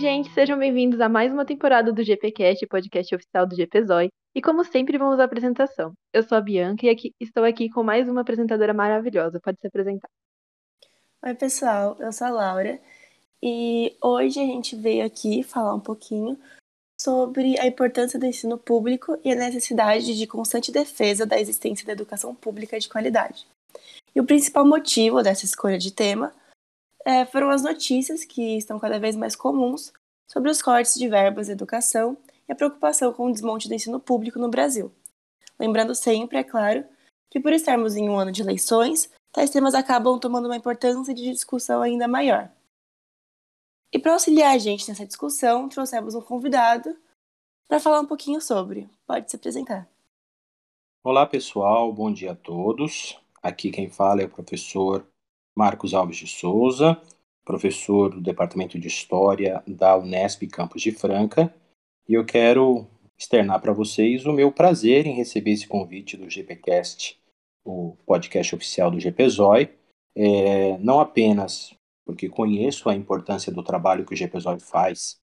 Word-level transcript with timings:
gente, 0.00 0.32
sejam 0.32 0.58
bem-vindos 0.58 0.98
a 0.98 1.10
mais 1.10 1.30
uma 1.30 1.44
temporada 1.44 1.92
do 1.92 2.02
GPcast, 2.02 2.66
podcast 2.66 3.14
oficial 3.14 3.46
do 3.46 3.54
GPZOI. 3.54 4.08
E 4.34 4.40
como 4.40 4.64
sempre, 4.64 4.96
vamos 4.96 5.20
à 5.20 5.24
apresentação. 5.24 5.92
Eu 6.10 6.22
sou 6.22 6.38
a 6.38 6.40
Bianca 6.40 6.86
e 6.86 6.88
aqui, 6.88 7.12
estou 7.20 7.44
aqui 7.44 7.68
com 7.68 7.82
mais 7.82 8.08
uma 8.08 8.22
apresentadora 8.22 8.72
maravilhosa. 8.72 9.38
Pode 9.38 9.60
se 9.60 9.66
apresentar. 9.66 10.08
Oi, 11.22 11.34
pessoal, 11.34 11.98
eu 12.00 12.10
sou 12.12 12.28
a 12.28 12.30
Laura 12.30 12.80
e 13.42 13.94
hoje 14.02 14.40
a 14.40 14.46
gente 14.46 14.74
veio 14.74 15.04
aqui 15.04 15.42
falar 15.42 15.74
um 15.74 15.80
pouquinho 15.80 16.38
sobre 16.98 17.60
a 17.60 17.66
importância 17.66 18.18
do 18.18 18.24
ensino 18.24 18.56
público 18.56 19.18
e 19.22 19.30
a 19.30 19.36
necessidade 19.36 20.16
de 20.16 20.26
constante 20.26 20.72
defesa 20.72 21.26
da 21.26 21.38
existência 21.38 21.86
da 21.86 21.92
educação 21.92 22.34
pública 22.34 22.80
de 22.80 22.88
qualidade. 22.88 23.46
E 24.14 24.20
o 24.20 24.24
principal 24.24 24.66
motivo 24.66 25.22
dessa 25.22 25.44
escolha 25.44 25.76
de 25.76 25.92
tema 25.92 26.32
é, 27.04 27.24
foram 27.24 27.50
as 27.50 27.62
notícias 27.62 28.24
que 28.24 28.56
estão 28.56 28.78
cada 28.78 28.98
vez 28.98 29.16
mais 29.16 29.34
comuns 29.34 29.92
sobre 30.28 30.50
os 30.50 30.62
cortes 30.62 30.94
de 30.94 31.08
verbas 31.08 31.46
de 31.46 31.52
educação 31.52 32.16
e 32.48 32.52
a 32.52 32.54
preocupação 32.54 33.12
com 33.12 33.26
o 33.26 33.32
desmonte 33.32 33.68
do 33.68 33.74
ensino 33.74 33.98
público 33.98 34.38
no 34.38 34.48
Brasil. 34.48 34.92
Lembrando 35.58 35.94
sempre, 35.94 36.38
é 36.38 36.44
claro, 36.44 36.84
que 37.30 37.40
por 37.40 37.52
estarmos 37.52 37.96
em 37.96 38.08
um 38.08 38.18
ano 38.18 38.32
de 38.32 38.42
eleições, 38.42 39.10
tais 39.32 39.50
temas 39.50 39.74
acabam 39.74 40.18
tomando 40.18 40.46
uma 40.46 40.56
importância 40.56 41.14
de 41.14 41.30
discussão 41.30 41.82
ainda 41.82 42.08
maior. 42.08 42.50
E 43.92 43.98
para 43.98 44.12
auxiliar 44.12 44.54
a 44.54 44.58
gente 44.58 44.88
nessa 44.88 45.06
discussão, 45.06 45.68
trouxemos 45.68 46.14
um 46.14 46.20
convidado 46.20 46.96
para 47.68 47.80
falar 47.80 48.00
um 48.00 48.06
pouquinho 48.06 48.40
sobre. 48.40 48.88
Pode 49.06 49.30
se 49.30 49.36
apresentar. 49.36 49.88
Olá, 51.02 51.26
pessoal, 51.26 51.92
bom 51.92 52.12
dia 52.12 52.32
a 52.32 52.36
todos. 52.36 53.18
Aqui 53.42 53.70
quem 53.70 53.88
fala 53.88 54.22
é 54.22 54.26
o 54.26 54.30
professor 54.30 55.06
Marcos 55.60 55.92
Alves 55.92 56.16
de 56.16 56.26
Souza, 56.26 56.98
professor 57.44 58.14
do 58.14 58.20
Departamento 58.22 58.78
de 58.78 58.88
História 58.88 59.62
da 59.66 59.94
Unesp 59.94 60.46
Campos 60.46 60.80
de 60.80 60.90
Franca, 60.90 61.54
e 62.08 62.14
eu 62.14 62.24
quero 62.24 62.86
externar 63.18 63.60
para 63.60 63.74
vocês 63.74 64.24
o 64.24 64.32
meu 64.32 64.50
prazer 64.50 65.06
em 65.06 65.14
receber 65.14 65.50
esse 65.50 65.68
convite 65.68 66.16
do 66.16 66.30
GPcast, 66.30 67.20
o 67.62 67.94
podcast 68.06 68.54
oficial 68.54 68.90
do 68.90 68.98
GPZOI, 68.98 69.68
é, 70.16 70.78
não 70.78 70.98
apenas 70.98 71.74
porque 72.06 72.30
conheço 72.30 72.88
a 72.88 72.94
importância 72.94 73.52
do 73.52 73.62
trabalho 73.62 74.06
que 74.06 74.14
o 74.14 74.16
GPZOI 74.16 74.60
faz 74.60 75.20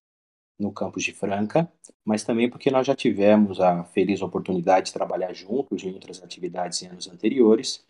no 0.60 0.72
campus 0.72 1.04
de 1.04 1.14
Franca, 1.14 1.68
mas 2.06 2.24
também 2.24 2.48
porque 2.48 2.70
nós 2.70 2.86
já 2.86 2.96
tivemos 2.96 3.60
a 3.60 3.86
feliz 3.86 4.22
oportunidade 4.22 4.88
de 4.88 4.94
trabalhar 4.94 5.34
juntos 5.34 5.84
em 5.84 5.92
outras 5.92 6.22
atividades 6.22 6.84
em 6.84 6.90
anos 6.90 7.08
anteriores 7.08 7.84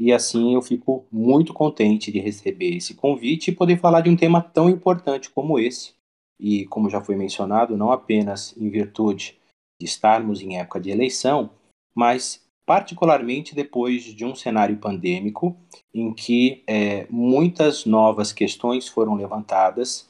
e 0.00 0.14
assim 0.14 0.54
eu 0.54 0.62
fico 0.62 1.04
muito 1.12 1.52
contente 1.52 2.10
de 2.10 2.18
receber 2.18 2.74
esse 2.74 2.94
convite 2.94 3.48
e 3.48 3.54
poder 3.54 3.78
falar 3.78 4.00
de 4.00 4.08
um 4.08 4.16
tema 4.16 4.40
tão 4.40 4.70
importante 4.70 5.28
como 5.28 5.58
esse. 5.58 5.92
E 6.40 6.64
como 6.64 6.88
já 6.88 7.02
foi 7.02 7.16
mencionado, 7.16 7.76
não 7.76 7.92
apenas 7.92 8.56
em 8.56 8.70
virtude 8.70 9.38
de 9.78 9.84
estarmos 9.84 10.40
em 10.40 10.56
época 10.56 10.80
de 10.80 10.88
eleição, 10.88 11.50
mas 11.94 12.42
particularmente 12.64 13.54
depois 13.54 14.04
de 14.04 14.24
um 14.24 14.34
cenário 14.34 14.78
pandêmico 14.78 15.54
em 15.92 16.14
que 16.14 16.62
é, 16.66 17.06
muitas 17.10 17.84
novas 17.84 18.32
questões 18.32 18.88
foram 18.88 19.14
levantadas 19.16 20.08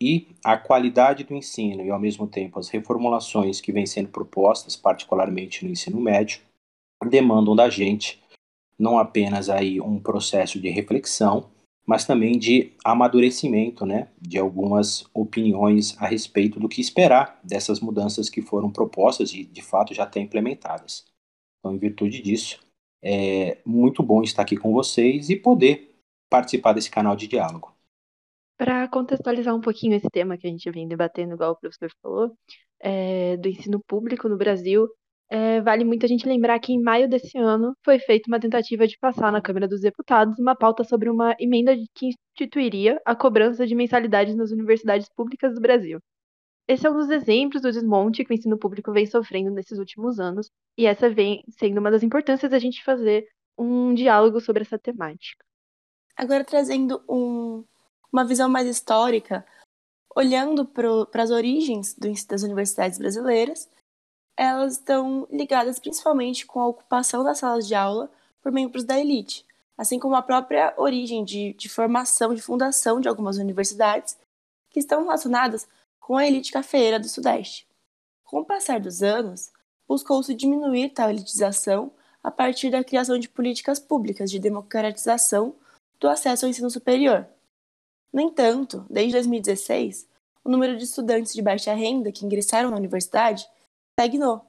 e 0.00 0.28
a 0.44 0.56
qualidade 0.56 1.24
do 1.24 1.34
ensino 1.34 1.84
e, 1.84 1.90
ao 1.90 1.98
mesmo 1.98 2.28
tempo, 2.28 2.60
as 2.60 2.68
reformulações 2.68 3.60
que 3.60 3.72
vêm 3.72 3.86
sendo 3.86 4.08
propostas, 4.08 4.76
particularmente 4.76 5.64
no 5.64 5.72
ensino 5.72 6.00
médio, 6.00 6.40
demandam 7.08 7.56
da 7.56 7.68
gente 7.68 8.21
não 8.82 8.98
apenas 8.98 9.48
aí 9.48 9.80
um 9.80 10.00
processo 10.00 10.60
de 10.60 10.68
reflexão, 10.68 11.48
mas 11.86 12.04
também 12.04 12.36
de 12.36 12.72
amadurecimento, 12.84 13.86
né, 13.86 14.08
de 14.20 14.38
algumas 14.38 15.04
opiniões 15.14 15.96
a 16.02 16.06
respeito 16.06 16.58
do 16.58 16.68
que 16.68 16.80
esperar 16.80 17.40
dessas 17.44 17.78
mudanças 17.78 18.28
que 18.28 18.42
foram 18.42 18.72
propostas 18.72 19.32
e 19.32 19.44
de 19.44 19.62
fato 19.62 19.94
já 19.94 20.02
até 20.02 20.18
implementadas. 20.18 21.04
Então, 21.58 21.72
em 21.72 21.78
virtude 21.78 22.20
disso, 22.20 22.58
é 23.00 23.58
muito 23.64 24.02
bom 24.02 24.20
estar 24.22 24.42
aqui 24.42 24.56
com 24.56 24.72
vocês 24.72 25.30
e 25.30 25.36
poder 25.36 25.94
participar 26.28 26.72
desse 26.72 26.90
canal 26.90 27.14
de 27.14 27.28
diálogo. 27.28 27.72
Para 28.58 28.88
contextualizar 28.88 29.54
um 29.54 29.60
pouquinho 29.60 29.94
esse 29.94 30.08
tema 30.10 30.36
que 30.36 30.46
a 30.46 30.50
gente 30.50 30.68
vem 30.72 30.88
debatendo, 30.88 31.34
igual 31.34 31.52
o 31.52 31.56
professor 31.56 31.90
falou, 32.02 32.32
é, 32.80 33.36
do 33.36 33.48
ensino 33.48 33.80
público 33.86 34.28
no 34.28 34.36
Brasil, 34.36 34.88
é, 35.34 35.62
vale 35.62 35.82
muito 35.82 36.04
a 36.04 36.08
gente 36.08 36.28
lembrar 36.28 36.58
que 36.60 36.74
em 36.74 36.82
maio 36.82 37.08
desse 37.08 37.38
ano 37.38 37.74
foi 37.82 37.98
feita 37.98 38.28
uma 38.28 38.38
tentativa 38.38 38.86
de 38.86 38.98
passar 38.98 39.32
na 39.32 39.40
Câmara 39.40 39.66
dos 39.66 39.80
Deputados 39.80 40.38
uma 40.38 40.54
pauta 40.54 40.84
sobre 40.84 41.08
uma 41.08 41.34
emenda 41.40 41.74
que 41.94 42.10
instituiria 42.10 43.00
a 43.02 43.16
cobrança 43.16 43.66
de 43.66 43.74
mensalidades 43.74 44.36
nas 44.36 44.50
universidades 44.50 45.08
públicas 45.16 45.54
do 45.54 45.60
Brasil. 45.62 46.00
Esse 46.68 46.86
é 46.86 46.90
um 46.90 46.98
dos 46.98 47.08
exemplos 47.08 47.62
do 47.62 47.72
desmonte 47.72 48.26
que 48.26 48.30
o 48.30 48.34
ensino 48.34 48.58
público 48.58 48.92
vem 48.92 49.06
sofrendo 49.06 49.50
nesses 49.50 49.78
últimos 49.78 50.20
anos, 50.20 50.50
e 50.76 50.84
essa 50.84 51.08
vem 51.08 51.42
sendo 51.48 51.78
uma 51.78 51.90
das 51.90 52.02
importâncias 52.02 52.50
da 52.50 52.58
gente 52.58 52.84
fazer 52.84 53.26
um 53.56 53.94
diálogo 53.94 54.38
sobre 54.38 54.60
essa 54.64 54.78
temática. 54.78 55.42
Agora, 56.14 56.44
trazendo 56.44 57.02
um, 57.08 57.64
uma 58.12 58.26
visão 58.26 58.50
mais 58.50 58.66
histórica, 58.68 59.46
olhando 60.14 60.66
para 60.66 61.22
as 61.22 61.30
origens 61.30 61.94
do, 61.94 62.12
das 62.28 62.42
universidades 62.42 62.98
brasileiras, 62.98 63.66
elas 64.36 64.74
estão 64.74 65.26
ligadas 65.30 65.78
principalmente 65.78 66.46
com 66.46 66.60
a 66.60 66.66
ocupação 66.66 67.22
das 67.22 67.38
salas 67.38 67.66
de 67.66 67.74
aula 67.74 68.10
por 68.42 68.50
membros 68.50 68.84
da 68.84 68.98
elite, 68.98 69.46
assim 69.76 69.98
como 69.98 70.14
a 70.14 70.22
própria 70.22 70.74
origem 70.76 71.24
de, 71.24 71.52
de 71.54 71.68
formação, 71.68 72.34
de 72.34 72.42
fundação 72.42 73.00
de 73.00 73.08
algumas 73.08 73.36
universidades, 73.36 74.16
que 74.70 74.80
estão 74.80 75.02
relacionadas 75.02 75.68
com 76.00 76.16
a 76.16 76.26
elite 76.26 76.50
cafeeira 76.50 76.98
do 76.98 77.08
Sudeste. 77.08 77.66
Com 78.24 78.40
o 78.40 78.44
passar 78.44 78.80
dos 78.80 79.02
anos, 79.02 79.52
buscou-se 79.86 80.34
diminuir 80.34 80.90
tal 80.90 81.10
elitização 81.10 81.92
a 82.22 82.30
partir 82.30 82.70
da 82.70 82.82
criação 82.82 83.18
de 83.18 83.28
políticas 83.28 83.78
públicas 83.78 84.30
de 84.30 84.38
democratização 84.38 85.54
do 86.00 86.08
acesso 86.08 86.44
ao 86.44 86.50
ensino 86.50 86.70
superior. 86.70 87.26
No 88.12 88.20
entanto, 88.20 88.84
desde 88.88 89.12
2016, 89.12 90.08
o 90.44 90.50
número 90.50 90.76
de 90.76 90.84
estudantes 90.84 91.32
de 91.32 91.42
baixa 91.42 91.72
renda 91.74 92.10
que 92.10 92.24
ingressaram 92.24 92.70
na 92.70 92.76
universidade 92.76 93.46
estagnou. 93.92 94.44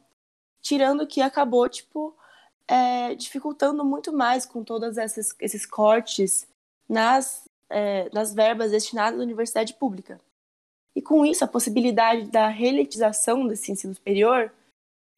Tirando 0.62 1.06
que 1.06 1.22
acabou, 1.22 1.68
tipo, 1.68 2.16
é, 2.68 3.14
dificultando 3.16 3.84
muito 3.84 4.14
mais 4.14 4.46
com 4.46 4.64
todos 4.64 4.98
esses, 4.98 5.66
cortes 5.66 6.48
nas, 6.88 7.48
é, 7.70 8.10
nas 8.14 8.34
verbas 8.34 8.72
destinadas 8.72 9.20
à 9.20 9.24
universidade 9.24 9.74
pública. 9.74 10.20
E 10.96 11.02
com 11.02 11.26
isso, 11.26 11.44
a 11.44 11.48
possibilidade 11.48 12.30
da 12.30 12.48
relativização 12.48 13.48
desse 13.48 13.72
ensino 13.72 13.94
superior 13.94 14.52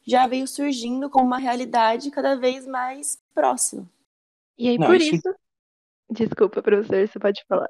já 0.06 0.28
veio 0.28 0.47
surgindo 0.47 1.09
como 1.09 1.25
uma 1.25 1.38
realidade 1.38 2.12
cada 2.12 2.35
vez 2.35 2.66
mais 2.66 3.19
próxima. 3.34 3.88
E 4.58 4.69
aí, 4.69 4.78
não, 4.78 4.88
por 4.88 4.96
isso... 4.96 5.16
isso... 5.16 5.35
Desculpa, 6.08 6.62
professor, 6.62 7.08
você 7.08 7.19
pode 7.19 7.44
falar. 7.47 7.68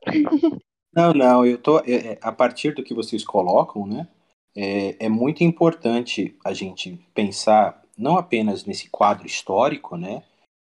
Não, 0.94 1.13
não, 1.13 1.45
eu 1.45 1.57
tô. 1.57 1.79
É, 1.79 2.13
é, 2.13 2.19
a 2.21 2.31
partir 2.31 2.73
do 2.73 2.83
que 2.83 2.94
vocês 2.94 3.23
colocam, 3.23 3.85
né? 3.85 4.07
É, 4.55 5.05
é 5.05 5.09
muito 5.09 5.43
importante 5.43 6.35
a 6.43 6.53
gente 6.53 6.99
pensar 7.13 7.83
não 7.97 8.17
apenas 8.17 8.66
nesse 8.66 8.89
quadro 8.89 9.25
histórico, 9.25 9.97
né, 9.97 10.23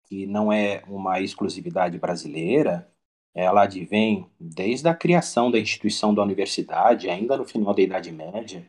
que 0.08 0.26
não 0.26 0.52
é 0.52 0.82
uma 0.86 1.20
exclusividade 1.20 1.98
brasileira, 1.98 2.88
ela 3.34 3.62
advém 3.62 4.26
desde 4.38 4.88
a 4.88 4.94
criação 4.94 5.50
da 5.50 5.58
instituição 5.58 6.14
da 6.14 6.22
universidade, 6.22 7.10
ainda 7.10 7.36
no 7.36 7.44
final 7.44 7.74
da 7.74 7.82
Idade 7.82 8.12
Média, 8.12 8.64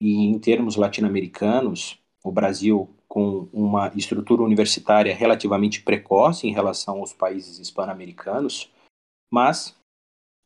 e 0.00 0.24
em 0.24 0.38
termos 0.38 0.76
latino-americanos, 0.76 1.98
o 2.24 2.32
Brasil 2.32 2.88
com 3.08 3.48
uma 3.52 3.92
estrutura 3.94 4.42
universitária 4.42 5.14
relativamente 5.14 5.82
precoce 5.82 6.46
em 6.46 6.52
relação 6.52 6.98
aos 6.98 7.12
países 7.12 7.58
hispano-americanos, 7.58 8.70
mas 9.30 9.76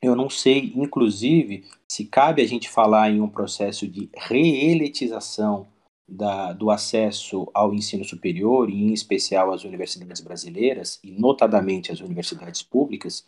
eu 0.02 0.16
não 0.16 0.30
sei, 0.30 0.72
inclusive, 0.74 1.64
se 1.88 2.04
cabe 2.06 2.42
a 2.42 2.46
gente 2.46 2.70
falar 2.70 3.10
em 3.10 3.20
um 3.20 3.28
processo 3.28 3.86
de 3.86 4.08
reeletização 4.16 5.66
da, 6.08 6.52
do 6.52 6.70
acesso 6.70 7.48
ao 7.54 7.72
ensino 7.72 8.04
superior, 8.04 8.70
e 8.70 8.82
em 8.82 8.92
especial 8.92 9.52
às 9.52 9.64
universidades 9.64 10.20
brasileiras, 10.20 10.98
e 11.04 11.12
notadamente 11.12 11.92
às 11.92 12.00
universidades 12.00 12.62
públicas, 12.62 13.24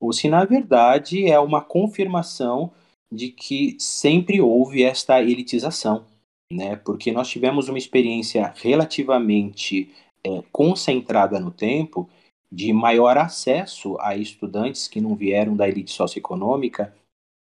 ou 0.00 0.12
se 0.12 0.28
na 0.28 0.44
verdade 0.44 1.26
é 1.26 1.38
uma 1.40 1.62
confirmação 1.62 2.72
de 3.10 3.30
que 3.30 3.76
sempre 3.78 4.40
houve 4.40 4.82
esta 4.82 5.22
elitização, 5.22 6.04
né? 6.52 6.76
porque 6.76 7.12
nós 7.12 7.28
tivemos 7.28 7.68
uma 7.68 7.78
experiência 7.78 8.52
relativamente 8.56 9.90
é, 10.24 10.42
concentrada 10.52 11.38
no 11.38 11.50
tempo 11.50 12.10
de 12.50 12.72
maior 12.72 13.18
acesso 13.18 13.96
a 14.00 14.16
estudantes 14.16 14.88
que 14.88 15.00
não 15.00 15.14
vieram 15.14 15.56
da 15.56 15.68
elite 15.68 15.92
socioeconômica, 15.92 16.94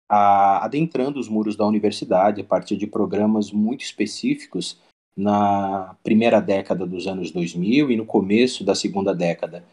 a, 0.09 0.63
adentrando 0.63 1.19
os 1.19 1.27
muros 1.27 1.55
da 1.55 1.65
universidade 1.65 2.41
a 2.41 2.43
partir 2.43 2.77
de 2.77 2.87
programas 2.87 3.51
muito 3.51 3.83
específicos 3.83 4.79
na 5.15 5.95
primeira 6.03 6.39
década 6.39 6.85
dos 6.85 7.07
anos 7.07 7.31
2000 7.31 7.91
e 7.91 7.97
no 7.97 8.05
começo 8.05 8.63
da 8.63 8.73
segunda 8.73 9.13
década. 9.13 9.63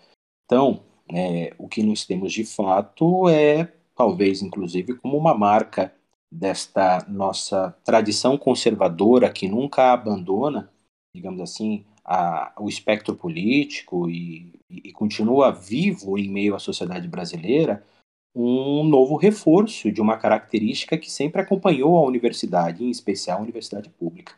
Então, 0.45 0.83
é, 1.13 1.55
o 1.59 1.69
que 1.69 1.83
nós 1.83 2.05
temos 2.05 2.33
de 2.33 2.45
fato 2.45 3.29
é, 3.29 3.73
talvez 3.97 4.43
inclusive 4.43 4.95
como 4.95 5.17
uma 5.17 5.35
marca 5.35 5.95
desta 6.31 7.05
nossa 7.09 7.77
tradição 7.85 8.39
conservadora 8.39 9.31
que 9.31 9.49
nunca 9.49 9.93
abandona, 9.93 10.71
digamos 11.15 11.41
assim, 11.41 11.85
a, 12.13 12.53
o 12.59 12.69
espectro 12.69 13.15
político 13.15 14.11
e, 14.11 14.53
e, 14.69 14.91
continua 14.91 15.53
vivo 15.53 16.19
em 16.19 16.29
meio 16.29 16.57
à 16.57 16.59
sociedade 16.59 17.07
brasileira, 17.07 17.87
um 18.35 18.83
novo 18.83 19.15
reforço 19.15 19.93
de 19.93 20.01
uma 20.01 20.19
característica 20.19 20.99
que 20.99 21.09
sempre 21.09 21.41
acompanhou 21.41 21.97
a 21.97 22.05
universidade, 22.05 22.83
em 22.83 22.91
especial 22.91 23.39
a 23.39 23.43
universidade 23.43 23.89
pública. 23.91 24.35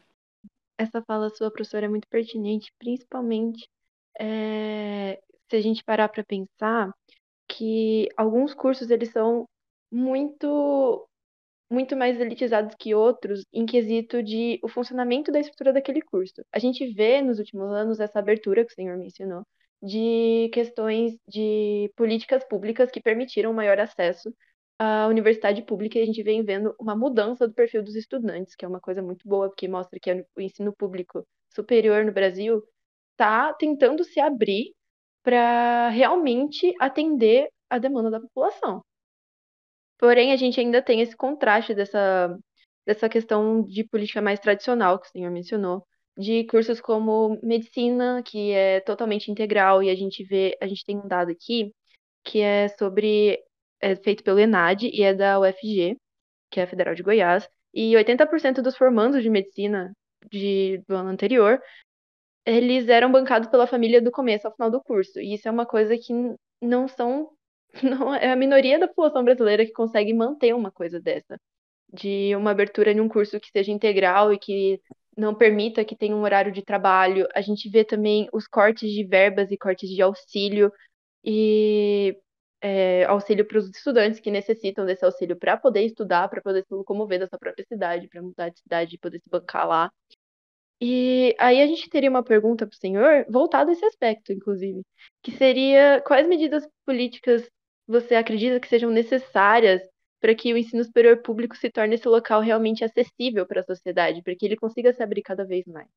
Essa 0.77 1.01
fala 1.01 1.31
sua, 1.31 1.51
professora, 1.51 1.87
é 1.87 1.89
muito 1.89 2.07
pertinente, 2.09 2.71
principalmente 2.79 3.67
é, 4.21 5.19
se 5.49 5.57
a 5.57 5.61
gente 5.63 5.83
parar 5.83 6.11
para 6.11 6.25
pensar 6.25 6.93
que 7.49 8.07
alguns 8.19 8.53
cursos 8.53 8.91
eles 8.91 9.11
são 9.13 9.47
muito 9.91 11.09
muito 11.73 11.97
mais 11.97 12.21
elitizados 12.21 12.75
que 12.79 12.95
outros 12.95 13.45
em 13.53 13.67
quesito 13.67 14.23
de 14.23 14.61
o 14.63 14.69
funcionamento 14.69 15.33
da 15.33 15.41
estrutura 15.41 15.73
daquele 15.73 16.03
curso. 16.03 16.45
A 16.53 16.59
gente 16.59 16.93
vê 16.93 17.23
nos 17.23 17.39
últimos 17.39 17.71
anos 17.73 18.01
essa 18.01 18.19
abertura 18.19 18.65
que 18.65 18.73
o 18.73 18.75
senhor 18.75 18.97
mencionou 18.99 19.45
de 19.83 20.49
questões 20.53 21.19
de 21.27 21.91
políticas 21.97 22.45
públicas 22.45 22.91
que 22.91 23.01
permitiram 23.01 23.53
maior 23.53 23.81
acesso 23.81 24.33
à 24.79 25.09
universidade 25.09 25.63
pública 25.63 25.99
e 25.99 26.03
a 26.03 26.07
gente 26.07 26.23
vem 26.23 26.45
vendo 26.45 26.75
uma 26.79 26.95
mudança 26.97 27.49
do 27.49 27.55
perfil 27.55 27.83
dos 27.83 27.97
estudantes, 27.97 28.55
que 28.55 28.65
é 28.65 28.69
uma 28.69 28.81
coisa 28.81 29.03
muito 29.03 29.27
boa, 29.29 29.49
porque 29.49 29.67
mostra 29.69 29.99
que 30.01 30.11
o 30.37 30.41
ensino 30.41 30.73
público 30.75 31.27
superior 31.55 32.05
no 32.05 32.13
Brasil 32.13 32.63
está 33.13 33.53
tentando 33.55 34.05
se 34.05 34.21
abrir 34.21 34.73
para 35.23 35.89
realmente 35.91 36.73
atender 36.81 37.49
a 37.71 37.79
demanda 37.79 38.11
da 38.11 38.21
população. 38.21 38.83
Porém, 40.03 40.33
a 40.33 40.37
gente 40.37 40.59
ainda 40.59 40.83
tem 40.83 41.01
esse 41.01 41.17
contraste 41.17 41.73
dessa, 41.75 42.37
dessa 42.85 43.09
questão 43.09 43.63
de 43.63 43.85
política 43.85 44.21
mais 44.21 44.41
tradicional 44.41 44.99
que 44.99 45.07
o 45.07 45.11
senhor 45.11 45.31
mencionou, 45.31 45.87
de 46.19 46.43
cursos 46.47 46.81
como 46.81 47.39
medicina, 47.41 48.21
que 48.25 48.51
é 48.51 48.81
totalmente 48.81 49.31
integral, 49.31 49.81
e 49.81 49.89
a 49.89 49.95
gente 49.95 50.25
vê, 50.25 50.59
a 50.61 50.67
gente 50.67 50.85
tem 50.85 50.99
um 50.99 51.07
dado 51.07 51.31
aqui 51.31 51.73
que 52.25 52.41
é 52.41 52.67
sobre, 52.67 53.41
é 53.81 53.95
feito 53.95 54.25
pelo 54.25 54.41
ENAD 54.41 54.91
e 54.93 55.03
é 55.05 55.15
da 55.15 55.39
UFG, 55.39 55.97
que 56.51 56.59
é 56.59 56.65
a 56.65 56.67
Federal 56.67 56.97
de 56.97 57.03
Goiás, 57.05 57.49
e 57.73 57.93
80% 57.95 58.61
dos 58.61 58.77
formandos 58.77 59.23
de 59.23 59.31
medicina 59.31 59.93
de, 60.33 60.83
do 60.89 60.97
ano 60.97 61.11
anterior, 61.11 61.63
eles 62.45 62.89
eram 62.89 63.13
bancados 63.13 63.49
pela 63.49 63.69
família 63.69 64.03
do 64.03 64.11
começo 64.11 64.49
ao 64.49 64.53
final 64.53 64.69
do 64.69 64.83
curso, 64.83 65.21
e 65.21 65.35
isso 65.35 65.47
é 65.47 65.51
uma 65.53 65.65
coisa 65.65 65.97
que 65.97 66.13
não 66.61 66.89
são 66.89 67.31
não 67.83 68.15
é 68.15 68.31
a 68.31 68.37
minoria 68.37 68.79
da 68.79 68.89
população 68.89 69.25
brasileira 69.25 69.65
que 69.65 69.73
consegue 69.73 70.13
manter 70.13 70.55
uma 70.55 70.71
coisa 70.71 71.01
dessa. 71.01 71.39
De 71.93 72.35
uma 72.37 72.51
abertura 72.53 72.91
em 72.93 73.01
um 73.01 73.09
curso 73.09 73.39
que 73.41 73.51
seja 73.51 73.71
integral 73.71 74.33
e 74.33 74.39
que 74.39 74.81
não 75.17 75.35
permita 75.35 75.85
que 75.85 75.97
tenha 75.97 76.17
um 76.17 76.23
horário 76.23 76.53
de 76.53 76.63
trabalho. 76.63 77.27
A 77.35 77.41
gente 77.41 77.69
vê 77.69 77.85
também 77.85 78.29
os 78.33 78.47
cortes 78.47 78.91
de 78.91 79.05
verbas 79.05 79.51
e 79.51 79.59
cortes 79.59 79.91
de 79.91 80.01
auxílio 80.01 80.73
e 81.25 82.17
é, 82.63 83.05
auxílio 83.05 83.47
para 83.47 83.59
os 83.59 83.69
estudantes 83.69 84.21
que 84.21 84.31
necessitam 84.31 84.87
desse 84.87 85.05
auxílio 85.05 85.37
para 85.37 85.57
poder 85.57 85.83
estudar, 85.85 86.29
para 86.29 86.41
poder 86.41 86.65
se 86.65 86.73
locomover 86.75 87.19
da 87.19 87.27
sua 87.27 87.39
própria 87.39 87.65
cidade, 87.67 88.09
para 88.09 88.23
mudar 88.23 88.49
de 88.49 88.61
cidade 88.61 88.95
e 88.95 88.99
poder 88.99 89.21
se 89.21 89.29
bancar 89.29 89.67
lá. 89.67 89.93
E 90.81 91.35
aí 91.39 91.63
a 91.63 91.67
gente 91.67 91.89
teria 91.89 92.11
uma 92.11 92.25
pergunta 92.25 92.67
para 92.67 92.75
o 92.75 92.77
senhor 92.77 93.25
voltada 93.29 93.71
a 93.71 93.73
esse 93.73 93.85
aspecto, 93.85 94.33
inclusive, 94.33 94.83
que 95.23 95.31
seria 95.33 96.03
quais 96.05 96.27
medidas 96.27 96.67
políticas 96.85 97.49
você 97.87 98.15
acredita 98.15 98.61
que 98.61 98.69
sejam 98.69 98.91
necessárias 98.91 99.83
para 100.21 100.35
que 100.35 100.53
o 100.55 100.57
ensino 100.57 100.85
superior 100.85 101.19
público 101.19 101.57
se 101.57 101.69
torne 101.69 101.97
esse 101.97 102.07
local 102.07 102.41
realmente 102.41 102.85
acessível 102.85 103.45
para 103.45 103.61
a 103.61 103.65
sociedade, 103.65 104.23
para 104.23 104.37
que 104.37 104.47
ele 104.47 104.57
consiga 104.57 104.93
se 104.93 105.03
abrir 105.03 105.23
cada 105.23 105.45
vez 105.45 105.67
mais? 105.67 105.89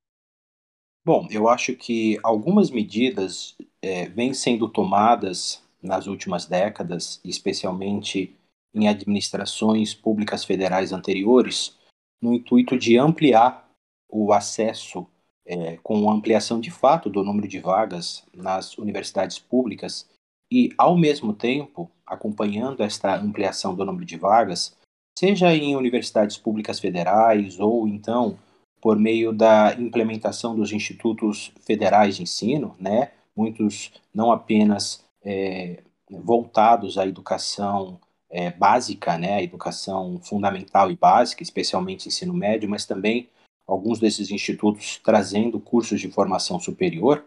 Bom, 1.05 1.27
eu 1.29 1.47
acho 1.47 1.75
que 1.75 2.17
algumas 2.23 2.71
medidas 2.71 3.55
é, 3.79 4.07
vêm 4.07 4.33
sendo 4.33 4.67
tomadas 4.67 5.63
nas 5.79 6.07
últimas 6.07 6.47
décadas, 6.47 7.21
especialmente 7.23 8.35
em 8.73 8.87
administrações 8.87 9.93
públicas 9.93 10.43
federais 10.43 10.91
anteriores, 10.91 11.77
no 12.19 12.33
intuito 12.33 12.75
de 12.75 12.97
ampliar 12.97 13.69
o 14.09 14.33
acesso, 14.33 15.05
é, 15.45 15.77
com 15.77 16.09
ampliação 16.09 16.59
de 16.59 16.71
fato 16.71 17.07
do 17.07 17.23
número 17.23 17.47
de 17.47 17.59
vagas 17.59 18.25
nas 18.33 18.75
universidades 18.79 19.37
públicas 19.37 20.09
e, 20.51 20.69
ao 20.77 20.97
mesmo 20.97 21.33
tempo, 21.33 21.89
acompanhando 22.05 22.83
esta 22.83 23.15
ampliação 23.15 23.75
do 23.75 23.85
número 23.85 24.05
de 24.05 24.17
vagas, 24.17 24.75
seja 25.17 25.53
em 25.53 25.75
universidades 25.75 26.37
públicas 26.37 26.79
federais 26.79 27.59
ou 27.59 27.87
então 27.87 28.37
por 28.81 28.99
meio 28.99 29.33
da 29.33 29.73
implementação 29.79 30.55
dos 30.55 30.71
institutos 30.71 31.51
federais 31.61 32.17
de 32.17 32.23
ensino, 32.23 32.75
né, 32.79 33.11
muitos 33.35 33.91
não 34.13 34.31
apenas 34.31 35.03
é, 35.23 35.81
voltados 36.07 36.97
à 36.97 37.07
educação 37.07 37.99
é, 38.29 38.51
básica, 38.51 39.17
né, 39.17 39.35
à 39.35 39.41
educação 39.41 40.19
fundamental 40.21 40.91
e 40.91 40.95
básica, 40.95 41.41
especialmente 41.41 42.07
ensino 42.07 42.33
médio, 42.33 42.69
mas 42.69 42.85
também 42.85 43.27
alguns 43.65 43.97
desses 43.99 44.29
institutos 44.29 44.99
trazendo 45.03 45.59
cursos 45.59 45.99
de 45.99 46.11
formação 46.11 46.59
superior, 46.59 47.25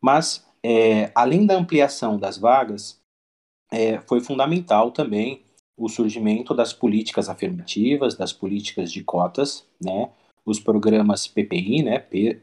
mas 0.00 0.47
é, 0.62 1.10
além 1.14 1.46
da 1.46 1.56
ampliação 1.56 2.18
das 2.18 2.38
vagas, 2.38 3.00
é, 3.70 4.00
foi 4.00 4.20
fundamental 4.20 4.90
também 4.90 5.42
o 5.76 5.88
surgimento 5.88 6.54
das 6.54 6.72
políticas 6.72 7.28
afirmativas, 7.28 8.16
das 8.16 8.32
políticas 8.32 8.90
de 8.90 9.04
cotas, 9.04 9.64
né, 9.80 10.10
os 10.44 10.58
programas 10.58 11.26
PPI, 11.26 11.82
né, 11.82 11.98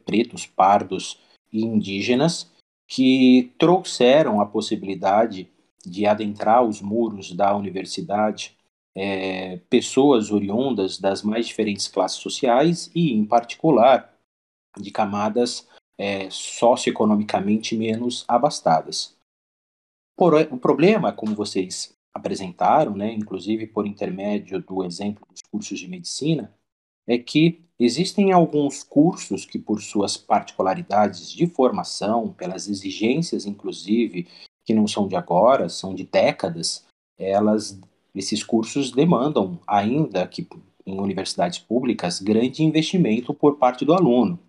pretos, 0.06 0.45
pardos 0.45 1.19
e 1.51 1.63
indígenas, 1.63 2.51
que 2.88 3.51
trouxeram 3.57 4.39
a 4.39 4.45
possibilidade 4.45 5.50
de 5.85 6.06
adentrar 6.06 6.63
os 6.63 6.81
muros 6.81 7.31
da 7.31 7.56
universidade 7.56 8.56
é, 8.95 9.57
pessoas 9.69 10.31
oriundas 10.31 10.97
das 10.97 11.21
mais 11.21 11.47
diferentes 11.47 11.88
classes 11.88 12.19
sociais 12.19 12.89
e, 12.95 13.11
em 13.11 13.25
particular, 13.25 14.13
de 14.77 14.91
camadas 14.91 15.68
é, 15.97 16.30
socioeconomicamente 16.30 17.75
menos 17.75 18.25
abastadas. 18.27 19.15
Por, 20.18 20.33
o 20.52 20.57
problema, 20.57 21.11
como 21.11 21.35
vocês 21.35 21.94
apresentaram, 22.14 22.95
né, 22.95 23.11
inclusive 23.11 23.68
por 23.68 23.85
intermédio 23.85 24.61
do 24.61 24.83
exemplo 24.83 25.25
dos 25.30 25.42
cursos 25.42 25.80
de 25.80 25.87
medicina, 25.87 26.54
é 27.07 27.18
que 27.18 27.61
existem 27.78 28.31
alguns 28.31 28.83
cursos 28.83 29.45
que, 29.45 29.59
por 29.59 29.81
suas 29.81 30.16
particularidades 30.16 31.30
de 31.31 31.45
formação, 31.45 32.31
pelas 32.31 32.68
exigências, 32.69 33.45
inclusive, 33.45 34.28
que 34.64 34.73
não 34.73 34.87
são 34.87 35.07
de 35.07 35.16
agora, 35.16 35.69
são 35.69 35.94
de 35.94 36.06
décadas, 36.06 36.85
elas, 37.18 37.80
esses 38.16 38.44
cursos 38.44 38.92
demandam, 38.92 39.59
ainda 39.68 40.25
que 40.28 40.47
em 40.85 40.99
universidades 40.99 41.59
públicas, 41.59 42.21
grande 42.21 42.64
investimento 42.64 43.33
por 43.33 43.57
parte 43.57 43.83
do 43.83 43.94
aluno 43.94 44.40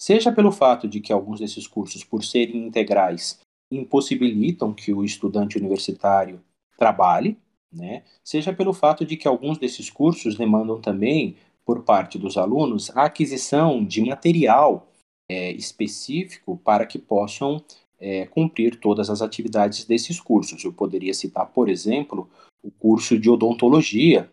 seja 0.00 0.32
pelo 0.32 0.50
fato 0.50 0.88
de 0.88 0.98
que 0.98 1.12
alguns 1.12 1.40
desses 1.40 1.66
cursos, 1.66 2.02
por 2.02 2.24
serem 2.24 2.66
integrais, 2.66 3.38
impossibilitam 3.70 4.72
que 4.72 4.92
o 4.94 5.04
estudante 5.04 5.58
universitário 5.58 6.40
trabalhe, 6.78 7.36
né? 7.70 8.02
seja 8.24 8.52
pelo 8.52 8.72
fato 8.72 9.04
de 9.04 9.16
que 9.16 9.28
alguns 9.28 9.58
desses 9.58 9.90
cursos 9.90 10.36
demandam 10.36 10.80
também, 10.80 11.36
por 11.64 11.82
parte 11.84 12.18
dos 12.18 12.36
alunos, 12.38 12.90
a 12.96 13.04
aquisição 13.04 13.84
de 13.84 14.00
material 14.00 14.88
é, 15.28 15.52
específico 15.52 16.56
para 16.64 16.86
que 16.86 16.98
possam 16.98 17.62
é, 18.00 18.26
cumprir 18.26 18.80
todas 18.80 19.10
as 19.10 19.20
atividades 19.20 19.84
desses 19.84 20.18
cursos. 20.18 20.64
Eu 20.64 20.72
poderia 20.72 21.14
citar, 21.14 21.46
por 21.46 21.68
exemplo, 21.68 22.28
o 22.62 22.70
curso 22.70 23.18
de 23.18 23.28
odontologia, 23.30 24.32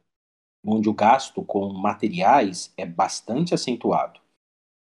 onde 0.66 0.90
o 0.90 0.94
gasto 0.94 1.44
com 1.44 1.72
materiais 1.74 2.74
é 2.78 2.86
bastante 2.86 3.54
acentuado. 3.54 4.20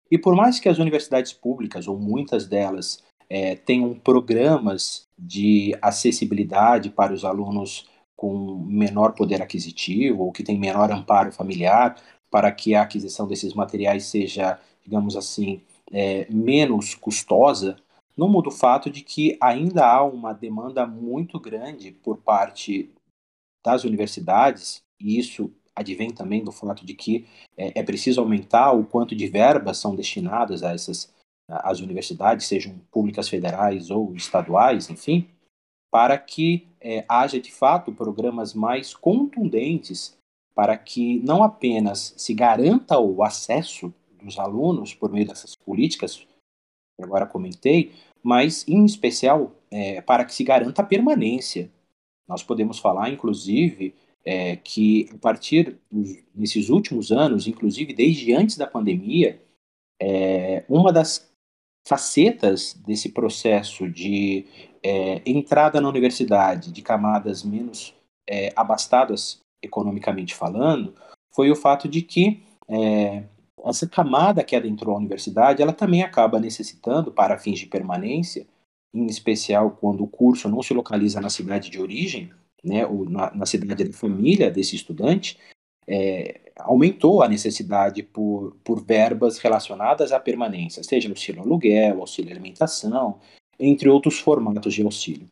E 0.09 0.17
por 0.17 0.35
mais 0.35 0.59
que 0.59 0.69
as 0.69 0.77
universidades 0.77 1.33
públicas, 1.33 1.87
ou 1.87 1.97
muitas 1.97 2.47
delas, 2.47 3.03
é, 3.29 3.55
tenham 3.55 3.93
programas 3.93 5.07
de 5.17 5.77
acessibilidade 5.81 6.89
para 6.89 7.13
os 7.13 7.25
alunos 7.25 7.89
com 8.15 8.57
menor 8.65 9.13
poder 9.13 9.41
aquisitivo 9.41 10.23
ou 10.23 10.31
que 10.31 10.43
têm 10.43 10.57
menor 10.57 10.91
amparo 10.91 11.31
familiar, 11.31 12.01
para 12.31 12.51
que 12.51 12.75
a 12.75 12.81
aquisição 12.81 13.27
desses 13.27 13.53
materiais 13.53 14.05
seja, 14.05 14.59
digamos 14.83 15.15
assim, 15.15 15.61
é, 15.91 16.27
menos 16.29 16.95
custosa, 16.95 17.77
não 18.17 18.27
muda 18.27 18.49
o 18.49 18.51
fato 18.51 18.89
de 18.89 19.01
que 19.01 19.37
ainda 19.39 19.85
há 19.85 20.03
uma 20.03 20.33
demanda 20.33 20.85
muito 20.87 21.39
grande 21.39 21.91
por 21.91 22.17
parte 22.17 22.91
das 23.63 23.83
universidades, 23.83 24.81
e 24.99 25.19
isso 25.19 25.51
advém 25.77 26.11
também 26.11 26.43
do 26.43 26.51
fato 26.51 26.85
de 26.85 26.93
que 26.93 27.25
é, 27.55 27.79
é 27.79 27.83
preciso 27.83 28.19
aumentar 28.19 28.71
o 28.71 28.85
quanto 28.85 29.15
de 29.15 29.27
verbas 29.27 29.77
são 29.77 29.95
destinadas 29.95 30.63
a 30.63 30.73
essas 30.73 31.15
as 31.49 31.79
universidades, 31.79 32.45
sejam 32.45 32.77
públicas 32.91 33.29
federais 33.29 33.89
ou 33.89 34.13
estaduais, 34.13 34.89
enfim, 34.89 35.29
para 35.89 36.17
que 36.17 36.67
é, 36.81 37.05
haja 37.07 37.39
de 37.39 37.51
fato 37.53 37.93
programas 37.93 38.53
mais 38.53 38.93
contundentes 38.93 40.17
para 40.53 40.77
que 40.77 41.19
não 41.19 41.43
apenas 41.43 42.13
se 42.17 42.33
garanta 42.33 42.99
o 42.99 43.23
acesso 43.23 43.93
dos 44.21 44.39
alunos 44.39 44.93
por 44.93 45.11
meio 45.11 45.27
dessas 45.27 45.55
políticas 45.55 46.17
que 46.17 47.03
agora 47.03 47.27
comentei, 47.27 47.93
mas 48.23 48.67
em 48.67 48.83
especial 48.83 49.51
é, 49.69 50.01
para 50.01 50.25
que 50.25 50.33
se 50.33 50.43
garanta 50.43 50.81
a 50.81 50.85
permanência. 50.85 51.71
Nós 52.27 52.43
podemos 52.43 52.79
falar, 52.79 53.09
inclusive, 53.09 53.95
é, 54.27 54.57
que 54.57 55.09
a 55.13 55.17
partir 55.19 55.79
dos, 55.89 56.17
nesses 56.35 56.67
últimos 56.67 57.13
anos, 57.13 57.47
inclusive 57.47 57.93
desde 57.93 58.33
antes 58.33 58.57
da 58.57 58.67
pandemia, 58.67 59.41
é, 60.01 60.65
uma 60.67 60.91
das 60.91 61.31
facetas 61.87 62.73
desse 62.85 63.13
processo 63.13 63.89
de 63.89 64.45
é, 64.83 65.21
entrada 65.25 65.79
na 65.79 65.87
universidade 65.87 66.73
de 66.73 66.81
camadas 66.81 67.41
menos 67.41 67.95
é, 68.29 68.51
abastadas 68.53 69.39
economicamente 69.63 70.35
falando, 70.35 70.93
foi 71.33 71.49
o 71.49 71.55
fato 71.55 71.87
de 71.87 72.01
que 72.01 72.43
é, 72.67 73.23
essa 73.65 73.87
camada 73.87 74.43
que 74.43 74.57
adentrou 74.57 74.93
a 74.93 74.99
universidade, 74.99 75.61
ela 75.61 75.71
também 75.71 76.03
acaba 76.03 76.37
necessitando, 76.37 77.13
para 77.13 77.39
fins 77.39 77.59
de 77.59 77.65
permanência, 77.65 78.45
em 78.93 79.05
especial 79.05 79.71
quando 79.71 80.03
o 80.03 80.07
curso 80.07 80.49
não 80.49 80.61
se 80.61 80.73
localiza 80.73 81.21
na 81.21 81.29
cidade 81.29 81.69
de 81.69 81.79
origem, 81.79 82.29
né, 82.67 82.85
na, 83.09 83.33
na 83.33 83.45
cidade 83.45 83.83
da 83.83 83.93
família 83.93 84.51
desse 84.51 84.75
estudante, 84.75 85.37
é, 85.87 86.51
aumentou 86.57 87.23
a 87.23 87.29
necessidade 87.29 88.03
por, 88.03 88.57
por 88.63 88.83
verbas 88.83 89.37
relacionadas 89.37 90.11
à 90.11 90.19
permanência, 90.19 90.83
seja 90.83 91.09
auxílio 91.09 91.41
aluguel, 91.41 92.01
auxílio 92.01 92.31
alimentação, 92.31 93.19
entre 93.59 93.89
outros 93.89 94.19
formatos 94.19 94.73
de 94.73 94.83
auxílio. 94.83 95.29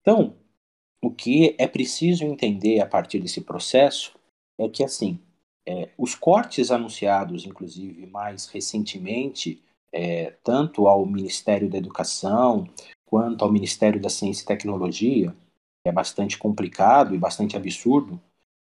Então, 0.00 0.34
o 1.02 1.10
que 1.10 1.54
é 1.58 1.66
preciso 1.66 2.24
entender 2.24 2.80
a 2.80 2.86
partir 2.86 3.18
desse 3.18 3.40
processo 3.40 4.14
é 4.58 4.68
que, 4.68 4.84
assim, 4.84 5.18
é, 5.66 5.88
os 5.98 6.14
cortes 6.14 6.70
anunciados, 6.70 7.44
inclusive 7.44 8.06
mais 8.06 8.46
recentemente, 8.46 9.62
é, 9.92 10.32
tanto 10.42 10.86
ao 10.86 11.04
Ministério 11.04 11.68
da 11.68 11.78
Educação 11.78 12.68
quanto 13.06 13.44
ao 13.44 13.52
Ministério 13.52 14.00
da 14.00 14.08
Ciência 14.08 14.42
e 14.42 14.46
Tecnologia, 14.46 15.34
é 15.84 15.92
bastante 15.92 16.36
complicado 16.36 17.14
e 17.14 17.18
bastante 17.18 17.56
absurdo, 17.56 18.20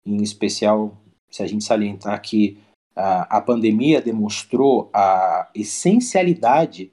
em 0.05 0.21
especial 0.21 0.97
se 1.29 1.43
a 1.43 1.47
gente 1.47 1.63
salientar 1.63 2.21
que 2.21 2.57
a, 2.95 3.39
pandemia 3.41 4.01
demonstrou 4.01 4.89
a 4.93 5.49
essencialidade 5.55 6.91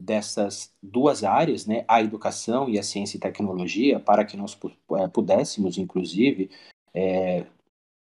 dessas 0.00 0.72
duas 0.82 1.22
áreas, 1.22 1.66
né, 1.66 1.84
a 1.86 2.02
educação 2.02 2.68
e 2.68 2.78
a 2.78 2.82
ciência 2.82 3.16
e 3.16 3.20
tecnologia, 3.20 4.00
para 4.00 4.24
que 4.24 4.36
nós 4.36 4.58
é, 4.98 5.08
pudéssemos, 5.08 5.78
inclusive, 5.78 6.50
é, 6.92 7.46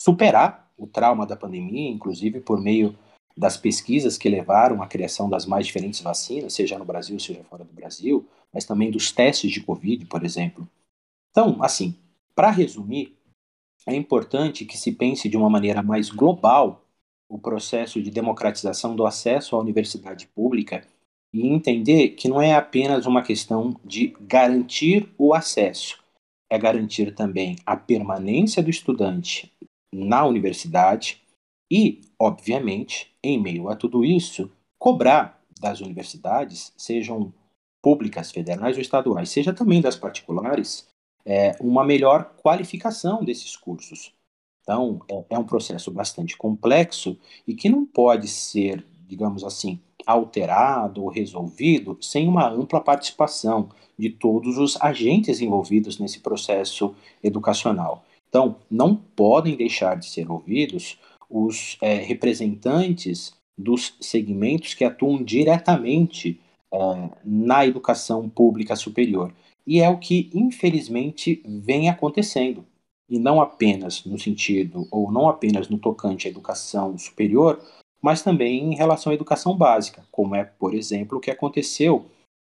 superar 0.00 0.71
o 0.76 0.87
trauma 0.87 1.26
da 1.26 1.37
pandemia, 1.37 1.90
inclusive 1.90 2.40
por 2.40 2.61
meio 2.61 2.97
das 3.37 3.57
pesquisas 3.57 4.19
que 4.19 4.29
levaram 4.29 4.83
à 4.83 4.87
criação 4.87 5.29
das 5.29 5.47
mais 5.47 5.67
diferentes 5.67 6.00
vacinas, 6.00 6.52
seja 6.52 6.79
no 6.79 6.85
Brasil, 6.85 7.19
seja 7.19 7.43
fora 7.45 7.64
do 7.64 7.73
Brasil, 7.73 8.26
mas 8.52 8.64
também 8.64 8.90
dos 8.90 9.12
testes 9.12 9.50
de 9.50 9.61
Covid, 9.61 10.05
por 10.07 10.25
exemplo. 10.25 10.69
Então, 11.31 11.63
assim, 11.63 11.95
para 12.35 12.51
resumir, 12.51 13.17
é 13.87 13.95
importante 13.95 14.65
que 14.65 14.77
se 14.77 14.93
pense 14.93 15.29
de 15.29 15.37
uma 15.37 15.51
maneira 15.51 15.83
mais 15.83 16.11
global 16.11 16.85
o 17.29 17.39
processo 17.39 18.03
de 18.03 18.11
democratização 18.11 18.97
do 18.97 19.07
acesso 19.07 19.55
à 19.55 19.61
universidade 19.61 20.27
pública 20.27 20.85
e 21.33 21.47
entender 21.47 22.11
que 22.11 22.29
não 22.29 22.43
é 22.43 22.55
apenas 22.55 23.07
uma 23.07 23.23
questão 23.23 23.79
de 23.85 24.09
garantir 24.21 25.09
o 25.17 25.33
acesso, 25.33 26.03
é 26.51 26.59
garantir 26.59 27.15
também 27.15 27.57
a 27.65 27.77
permanência 27.77 28.61
do 28.61 28.69
estudante 28.69 29.53
na 29.95 30.27
universidade 30.27 31.23
e, 31.71 32.01
obviamente, 32.19 33.15
em 33.23 33.41
meio 33.41 33.69
a 33.69 33.77
tudo 33.77 34.05
isso, 34.05 34.51
cobrar 34.77 35.41
das 35.61 35.81
universidades, 35.81 36.73
sejam 36.77 37.33
públicas, 37.81 38.33
federais 38.33 38.77
ou 38.77 38.83
estaduais, 38.83 39.31
seja 39.31 39.53
também 39.53 39.81
das 39.81 39.95
particulares, 39.95 40.90
é, 41.25 41.57
uma 41.61 41.85
melhor 41.85 42.35
qualificação 42.43 43.25
desses 43.25 43.57
cursos. 43.57 44.12
Então, 44.62 45.00
é, 45.09 45.25
é 45.31 45.39
um 45.39 45.45
processo 45.45 45.91
bastante 45.91 46.37
complexo 46.37 47.19
e 47.47 47.55
que 47.55 47.69
não 47.69 47.85
pode 47.85 48.29
ser, 48.29 48.85
digamos 49.07 49.45
assim, 49.45 49.81
alterado 50.07 51.03
ou 51.03 51.09
resolvido 51.09 51.99
sem 52.00 52.27
uma 52.27 52.49
ampla 52.49 52.81
participação 52.81 53.69
de 53.99 54.11
todos 54.11 54.59
os 54.59 54.81
agentes 54.81 55.41
envolvidos 55.41 55.99
nesse 55.99 56.21
processo 56.21 56.95
educacional. 57.23 58.05
Então, 58.29 58.57
não 58.71 58.95
podem 58.95 59.57
deixar 59.57 59.97
de 59.97 60.07
ser 60.07 60.31
ouvidos 60.31 60.99
os 61.29 61.77
é, 61.81 61.95
representantes 61.95 63.35
dos 63.57 63.95
segmentos 64.00 64.75
que 64.75 64.85
atuam 64.85 65.23
diretamente 65.23 66.41
é, 66.73 66.79
na 67.25 67.67
educação 67.67 68.29
pública 68.29 68.75
superior. 68.77 69.33
E 69.67 69.81
é 69.81 69.88
o 69.88 69.99
que, 69.99 70.31
infelizmente, 70.35 71.43
vem 71.47 71.88
acontecendo. 71.88 72.64
E 73.09 73.19
não 73.19 73.40
apenas 73.40 74.05
no 74.05 74.19
sentido, 74.19 74.87
ou 74.90 75.11
não 75.11 75.29
apenas 75.29 75.69
no 75.69 75.79
tocante 75.79 76.26
à 76.26 76.31
educação 76.31 76.97
superior, 76.97 77.61
mas 78.00 78.23
também 78.23 78.73
em 78.73 78.76
relação 78.76 79.11
à 79.11 79.14
educação 79.14 79.57
básica, 79.57 80.05
como 80.11 80.35
é, 80.35 80.45
por 80.45 80.75
exemplo, 80.75 81.19
o 81.19 81.21
que 81.21 81.31
aconteceu 81.31 82.07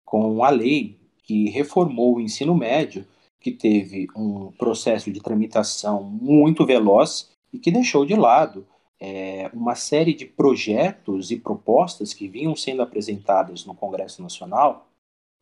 com 0.03 0.43
a 0.43 0.49
lei 0.49 0.97
que 1.23 1.49
reformou 1.49 2.15
o 2.15 2.21
ensino 2.21 2.55
médio, 2.55 3.05
que 3.39 3.51
teve 3.51 4.07
um 4.15 4.51
processo 4.53 5.11
de 5.11 5.21
tramitação 5.21 6.03
muito 6.03 6.65
veloz 6.65 7.29
e 7.53 7.59
que 7.59 7.71
deixou 7.71 8.05
de 8.05 8.15
lado 8.15 8.65
é, 8.99 9.49
uma 9.53 9.75
série 9.75 10.13
de 10.13 10.25
projetos 10.25 11.31
e 11.31 11.37
propostas 11.37 12.13
que 12.13 12.27
vinham 12.27 12.55
sendo 12.55 12.81
apresentadas 12.81 13.65
no 13.65 13.75
Congresso 13.75 14.21
Nacional 14.21 14.87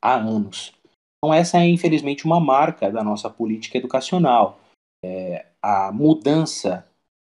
há 0.02 0.16
anos. 0.16 0.74
Então, 1.18 1.34
essa 1.34 1.60
é, 1.60 1.68
infelizmente, 1.68 2.26
uma 2.26 2.40
marca 2.40 2.92
da 2.92 3.04
nossa 3.04 3.30
política 3.30 3.78
educacional. 3.78 4.60
É, 5.04 5.46
a 5.62 5.92
mudança 5.92 6.86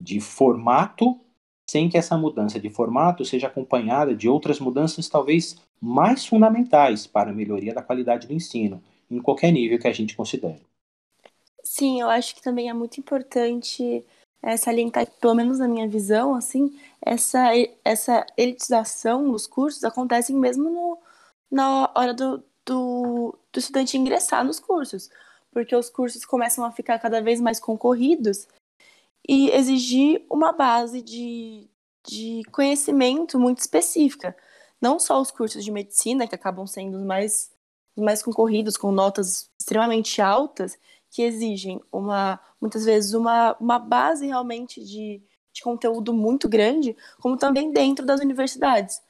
de 0.00 0.20
formato 0.20 1.18
sem 1.68 1.88
que 1.88 1.98
essa 1.98 2.16
mudança 2.16 2.58
de 2.58 2.70
formato 2.70 3.24
seja 3.24 3.46
acompanhada 3.46 4.14
de 4.14 4.28
outras 4.28 4.58
mudanças 4.58 5.08
talvez 5.08 5.56
mais 5.80 6.24
fundamentais 6.24 7.06
para 7.06 7.30
a 7.30 7.34
melhoria 7.34 7.74
da 7.74 7.82
qualidade 7.82 8.26
do 8.26 8.32
ensino, 8.32 8.82
em 9.10 9.20
qualquer 9.20 9.52
nível 9.52 9.78
que 9.78 9.86
a 9.86 9.92
gente 9.92 10.16
considere. 10.16 10.62
Sim, 11.62 12.00
eu 12.00 12.08
acho 12.08 12.34
que 12.34 12.42
também 12.42 12.70
é 12.70 12.72
muito 12.72 12.98
importante 12.98 14.02
é, 14.42 14.56
salientar, 14.56 15.06
pelo 15.20 15.34
menos 15.34 15.58
na 15.58 15.68
minha 15.68 15.86
visão, 15.86 16.34
assim, 16.34 16.74
essa, 17.02 17.50
essa 17.84 18.24
elitização 18.36 19.30
dos 19.30 19.46
cursos 19.46 19.84
acontece 19.84 20.32
mesmo 20.32 20.70
no, 20.70 20.98
na 21.50 21.90
hora 21.94 22.14
do, 22.14 22.42
do, 22.68 23.34
do 23.50 23.58
estudante 23.58 23.96
ingressar 23.96 24.44
nos 24.44 24.60
cursos, 24.60 25.08
porque 25.50 25.74
os 25.74 25.88
cursos 25.88 26.24
começam 26.26 26.64
a 26.64 26.70
ficar 26.70 26.98
cada 26.98 27.22
vez 27.22 27.40
mais 27.40 27.58
concorridos 27.58 28.46
e 29.26 29.50
exigir 29.50 30.24
uma 30.30 30.52
base 30.52 31.00
de, 31.00 31.66
de 32.06 32.42
conhecimento 32.52 33.40
muito 33.40 33.58
específica. 33.58 34.36
Não 34.80 34.98
só 34.98 35.20
os 35.20 35.30
cursos 35.30 35.64
de 35.64 35.72
medicina, 35.72 36.28
que 36.28 36.34
acabam 36.34 36.66
sendo 36.66 36.98
os 36.98 37.04
mais, 37.04 37.50
os 37.96 38.04
mais 38.04 38.22
concorridos, 38.22 38.76
com 38.76 38.92
notas 38.92 39.50
extremamente 39.58 40.20
altas, 40.20 40.78
que 41.10 41.22
exigem 41.22 41.80
uma 41.90 42.38
muitas 42.60 42.84
vezes 42.84 43.14
uma, 43.14 43.56
uma 43.58 43.78
base 43.78 44.26
realmente 44.26 44.84
de, 44.84 45.22
de 45.52 45.62
conteúdo 45.62 46.12
muito 46.12 46.48
grande, 46.48 46.94
como 47.18 47.36
também 47.36 47.72
dentro 47.72 48.04
das 48.04 48.20
universidades. 48.20 49.00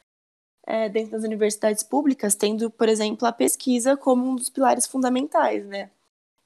É, 0.71 0.87
dentro 0.87 1.13
das 1.13 1.25
universidades 1.25 1.83
públicas, 1.83 2.35
tendo, 2.35 2.71
por 2.71 2.91
exemplo, 2.91 3.27
a 3.27 3.33
pesquisa 3.33 3.97
como 3.97 4.29
um 4.29 4.37
dos 4.37 4.51
pilares 4.51 4.87
fundamentais, 4.87 5.65
né? 5.65 5.91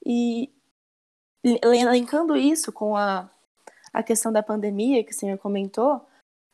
E 0.05 0.49
elencando 1.61 2.37
isso 2.37 2.71
com 2.71 2.95
a, 2.95 3.29
a 3.91 4.01
questão 4.01 4.31
da 4.31 4.41
pandemia 4.41 5.03
que 5.03 5.11
o 5.11 5.15
senhor 5.15 5.37
comentou, 5.37 6.01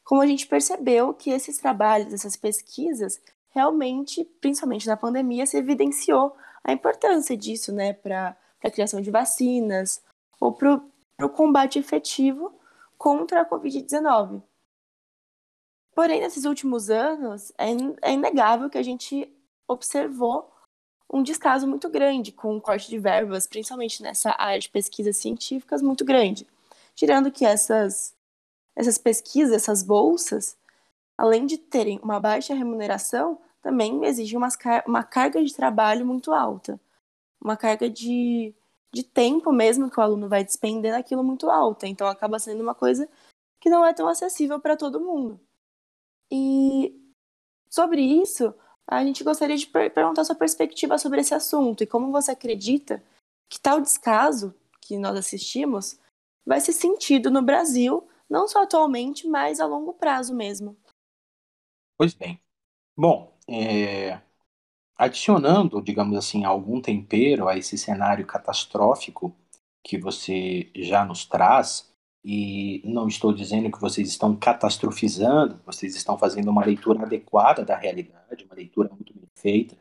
como 0.03 0.21
a 0.21 0.25
gente 0.25 0.47
percebeu 0.47 1.13
que 1.13 1.29
esses 1.29 1.59
trabalhos, 1.59 2.11
essas 2.11 2.35
pesquisas, 2.35 3.21
realmente, 3.51 4.25
principalmente 4.41 4.87
na 4.87 4.97
pandemia, 4.97 5.45
se 5.45 5.55
evidenciou 5.55 6.35
a 6.63 6.73
importância 6.73 7.37
disso, 7.37 7.71
né, 7.71 7.93
para 7.93 8.35
a 8.63 8.71
criação 8.71 8.99
de 8.99 9.11
vacinas 9.11 10.01
ou 10.41 10.51
para 10.51 10.81
o 11.21 11.29
combate 11.29 11.77
efetivo 11.77 12.51
contra 12.97 13.41
a 13.41 13.45
Covid-19. 13.49 14.41
Porém, 15.99 16.21
nesses 16.21 16.45
últimos 16.45 16.89
anos, 16.89 17.51
é, 17.57 17.71
é 18.01 18.13
inegável 18.13 18.69
que 18.69 18.77
a 18.77 18.81
gente 18.81 19.29
observou 19.67 20.49
um 21.11 21.21
descaso 21.21 21.67
muito 21.67 21.89
grande 21.89 22.31
com 22.31 22.55
o 22.55 22.61
corte 22.61 22.89
de 22.89 22.97
verbas, 22.97 23.45
principalmente 23.45 24.01
nessa 24.01 24.33
área 24.37 24.61
de 24.61 24.69
pesquisas 24.69 25.17
científicas, 25.17 25.81
muito 25.81 26.05
grande 26.05 26.47
tirando 26.95 27.29
que 27.29 27.45
essas, 27.45 28.15
essas 28.77 28.97
pesquisas, 28.97 29.53
essas 29.53 29.83
bolsas, 29.83 30.57
além 31.17 31.45
de 31.45 31.57
terem 31.57 31.99
uma 32.01 32.17
baixa 32.17 32.53
remuneração, 32.53 33.37
também 33.61 34.05
exigem 34.05 34.37
uma, 34.37 34.47
uma 34.87 35.03
carga 35.03 35.43
de 35.43 35.53
trabalho 35.53 36.05
muito 36.05 36.31
alta. 36.31 36.79
Uma 37.43 37.57
carga 37.57 37.89
de, 37.89 38.55
de 38.93 39.03
tempo 39.03 39.51
mesmo 39.51 39.89
que 39.89 39.99
o 39.99 40.03
aluno 40.03 40.29
vai 40.29 40.45
despender 40.45 40.93
naquilo 40.93 41.25
muito 41.25 41.49
alta. 41.49 41.87
Então 41.87 42.07
acaba 42.07 42.39
sendo 42.39 42.63
uma 42.63 42.73
coisa 42.73 43.09
que 43.59 43.69
não 43.69 43.85
é 43.85 43.93
tão 43.93 44.07
acessível 44.07 44.61
para 44.61 44.77
todo 44.77 45.01
mundo. 45.01 45.37
E 46.31 46.95
sobre 47.69 48.01
isso, 48.01 48.53
a 48.87 49.03
gente 49.03 49.23
gostaria 49.23 49.57
de 49.57 49.67
per 49.67 49.93
perguntar 49.93 50.23
sua 50.23 50.35
perspectiva 50.35 50.97
sobre 50.97 51.21
esse 51.21 51.33
assunto 51.33 51.83
e 51.83 51.87
como 51.87 52.11
você 52.11 52.31
acredita 52.31 53.03
que 53.49 53.59
tal 53.59 53.81
descaso 53.81 54.53
que 54.81 54.97
nós 54.97 55.15
assistimos 55.15 55.99
vai 56.45 56.59
ser 56.59 56.73
sentido 56.73 57.29
no 57.29 57.41
Brasil, 57.41 58.07
não 58.29 58.47
só 58.47 58.63
atualmente, 58.63 59.27
mas 59.27 59.59
a 59.59 59.65
longo 59.65 59.93
prazo 59.93 60.35
mesmo. 60.35 60.75
Pois 61.97 62.13
bem. 62.13 62.41
Bom, 62.97 63.37
é, 63.47 64.21
adicionando, 64.95 65.81
digamos 65.81 66.17
assim, 66.17 66.43
algum 66.43 66.81
tempero 66.81 67.47
a 67.47 67.57
esse 67.57 67.77
cenário 67.77 68.25
catastrófico 68.25 69.35
que 69.83 69.97
você 69.97 70.71
já 70.75 71.05
nos 71.05 71.25
traz, 71.25 71.88
e 72.23 72.81
não 72.83 73.07
estou 73.07 73.33
dizendo 73.33 73.71
que 73.71 73.79
vocês 73.79 74.07
estão 74.09 74.35
catastrofizando, 74.35 75.59
vocês 75.65 75.95
estão 75.95 76.17
fazendo 76.17 76.49
uma 76.49 76.65
leitura 76.65 77.03
adequada 77.03 77.63
da 77.63 77.77
realidade, 77.77 78.45
uma 78.45 78.55
leitura 78.55 78.89
muito 78.89 79.13
bem 79.13 79.27
feita. 79.35 79.77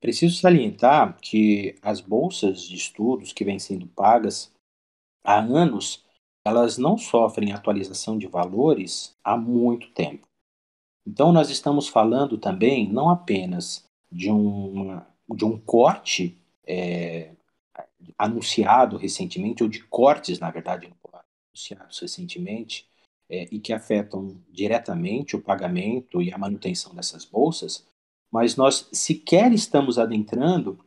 Preciso 0.00 0.36
salientar 0.36 1.18
que 1.20 1.76
as 1.82 2.00
bolsas 2.00 2.62
de 2.62 2.76
estudos 2.76 3.32
que 3.32 3.44
vêm 3.44 3.58
sendo 3.58 3.86
pagas 3.88 4.52
há 5.24 5.40
anos, 5.40 6.04
elas 6.44 6.78
não 6.78 6.96
sofrem 6.96 7.52
atualização 7.52 8.16
de 8.16 8.28
valores 8.28 9.16
há 9.24 9.36
muito 9.36 9.90
tempo. 9.90 10.26
Então, 11.04 11.32
nós 11.32 11.50
estamos 11.50 11.88
falando 11.88 12.38
também 12.38 12.88
não 12.88 13.08
apenas 13.08 13.84
de, 14.12 14.30
um 14.30 15.00
de 15.28 15.44
um 15.44 15.58
corte 15.58 16.36
é, 16.66 17.32
anunciado 18.16 18.96
recentemente, 18.96 19.62
ou 19.62 19.68
de 19.68 19.82
cortes, 19.84 20.38
na 20.38 20.50
verdade, 20.50 20.92
recentemente, 22.00 22.88
é, 23.28 23.46
e 23.52 23.60
que 23.60 23.72
afetam 23.72 24.40
diretamente 24.50 25.36
o 25.36 25.42
pagamento 25.42 26.22
e 26.22 26.32
a 26.32 26.38
manutenção 26.38 26.94
dessas 26.94 27.24
bolsas, 27.24 27.86
mas 28.30 28.56
nós 28.56 28.88
sequer 28.92 29.52
estamos 29.52 29.98
adentrando 29.98 30.78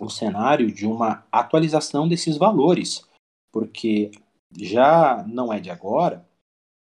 o 0.00 0.08
cenário 0.08 0.72
de 0.72 0.86
uma 0.86 1.26
atualização 1.30 2.08
desses 2.08 2.36
valores, 2.36 3.06
porque 3.52 4.10
já 4.56 5.24
não 5.26 5.52
é 5.52 5.60
de 5.60 5.70
agora, 5.70 6.26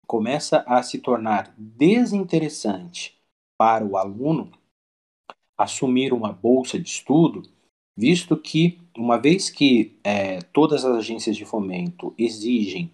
começa 0.06 0.64
a 0.66 0.82
se 0.82 0.98
tornar 0.98 1.54
desinteressante 1.56 3.18
para 3.56 3.84
o 3.84 3.96
aluno 3.96 4.52
assumir 5.56 6.12
uma 6.12 6.32
bolsa 6.32 6.78
de 6.78 6.88
estudo, 6.88 7.42
visto 7.96 8.36
que, 8.36 8.80
uma 8.96 9.18
vez 9.18 9.50
que 9.50 9.96
é, 10.02 10.40
todas 10.40 10.84
as 10.84 10.96
agências 10.96 11.36
de 11.36 11.44
fomento 11.44 12.14
exigem 12.18 12.92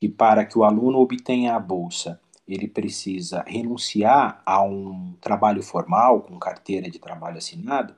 que, 0.00 0.08
para 0.08 0.44
que 0.44 0.58
o 0.58 0.64
aluno 0.64 0.98
obtenha 0.98 1.54
a 1.54 1.60
bolsa, 1.60 2.20
ele 2.46 2.68
precisa 2.68 3.42
renunciar 3.46 4.42
a 4.44 4.62
um 4.62 5.14
trabalho 5.20 5.62
formal 5.62 6.22
com 6.22 6.38
carteira 6.38 6.90
de 6.90 6.98
trabalho 6.98 7.38
assinado, 7.38 7.94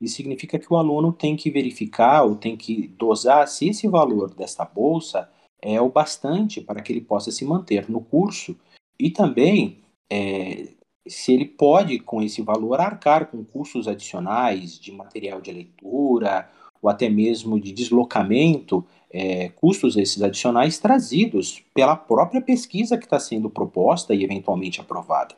isso 0.00 0.16
significa 0.16 0.58
que 0.58 0.72
o 0.72 0.76
aluno 0.76 1.12
tem 1.12 1.36
que 1.36 1.50
verificar 1.50 2.22
ou 2.22 2.36
tem 2.36 2.56
que 2.56 2.88
dosar 2.88 3.48
se 3.48 3.68
esse 3.68 3.88
valor 3.88 4.32
desta 4.32 4.64
bolsa 4.64 5.28
é 5.60 5.80
o 5.80 5.88
bastante 5.88 6.60
para 6.60 6.80
que 6.80 6.92
ele 6.92 7.00
possa 7.00 7.32
se 7.32 7.44
manter 7.44 7.90
no 7.90 8.00
curso 8.00 8.56
e 8.98 9.10
também 9.10 9.82
é, 10.10 10.74
se 11.06 11.32
ele 11.32 11.44
pode, 11.46 11.98
com 11.98 12.22
esse 12.22 12.42
valor, 12.42 12.80
arcar 12.80 13.26
com 13.26 13.44
custos 13.44 13.88
adicionais 13.88 14.78
de 14.78 14.92
material 14.92 15.40
de 15.40 15.50
leitura 15.50 16.48
ou 16.80 16.88
até 16.88 17.08
mesmo 17.08 17.58
de 17.58 17.72
deslocamento, 17.72 18.86
é, 19.10 19.48
custos 19.50 19.96
esses 19.96 20.22
adicionais 20.22 20.78
trazidos 20.78 21.62
pela 21.74 21.96
própria 21.96 22.40
pesquisa 22.40 22.98
que 22.98 23.04
está 23.04 23.18
sendo 23.18 23.48
proposta 23.48 24.14
e 24.14 24.22
eventualmente 24.22 24.80
aprovada. 24.80 25.34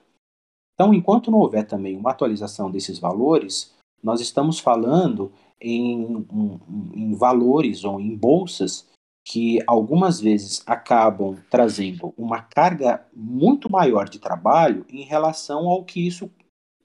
Então, 0.75 0.95
enquanto 0.95 1.31
não 1.31 1.39
houver 1.39 1.67
também 1.67 1.97
uma 1.97 2.11
atualização 2.11 2.71
desses 2.71 2.99
valores, 2.99 3.75
nós 4.03 4.21
estamos 4.21 4.59
falando 4.59 5.31
em, 5.61 6.27
em, 6.95 7.15
valores 7.15 7.85
ou 7.85 8.01
em 8.01 8.17
bolsas 8.17 8.89
que 9.23 9.59
algumas 9.67 10.21
vezes 10.21 10.63
acabam 10.67 11.37
trazendo 11.51 12.15
uma 12.17 12.41
carga 12.41 13.07
muito 13.15 13.71
maior 13.71 14.09
de 14.09 14.19
trabalho 14.19 14.87
em 14.89 15.03
relação 15.03 15.69
ao 15.69 15.85
que 15.85 16.07
isso 16.07 16.31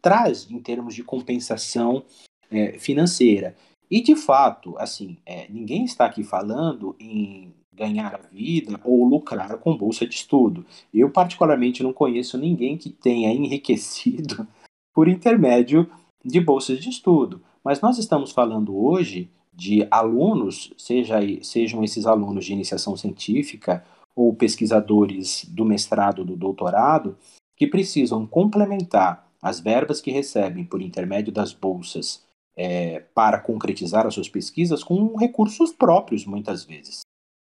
traz 0.01 0.49
em 0.51 0.59
termos 0.59 0.93
de 0.93 1.03
compensação 1.03 2.03
é, 2.51 2.77
financeira. 2.77 3.55
E 3.89 4.01
de 4.01 4.15
fato, 4.15 4.75
assim, 4.77 5.17
é, 5.25 5.47
ninguém 5.49 5.85
está 5.85 6.05
aqui 6.05 6.23
falando 6.23 6.95
em 6.99 7.53
ganhar 7.71 8.15
a 8.15 8.27
vida 8.31 8.79
ou 8.83 9.03
lucrar 9.03 9.57
com 9.57 9.77
bolsa 9.77 10.07
de 10.07 10.15
estudo. 10.15 10.65
Eu 10.93 11.09
particularmente 11.09 11.83
não 11.83 11.91
conheço 11.91 12.37
ninguém 12.37 12.77
que 12.77 12.89
tenha 12.89 13.31
enriquecido 13.31 14.47
por 14.93 15.07
intermédio 15.07 15.89
de 16.23 16.39
bolsas 16.39 16.79
de 16.79 16.89
estudo. 16.89 17.41
Mas 17.63 17.81
nós 17.81 17.97
estamos 17.97 18.31
falando 18.31 18.75
hoje 18.75 19.29
de 19.53 19.87
alunos, 19.89 20.73
seja, 20.77 21.19
sejam 21.41 21.83
esses 21.83 22.05
alunos 22.05 22.45
de 22.45 22.53
iniciação 22.53 22.95
científica 22.95 23.85
ou 24.15 24.33
pesquisadores 24.33 25.45
do 25.49 25.65
mestrado, 25.65 26.23
do 26.23 26.35
doutorado, 26.35 27.17
que 27.57 27.67
precisam 27.67 28.25
complementar 28.25 29.27
as 29.41 29.59
verbas 29.59 30.01
que 30.01 30.11
recebem 30.11 30.65
por 30.65 30.81
intermédio 30.81 31.31
das 31.31 31.53
bolsas 31.53 32.23
é, 32.55 32.99
para 32.99 33.39
concretizar 33.39 34.05
as 34.07 34.13
suas 34.13 34.29
pesquisas 34.29 34.83
com 34.83 35.15
recursos 35.17 35.71
próprios, 35.71 36.25
muitas 36.25 36.63
vezes. 36.63 37.01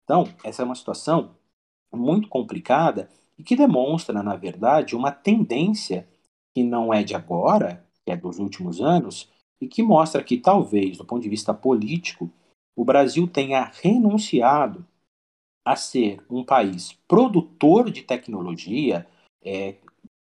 Então, 0.05 0.25
essa 0.45 0.63
é 0.63 0.65
uma 0.65 0.75
situação 0.75 1.37
muito 1.93 2.29
complicada 2.29 3.09
e 3.39 3.43
que 3.43 3.57
demonstra, 3.57 4.23
na 4.23 4.37
verdade, 4.37 4.97
uma 4.97 5.13
tendência 5.13 6.09
que 6.55 6.63
não 6.63 6.93
é 6.93 7.03
de 7.03 7.15
agora, 7.15 7.85
que 8.05 8.13
é 8.13 8.17
dos 8.17 8.39
últimos 8.39 8.81
anos, 8.81 9.31
e 9.61 9.67
que 9.67 9.83
mostra 9.83 10.23
que 10.23 10.39
talvez, 10.39 10.99
do 10.99 11.05
ponto 11.05 11.23
de 11.23 11.29
vista 11.29 11.53
político, 11.53 12.31
o 12.75 12.85
Brasil 12.85 13.27
tenha 13.27 13.71
renunciado 13.83 14.87
a 15.65 15.75
ser 15.75 16.25
um 16.31 16.45
país 16.45 16.93
produtor 17.09 17.91
de 17.91 18.03
tecnologia, 18.03 19.07
é, 19.43 19.77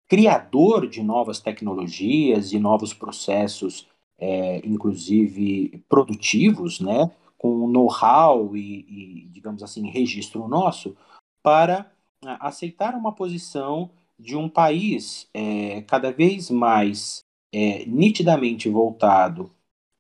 criador 0.09 0.89
de 0.89 1.03
novas 1.03 1.41
tecnologias 1.41 2.53
e 2.53 2.59
novos 2.59 2.95
processos, 2.95 3.87
é, 4.25 4.63
inclusive 4.65 5.85
produtivos, 5.87 6.81
né, 6.81 7.11
com 7.37 7.69
know-how 7.69 8.57
e, 8.57 8.87
e, 8.89 9.29
digamos 9.29 9.63
assim, 9.63 9.91
registro 9.91 10.49
nosso, 10.49 10.97
para 11.43 11.93
aceitar 12.41 12.95
uma 12.95 13.15
posição 13.15 13.91
de 14.19 14.35
um 14.35 14.49
país 14.49 15.29
é, 15.35 15.83
cada 15.83 16.11
vez 16.11 16.51
mais 16.51 17.21
é, 17.53 17.85
nitidamente 17.85 18.67
voltado 18.71 19.51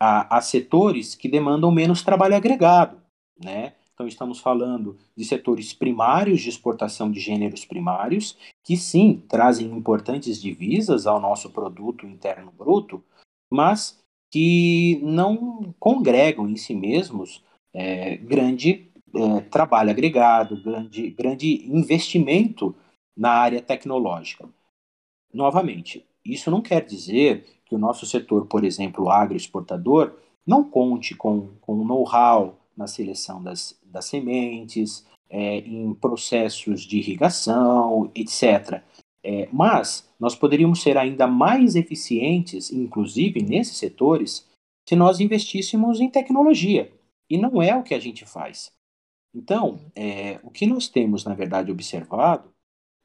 a, 0.00 0.38
a, 0.38 0.40
setores 0.40 1.14
que 1.14 1.28
demandam 1.28 1.70
menos 1.70 2.02
trabalho 2.02 2.34
agregado, 2.34 2.96
né? 3.38 3.74
Então 3.92 4.08
estamos 4.08 4.40
falando 4.40 4.98
de 5.14 5.24
setores 5.24 5.74
primários 5.74 6.40
de 6.40 6.48
exportação 6.48 7.10
de 7.10 7.20
gêneros 7.20 7.64
primários, 7.64 8.38
que 8.64 8.76
sim 8.76 9.22
trazem 9.28 9.66
importantes 9.70 10.40
divisas 10.40 11.06
ao 11.06 11.20
nosso 11.20 11.50
produto 11.50 12.06
interno 12.06 12.50
bruto, 12.50 13.04
mas 13.52 14.02
que 14.34 14.98
não 15.00 15.72
congregam 15.78 16.48
em 16.48 16.56
si 16.56 16.74
mesmos 16.74 17.40
é, 17.72 18.16
grande 18.16 18.90
é, 19.14 19.40
trabalho 19.42 19.90
agregado, 19.90 20.60
grande, 20.60 21.10
grande 21.10 21.64
investimento 21.68 22.74
na 23.16 23.30
área 23.30 23.62
tecnológica. 23.62 24.48
Novamente, 25.32 26.04
isso 26.24 26.50
não 26.50 26.60
quer 26.60 26.84
dizer 26.84 27.46
que 27.64 27.76
o 27.76 27.78
nosso 27.78 28.06
setor, 28.06 28.46
por 28.46 28.64
exemplo, 28.64 29.08
agroexportador, 29.08 30.16
não 30.44 30.68
conte 30.68 31.14
com, 31.14 31.50
com 31.60 31.84
know-how 31.84 32.58
na 32.76 32.88
seleção 32.88 33.40
das, 33.40 33.78
das 33.84 34.06
sementes, 34.06 35.06
é, 35.30 35.58
em 35.58 35.94
processos 35.94 36.80
de 36.80 36.98
irrigação, 36.98 38.10
etc. 38.16 38.82
É, 39.22 39.48
mas 39.52 40.03
nós 40.24 40.34
poderíamos 40.34 40.80
ser 40.80 40.96
ainda 40.96 41.26
mais 41.26 41.76
eficientes, 41.76 42.72
inclusive 42.72 43.42
nesses 43.42 43.76
setores, 43.76 44.48
se 44.88 44.96
nós 44.96 45.20
investíssemos 45.20 46.00
em 46.00 46.08
tecnologia. 46.08 46.90
E 47.28 47.36
não 47.36 47.60
é 47.60 47.76
o 47.76 47.82
que 47.82 47.92
a 47.92 47.98
gente 47.98 48.24
faz. 48.24 48.72
Então, 49.36 49.78
é, 49.94 50.40
o 50.42 50.50
que 50.50 50.64
nós 50.64 50.88
temos, 50.88 51.26
na 51.26 51.34
verdade, 51.34 51.70
observado 51.70 52.50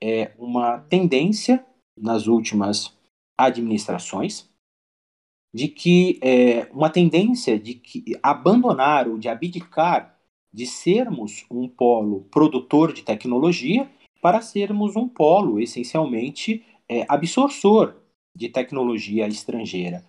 é 0.02 0.32
uma 0.40 0.80
tendência 0.80 1.66
nas 1.98 2.26
últimas 2.26 2.98
administrações, 3.38 4.50
de 5.54 5.68
que 5.68 6.22
é, 6.24 6.72
uma 6.72 6.90
tendência 6.90 7.60
de 7.60 7.74
que 7.74 8.18
abandonar 8.24 9.10
ou 9.10 9.18
de 9.18 9.28
abdicar 9.28 10.18
de 10.54 10.66
sermos 10.66 11.46
um 11.52 11.68
polo 11.68 12.22
produtor 12.32 12.94
de 12.94 13.04
tecnologia 13.04 13.92
para 14.22 14.40
sermos 14.40 14.96
um 14.96 15.06
polo 15.06 15.60
essencialmente 15.60 16.66
é, 16.90 17.06
de 18.36 18.50
tecnologia 18.50 19.28
estrangeira. 19.28 20.06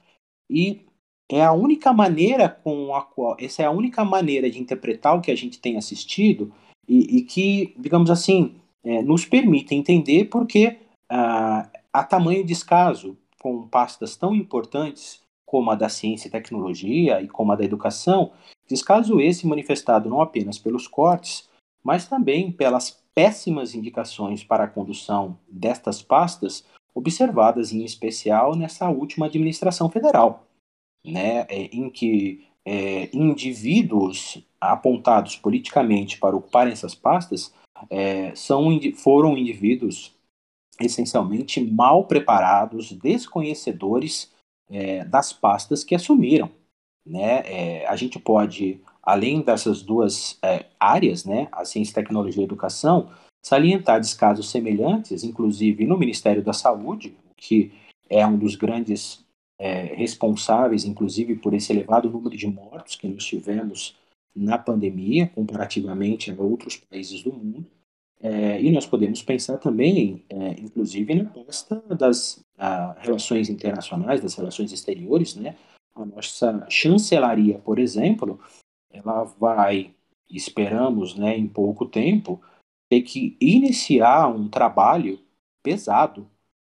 E 0.49 0.87
é 1.29 1.45
a 1.45 1.53
única 1.53 1.93
maneira 1.93 2.49
com 2.49 2.95
a 2.95 3.03
qual 3.03 3.37
essa 3.38 3.62
é 3.62 3.66
a 3.66 3.71
única 3.71 4.05
maneira 4.05 4.51
de 4.51 4.61
interpretar 4.61 5.16
o 5.16 5.21
que 5.21 5.31
a 5.31 5.37
gente 5.37 5.61
tem 5.61 5.77
assistido 5.77 6.53
e, 6.88 7.19
e 7.19 7.23
que, 7.23 7.75
digamos 7.79 8.11
assim, 8.11 8.57
é, 8.83 9.03
nos 9.03 9.25
permite 9.25 9.75
entender 9.75 10.25
porque 10.27 10.79
ah, 11.09 11.69
há 11.93 12.03
tamanho 12.03 12.45
descaso 12.45 13.16
com 13.40 13.66
pastas 13.69 14.16
tão 14.16 14.35
importantes 14.35 15.23
como 15.47 15.71
a 15.71 15.75
da 15.75 15.88
ciência 15.88 16.29
e 16.29 16.31
tecnologia 16.31 17.21
e 17.21 17.29
como 17.29 17.53
a 17.53 17.57
da 17.57 17.64
educação, 17.64 18.33
descaso 18.69 19.21
esse 19.21 19.47
manifestado 19.47 20.09
não 20.09 20.21
apenas 20.21 20.59
pelos 20.59 20.87
cortes, 20.87 21.49
mas 21.83 22.07
também 22.07 22.53
pelas 22.53 23.00
péssimas 23.14 23.75
indicações 23.75 24.44
para 24.44 24.64
a 24.64 24.68
condução 24.68 25.38
destas 25.49 26.03
pastas, 26.03 26.64
observadas 26.94 27.73
em 27.73 27.85
especial 27.85 28.57
nessa 28.57 28.88
última 28.88 29.27
administração 29.27 29.88
federal 29.90 30.46
né, 31.05 31.46
é, 31.49 31.64
em 31.73 31.88
que 31.90 32.46
é, 32.64 33.14
indivíduos 33.16 34.44
apontados 34.61 35.37
politicamente 35.37 36.18
para 36.18 36.37
ocuparem 36.37 36.73
essas 36.73 36.94
pastas 36.94 37.55
é, 37.88 38.35
são, 38.35 38.68
foram 38.94 39.37
indivíduos 39.37 40.14
essencialmente 40.79 41.61
mal 41.61 42.05
preparados, 42.07 42.92
desconhecedores 42.92 44.33
é, 44.68 45.05
das 45.05 45.33
pastas 45.33 45.83
que 45.85 45.94
assumiram. 45.94 46.51
Né? 47.07 47.42
É, 47.46 47.87
a 47.87 47.96
gente 47.96 48.18
pode, 48.18 48.81
além 49.03 49.43
dessas 49.43 49.83
duas 49.83 50.39
é, 50.43 50.67
áreas, 50.79 51.25
né, 51.25 51.49
a 51.53 51.65
ciência, 51.65 51.95
tecnologia 51.95 52.43
e 52.43 52.45
educação, 52.45 53.11
salientar 53.43 54.01
descasos 54.01 54.51
semelhantes, 54.51 55.25
inclusive 55.25 55.87
no 55.87 55.99
Ministério 55.99 56.43
da 56.43 56.53
Saúde, 56.53 57.17
que 57.37 57.73
é 58.09 58.27
um 58.27 58.37
dos 58.37 58.55
grandes 58.55 59.25
é, 59.59 59.95
responsáveis, 59.95 60.85
inclusive, 60.85 61.37
por 61.37 61.55
esse 61.55 61.73
elevado 61.73 62.11
número 62.11 62.37
de 62.37 62.47
mortos 62.47 62.97
que 62.97 63.07
nós 63.07 63.25
tivemos 63.25 63.97
na 64.35 64.57
pandemia, 64.57 65.29
comparativamente 65.35 66.31
a 66.31 66.35
outros 66.35 66.77
países 66.77 67.23
do 67.23 67.33
mundo. 67.33 67.67
É, 68.23 68.61
e 68.61 68.71
nós 68.71 68.87
podemos 68.87 69.23
pensar 69.23 69.59
também, 69.59 70.25
é, 70.29 70.51
inclusive, 70.61 71.15
na 71.15 71.25
pasta 71.25 71.77
das 71.95 72.41
a, 72.59 72.95
relações 73.01 73.49
internacionais, 73.49 74.21
das 74.21 74.35
relações 74.35 74.73
exteriores, 74.73 75.35
né? 75.37 75.57
A 75.95 76.05
nossa 76.05 76.67
chancelaria, 76.69 77.59
por 77.59 77.79
exemplo, 77.79 78.39
ela 78.90 79.24
vai, 79.24 79.94
esperamos, 80.29 81.14
né, 81.14 81.37
em 81.37 81.46
pouco 81.46 81.87
tempo, 81.87 82.40
ter 82.88 83.03
que 83.03 83.37
iniciar 83.40 84.29
um 84.29 84.48
trabalho 84.48 85.20
pesado 85.62 86.29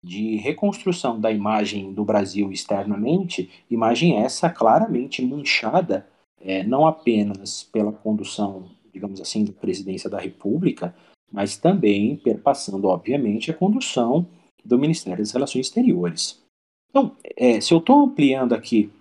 de 0.03 0.35
reconstrução 0.37 1.19
da 1.19 1.31
imagem 1.31 1.93
do 1.93 2.03
Brasil 2.03 2.51
externamente, 2.51 3.49
imagem 3.69 4.17
essa 4.17 4.49
claramente 4.49 5.23
manchada 5.23 6.07
é, 6.39 6.63
não 6.63 6.87
apenas 6.87 7.63
pela 7.63 7.91
condução, 7.91 8.69
digamos 8.91 9.21
assim, 9.21 9.45
da 9.45 9.53
presidência 9.53 10.09
da 10.09 10.19
República, 10.19 10.95
mas 11.31 11.55
também 11.55 12.17
perpassando, 12.17 12.87
obviamente, 12.87 13.51
a 13.51 13.53
condução 13.53 14.27
do 14.65 14.77
Ministério 14.77 15.19
das 15.19 15.31
Relações 15.31 15.67
Exteriores. 15.67 16.41
Então, 16.89 17.15
é, 17.37 17.61
se 17.61 17.73
eu 17.73 17.77
estou 17.77 18.01
ampliando 18.01 18.53
aqui 18.53 18.91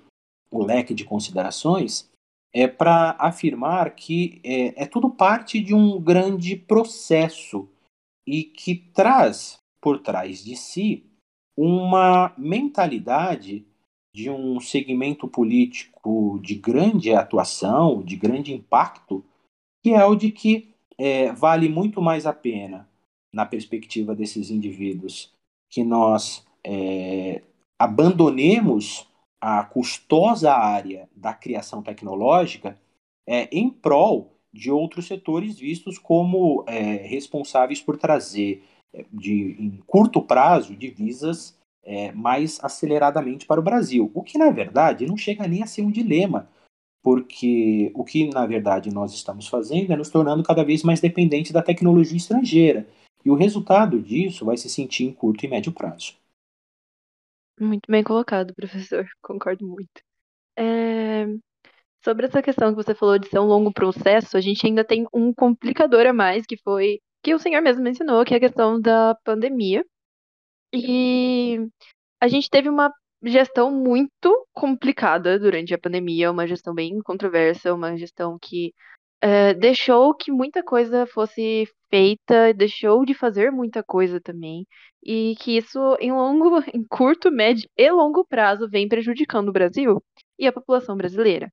o 0.50 0.62
leque 0.62 0.92
de 0.92 1.04
considerações, 1.04 2.09
é 2.52 2.66
para 2.66 3.16
afirmar 3.18 3.94
que 3.94 4.40
é, 4.44 4.82
é 4.82 4.86
tudo 4.86 5.10
parte 5.10 5.60
de 5.60 5.74
um 5.74 6.00
grande 6.00 6.56
processo 6.56 7.68
e 8.26 8.44
que 8.44 8.74
traz 8.74 9.58
por 9.80 10.00
trás 10.00 10.44
de 10.44 10.56
si 10.56 11.04
uma 11.56 12.32
mentalidade 12.36 13.64
de 14.14 14.28
um 14.28 14.60
segmento 14.60 15.28
político 15.28 16.40
de 16.42 16.54
grande 16.54 17.12
atuação, 17.12 18.02
de 18.02 18.16
grande 18.16 18.52
impacto, 18.52 19.24
que 19.82 19.90
é 19.90 20.04
o 20.04 20.16
de 20.16 20.30
que 20.32 20.74
é, 20.98 21.32
vale 21.32 21.68
muito 21.68 22.02
mais 22.02 22.26
a 22.26 22.32
pena, 22.32 22.88
na 23.32 23.46
perspectiva 23.46 24.14
desses 24.14 24.50
indivíduos, 24.50 25.32
que 25.70 25.84
nós 25.84 26.44
é, 26.64 27.42
abandonemos 27.78 29.08
a 29.40 29.64
custosa 29.64 30.52
área 30.52 31.08
da 31.16 31.32
criação 31.32 31.82
tecnológica 31.82 32.78
é, 33.26 33.48
em 33.50 33.70
prol 33.70 34.36
de 34.52 34.70
outros 34.70 35.06
setores 35.06 35.58
vistos 35.58 35.98
como 35.98 36.64
é, 36.66 36.96
responsáveis 37.06 37.80
por 37.80 37.96
trazer 37.96 38.64
de, 39.12 39.56
em 39.58 39.80
curto 39.86 40.20
prazo, 40.20 40.74
divisas 40.74 41.56
é, 41.82 42.12
mais 42.12 42.58
aceleradamente 42.62 43.46
para 43.46 43.60
o 43.60 43.62
Brasil. 43.62 44.10
O 44.14 44.22
que, 44.22 44.36
na 44.36 44.50
verdade, 44.50 45.06
não 45.06 45.16
chega 45.16 45.46
nem 45.46 45.62
a 45.62 45.66
ser 45.66 45.82
um 45.82 45.90
dilema, 45.90 46.48
porque 47.02 47.90
o 47.94 48.04
que, 48.04 48.28
na 48.28 48.46
verdade, 48.46 48.92
nós 48.92 49.14
estamos 49.14 49.48
fazendo 49.48 49.92
é 49.92 49.96
nos 49.96 50.10
tornando 50.10 50.42
cada 50.42 50.64
vez 50.64 50.82
mais 50.82 51.00
dependentes 51.00 51.52
da 51.52 51.62
tecnologia 51.62 52.16
estrangeira. 52.16 52.86
E 53.24 53.30
o 53.30 53.34
resultado 53.34 54.00
disso 54.00 54.44
vai 54.44 54.56
se 54.56 54.68
sentir 54.68 55.04
em 55.04 55.12
curto 55.12 55.44
e 55.44 55.48
médio 55.48 55.72
prazo. 55.72 56.14
Muito 57.60 57.90
bem 57.90 58.02
colocado, 58.02 58.54
professor. 58.54 59.06
Concordo 59.22 59.66
muito. 59.66 60.02
É... 60.58 61.26
Sobre 62.04 62.26
essa 62.26 62.42
questão 62.42 62.70
que 62.70 62.82
você 62.82 62.94
falou 62.94 63.18
de 63.18 63.28
ser 63.28 63.38
um 63.40 63.46
longo 63.46 63.72
processo, 63.72 64.36
a 64.36 64.40
gente 64.40 64.66
ainda 64.66 64.84
tem 64.84 65.06
um 65.14 65.34
complicador 65.34 66.06
a 66.06 66.12
mais, 66.14 66.46
que 66.46 66.56
foi 66.58 67.00
que 67.22 67.34
o 67.34 67.38
senhor 67.38 67.62
mesmo 67.62 67.82
mencionou, 67.82 68.24
que 68.24 68.34
é 68.34 68.38
a 68.38 68.40
questão 68.40 68.80
da 68.80 69.14
pandemia. 69.24 69.84
E 70.72 71.58
a 72.20 72.28
gente 72.28 72.50
teve 72.50 72.68
uma 72.68 72.92
gestão 73.24 73.70
muito 73.70 74.46
complicada 74.52 75.38
durante 75.38 75.74
a 75.74 75.78
pandemia, 75.78 76.30
uma 76.30 76.46
gestão 76.46 76.74
bem 76.74 76.98
controversa, 77.02 77.74
uma 77.74 77.96
gestão 77.96 78.38
que 78.40 78.72
é, 79.20 79.54
deixou 79.54 80.14
que 80.14 80.32
muita 80.32 80.62
coisa 80.62 81.06
fosse 81.06 81.68
feita, 81.90 82.54
deixou 82.54 83.04
de 83.04 83.14
fazer 83.14 83.50
muita 83.52 83.82
coisa 83.82 84.20
também, 84.20 84.66
e 85.02 85.34
que 85.40 85.56
isso 85.56 85.78
em 86.00 86.12
longo, 86.12 86.60
em 86.74 86.84
curto, 86.84 87.30
médio 87.30 87.68
e 87.76 87.90
longo 87.90 88.24
prazo 88.24 88.68
vem 88.68 88.88
prejudicando 88.88 89.48
o 89.48 89.52
Brasil 89.52 90.02
e 90.38 90.46
a 90.46 90.52
população 90.52 90.96
brasileira. 90.96 91.52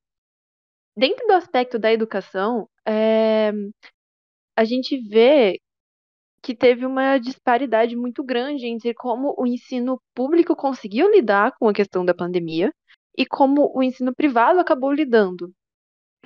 Dentro 0.96 1.28
do 1.28 1.34
aspecto 1.34 1.78
da 1.78 1.94
educação, 1.94 2.68
é, 2.88 3.52
a 4.56 4.64
gente 4.66 4.98
vê 4.98 5.60
que 6.42 6.56
teve 6.56 6.86
uma 6.86 7.18
disparidade 7.18 7.96
muito 7.96 8.24
grande 8.24 8.68
entre 8.68 8.94
como 8.94 9.36
o 9.38 9.46
ensino 9.46 10.02
público 10.16 10.56
conseguiu 10.56 11.12
lidar 11.12 11.54
com 11.60 11.68
a 11.68 11.74
questão 11.74 12.06
da 12.06 12.14
pandemia 12.14 12.74
e 13.18 13.26
como 13.26 13.72
o 13.76 13.84
ensino 13.84 14.14
privado 14.16 14.60
acabou 14.60 14.92
lidando 14.92 15.52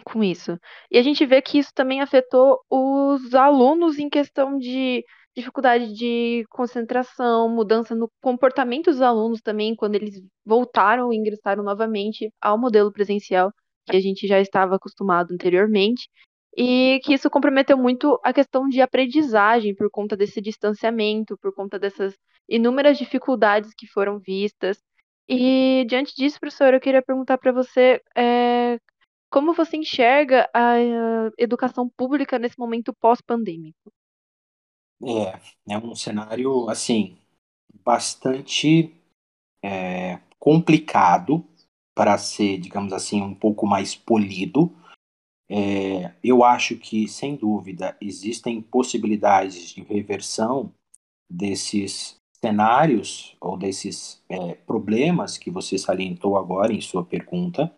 com 0.03 0.23
isso. 0.23 0.57
E 0.89 0.97
a 0.97 1.03
gente 1.03 1.25
vê 1.25 1.41
que 1.41 1.59
isso 1.59 1.71
também 1.73 2.01
afetou 2.01 2.59
os 2.69 3.33
alunos 3.35 3.99
em 3.99 4.09
questão 4.09 4.57
de 4.57 5.03
dificuldade 5.35 5.93
de 5.93 6.45
concentração, 6.49 7.49
mudança 7.49 7.95
no 7.95 8.09
comportamento 8.21 8.85
dos 8.91 9.01
alunos 9.01 9.41
também, 9.41 9.75
quando 9.75 9.95
eles 9.95 10.21
voltaram 10.45 11.11
e 11.11 11.17
ingressaram 11.17 11.63
novamente 11.63 12.31
ao 12.41 12.57
modelo 12.57 12.91
presencial 12.91 13.51
que 13.89 13.95
a 13.95 14.01
gente 14.01 14.27
já 14.27 14.39
estava 14.39 14.75
acostumado 14.75 15.33
anteriormente 15.33 16.09
e 16.57 16.99
que 17.03 17.13
isso 17.13 17.29
comprometeu 17.29 17.77
muito 17.77 18.19
a 18.23 18.33
questão 18.33 18.67
de 18.67 18.81
aprendizagem 18.81 19.73
por 19.73 19.89
conta 19.89 20.17
desse 20.17 20.41
distanciamento, 20.41 21.37
por 21.37 21.53
conta 21.53 21.79
dessas 21.79 22.13
inúmeras 22.49 22.97
dificuldades 22.97 23.73
que 23.73 23.87
foram 23.87 24.19
vistas. 24.19 24.77
E 25.29 25.85
diante 25.87 26.13
disso, 26.15 26.39
professor, 26.39 26.73
eu 26.73 26.79
queria 26.81 27.01
perguntar 27.01 27.37
para 27.37 27.53
você 27.53 28.01
é, 28.15 28.77
como 29.31 29.53
você 29.53 29.77
enxerga 29.77 30.49
a, 30.53 30.73
a 30.73 31.31
educação 31.37 31.89
pública 31.89 32.37
nesse 32.37 32.59
momento 32.59 32.93
pós-pandêmico? 32.93 33.91
É, 35.03 35.73
é 35.73 35.77
um 35.77 35.95
cenário 35.95 36.69
assim 36.69 37.17
bastante 37.83 38.93
é, 39.63 40.19
complicado 40.37 41.43
para 41.95 42.17
ser, 42.17 42.59
digamos 42.59 42.93
assim, 42.93 43.21
um 43.21 43.33
pouco 43.33 43.65
mais 43.65 43.95
polido 43.95 44.75
é, 45.53 46.13
eu 46.23 46.45
acho 46.45 46.77
que, 46.77 47.09
sem 47.09 47.35
dúvida, 47.35 47.97
existem 47.99 48.61
possibilidades 48.61 49.71
de 49.71 49.81
reversão 49.83 50.73
desses 51.29 52.15
cenários 52.41 53.35
ou 53.41 53.57
desses 53.57 54.23
é, 54.29 54.53
problemas 54.53 55.37
que 55.37 55.51
você 55.51 55.77
salientou 55.77 56.37
agora 56.37 56.71
em 56.71 56.79
sua 56.79 57.03
pergunta, 57.03 57.69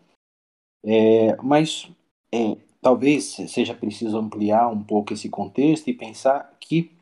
é, 0.84 1.36
mas 1.42 1.90
é, 2.32 2.56
talvez 2.80 3.36
seja 3.48 3.74
preciso 3.74 4.18
ampliar 4.18 4.68
um 4.68 4.82
pouco 4.82 5.12
esse 5.12 5.28
contexto 5.28 5.88
e 5.88 5.94
pensar 5.94 6.54
que 6.60 6.92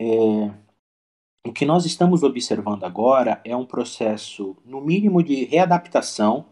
é, 0.00 0.50
o 1.46 1.52
que 1.52 1.64
nós 1.64 1.84
estamos 1.84 2.22
observando 2.22 2.84
agora 2.84 3.40
é 3.44 3.56
um 3.56 3.66
processo, 3.66 4.56
no 4.64 4.80
mínimo, 4.80 5.22
de 5.22 5.44
readaptação 5.44 6.46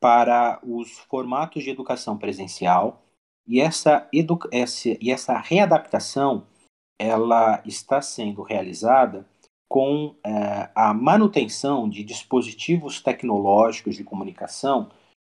para 0.00 0.60
os 0.62 0.92
formatos 0.92 1.64
de 1.64 1.70
educação 1.70 2.18
presencial 2.18 3.02
e 3.46 3.60
essa, 3.60 4.08
essa, 4.52 4.88
e 5.00 5.10
essa 5.10 5.38
readaptação 5.38 6.46
ela 6.98 7.62
está 7.64 8.00
sendo 8.02 8.42
realizada 8.42 9.26
com 9.68 10.14
é, 10.24 10.70
a 10.74 10.94
manutenção 10.94 11.88
de 11.88 12.04
dispositivos 12.04 13.00
tecnológicos 13.00 13.96
de 13.96 14.04
comunicação 14.04 14.90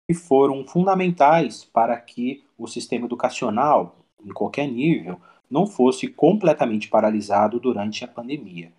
que 0.07 0.13
foram 0.13 0.65
fundamentais 0.67 1.63
para 1.63 1.99
que 1.99 2.45
o 2.57 2.67
sistema 2.67 3.05
educacional, 3.05 3.95
em 4.23 4.31
qualquer 4.31 4.67
nível, 4.67 5.19
não 5.49 5.65
fosse 5.67 6.07
completamente 6.07 6.89
paralisado 6.89 7.59
durante 7.59 8.03
a 8.03 8.07
pandemia. 8.07 8.71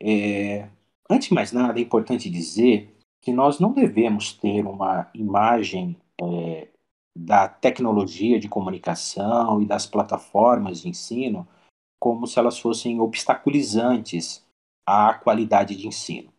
É, 0.00 0.68
antes 1.08 1.28
de 1.28 1.34
mais 1.34 1.52
nada, 1.52 1.78
é 1.78 1.82
importante 1.82 2.28
dizer 2.28 2.94
que 3.20 3.32
nós 3.32 3.60
não 3.60 3.72
devemos 3.72 4.32
ter 4.32 4.66
uma 4.66 5.08
imagem 5.14 5.96
é, 6.20 6.68
da 7.16 7.48
tecnologia 7.48 8.40
de 8.40 8.48
comunicação 8.48 9.62
e 9.62 9.66
das 9.66 9.86
plataformas 9.86 10.80
de 10.80 10.88
ensino 10.88 11.46
como 12.00 12.26
se 12.26 12.38
elas 12.38 12.58
fossem 12.58 13.00
obstaculizantes 13.00 14.44
à 14.84 15.14
qualidade 15.14 15.76
de 15.76 15.86
ensino. 15.86 16.32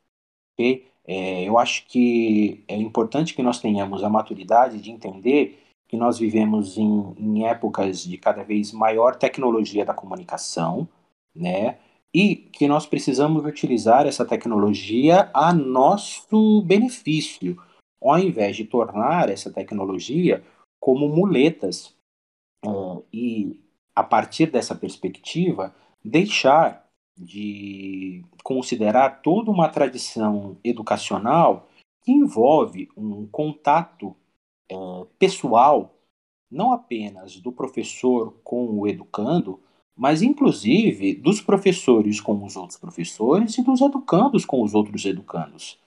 Okay? 0.53 0.91
É, 1.05 1.43
eu 1.43 1.57
acho 1.57 1.85
que 1.87 2.63
é 2.67 2.75
importante 2.75 3.33
que 3.33 3.43
nós 3.43 3.59
tenhamos 3.59 4.03
a 4.03 4.09
maturidade 4.09 4.81
de 4.81 4.89
entender 4.89 5.59
que 5.87 5.97
nós 5.97 6.17
vivemos 6.17 6.77
em, 6.77 7.13
em 7.17 7.45
épocas 7.45 8.03
de 8.03 8.17
cada 8.17 8.43
vez 8.43 8.71
maior 8.71 9.15
tecnologia 9.15 9.85
da 9.85 9.93
comunicação, 9.93 10.87
né? 11.35 11.77
E 12.13 12.35
que 12.35 12.67
nós 12.67 12.85
precisamos 12.85 13.43
utilizar 13.45 14.07
essa 14.07 14.25
tecnologia 14.25 15.29
a 15.33 15.53
nosso 15.53 16.61
benefício, 16.63 17.61
ao 18.01 18.17
invés 18.19 18.55
de 18.55 18.65
tornar 18.65 19.29
essa 19.29 19.51
tecnologia 19.51 20.43
como 20.79 21.07
muletas. 21.09 21.95
Uh, 22.65 23.03
e, 23.11 23.59
a 23.95 24.03
partir 24.03 24.49
dessa 24.49 24.73
perspectiva, 24.73 25.75
deixar 26.03 26.82
de 27.17 28.23
considerar 28.43 29.21
toda 29.21 29.51
uma 29.51 29.69
tradição 29.69 30.57
educacional 30.63 31.69
que 32.01 32.11
envolve 32.11 32.89
um 32.97 33.25
contato 33.27 34.15
é, 34.69 34.75
pessoal, 35.17 35.95
não 36.51 36.71
apenas 36.71 37.39
do 37.39 37.51
professor 37.51 38.33
com 38.43 38.79
o 38.79 38.87
educando, 38.87 39.59
mas 39.95 40.21
inclusive 40.21 41.13
dos 41.15 41.39
professores 41.39 42.19
com 42.19 42.43
os 42.43 42.55
outros 42.55 42.77
professores 42.77 43.57
e 43.57 43.63
dos 43.63 43.81
educandos 43.81 44.45
com 44.45 44.61
os 44.63 44.73
outros 44.73 45.05
educandos. 45.05 45.79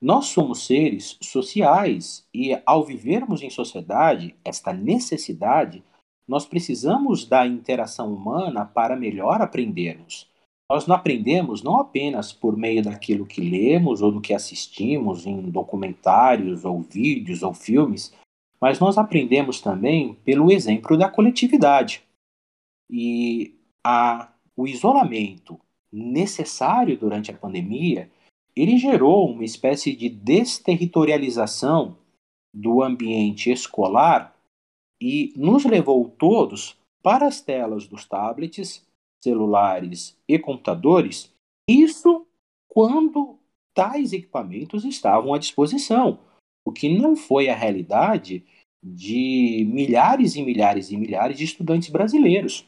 Nós 0.00 0.26
somos 0.26 0.64
seres 0.64 1.18
sociais 1.20 2.26
e, 2.32 2.58
ao 2.64 2.84
vivermos 2.84 3.42
em 3.42 3.50
sociedade, 3.50 4.34
esta 4.42 4.72
necessidade, 4.72 5.84
nós 6.26 6.46
precisamos 6.46 7.26
da 7.26 7.46
interação 7.46 8.14
humana 8.14 8.64
para 8.64 8.96
melhor 8.96 9.42
aprendermos. 9.42 10.29
Nós 10.70 10.86
não 10.86 10.94
aprendemos 10.94 11.64
não 11.64 11.80
apenas 11.80 12.32
por 12.32 12.56
meio 12.56 12.80
daquilo 12.80 13.26
que 13.26 13.40
lemos 13.40 14.02
ou 14.02 14.12
do 14.12 14.20
que 14.20 14.32
assistimos 14.32 15.26
em 15.26 15.50
documentários 15.50 16.64
ou 16.64 16.80
vídeos 16.80 17.42
ou 17.42 17.52
filmes, 17.52 18.14
mas 18.60 18.78
nós 18.78 18.96
aprendemos 18.96 19.60
também 19.60 20.14
pelo 20.24 20.48
exemplo 20.52 20.96
da 20.96 21.10
coletividade. 21.10 22.04
E 22.88 23.52
a, 23.84 24.32
o 24.56 24.68
isolamento 24.68 25.58
necessário 25.92 26.96
durante 26.96 27.32
a 27.32 27.36
pandemia, 27.36 28.08
ele 28.54 28.78
gerou 28.78 29.28
uma 29.28 29.42
espécie 29.44 29.92
de 29.96 30.08
desterritorialização 30.08 31.96
do 32.54 32.80
ambiente 32.80 33.50
escolar 33.50 34.36
e 35.02 35.32
nos 35.34 35.64
levou 35.64 36.08
todos 36.10 36.76
para 37.02 37.26
as 37.26 37.40
telas 37.40 37.88
dos 37.88 38.04
tablets 38.04 38.88
celulares 39.22 40.18
e 40.28 40.38
computadores, 40.38 41.32
isso 41.68 42.26
quando 42.68 43.38
tais 43.74 44.12
equipamentos 44.12 44.84
estavam 44.84 45.34
à 45.34 45.38
disposição, 45.38 46.18
o 46.64 46.72
que 46.72 46.88
não 46.88 47.16
foi 47.16 47.48
a 47.48 47.54
realidade 47.54 48.44
de 48.82 49.66
milhares 49.70 50.36
e 50.36 50.42
milhares 50.42 50.90
e 50.90 50.96
milhares 50.96 51.36
de 51.36 51.44
estudantes 51.44 51.90
brasileiros. 51.90 52.66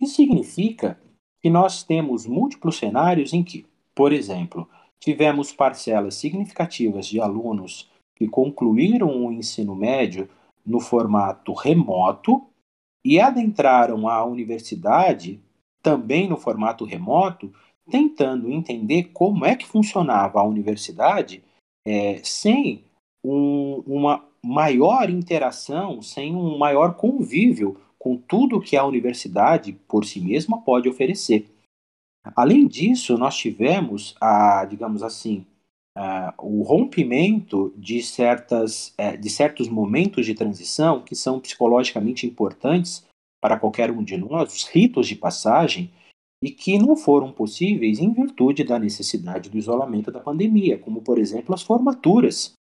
Isso 0.00 0.14
significa 0.14 1.00
que 1.40 1.48
nós 1.48 1.82
temos 1.82 2.26
múltiplos 2.26 2.78
cenários 2.78 3.32
em 3.32 3.44
que, 3.44 3.66
por 3.94 4.12
exemplo, 4.12 4.68
tivemos 5.00 5.52
parcelas 5.52 6.14
significativas 6.14 7.06
de 7.06 7.20
alunos 7.20 7.90
que 8.16 8.28
concluíram 8.28 9.24
o 9.24 9.32
ensino 9.32 9.74
médio 9.74 10.28
no 10.66 10.80
formato 10.80 11.52
remoto 11.52 12.44
e 13.04 13.20
adentraram 13.20 14.08
a 14.08 14.24
universidade 14.24 15.40
também 15.82 16.28
no 16.28 16.36
formato 16.36 16.84
remoto, 16.84 17.52
tentando 17.90 18.50
entender 18.50 19.04
como 19.12 19.44
é 19.44 19.56
que 19.56 19.66
funcionava 19.66 20.40
a 20.40 20.44
universidade 20.44 21.42
é, 21.86 22.20
sem 22.22 22.84
um, 23.24 23.82
uma 23.86 24.24
maior 24.42 25.08
interação, 25.10 26.02
sem 26.02 26.34
um 26.34 26.58
maior 26.58 26.94
convívio 26.94 27.80
com 27.98 28.16
tudo 28.16 28.60
que 28.60 28.76
a 28.76 28.84
universidade 28.84 29.72
por 29.88 30.04
si 30.04 30.20
mesma 30.20 30.60
pode 30.60 30.88
oferecer. 30.88 31.48
Além 32.36 32.66
disso, 32.66 33.16
nós 33.16 33.36
tivemos, 33.36 34.14
a, 34.20 34.64
digamos 34.64 35.02
assim, 35.02 35.46
uh, 35.98 36.32
o 36.38 36.62
rompimento 36.62 37.74
de, 37.76 38.00
certas, 38.02 38.94
uh, 38.98 39.18
de 39.18 39.28
certos 39.28 39.68
momentos 39.68 40.24
de 40.24 40.34
transição 40.34 41.02
que 41.02 41.16
são 41.16 41.40
psicologicamente 41.40 42.26
importantes 42.26 43.04
para 43.40 43.58
qualquer 43.58 43.90
um 43.90 44.02
de 44.02 44.16
nós, 44.16 44.54
os 44.54 44.64
ritos 44.68 45.08
de 45.08 45.16
passagem, 45.16 45.90
e 46.42 46.50
que 46.50 46.78
não 46.78 46.94
foram 46.96 47.32
possíveis 47.32 47.98
em 47.98 48.12
virtude 48.12 48.62
da 48.62 48.78
necessidade 48.78 49.50
do 49.50 49.58
isolamento 49.58 50.12
da 50.12 50.20
pandemia, 50.20 50.78
como, 50.78 51.02
por 51.02 51.18
exemplo, 51.18 51.52
as 51.52 51.62
formaturas. 51.62 52.52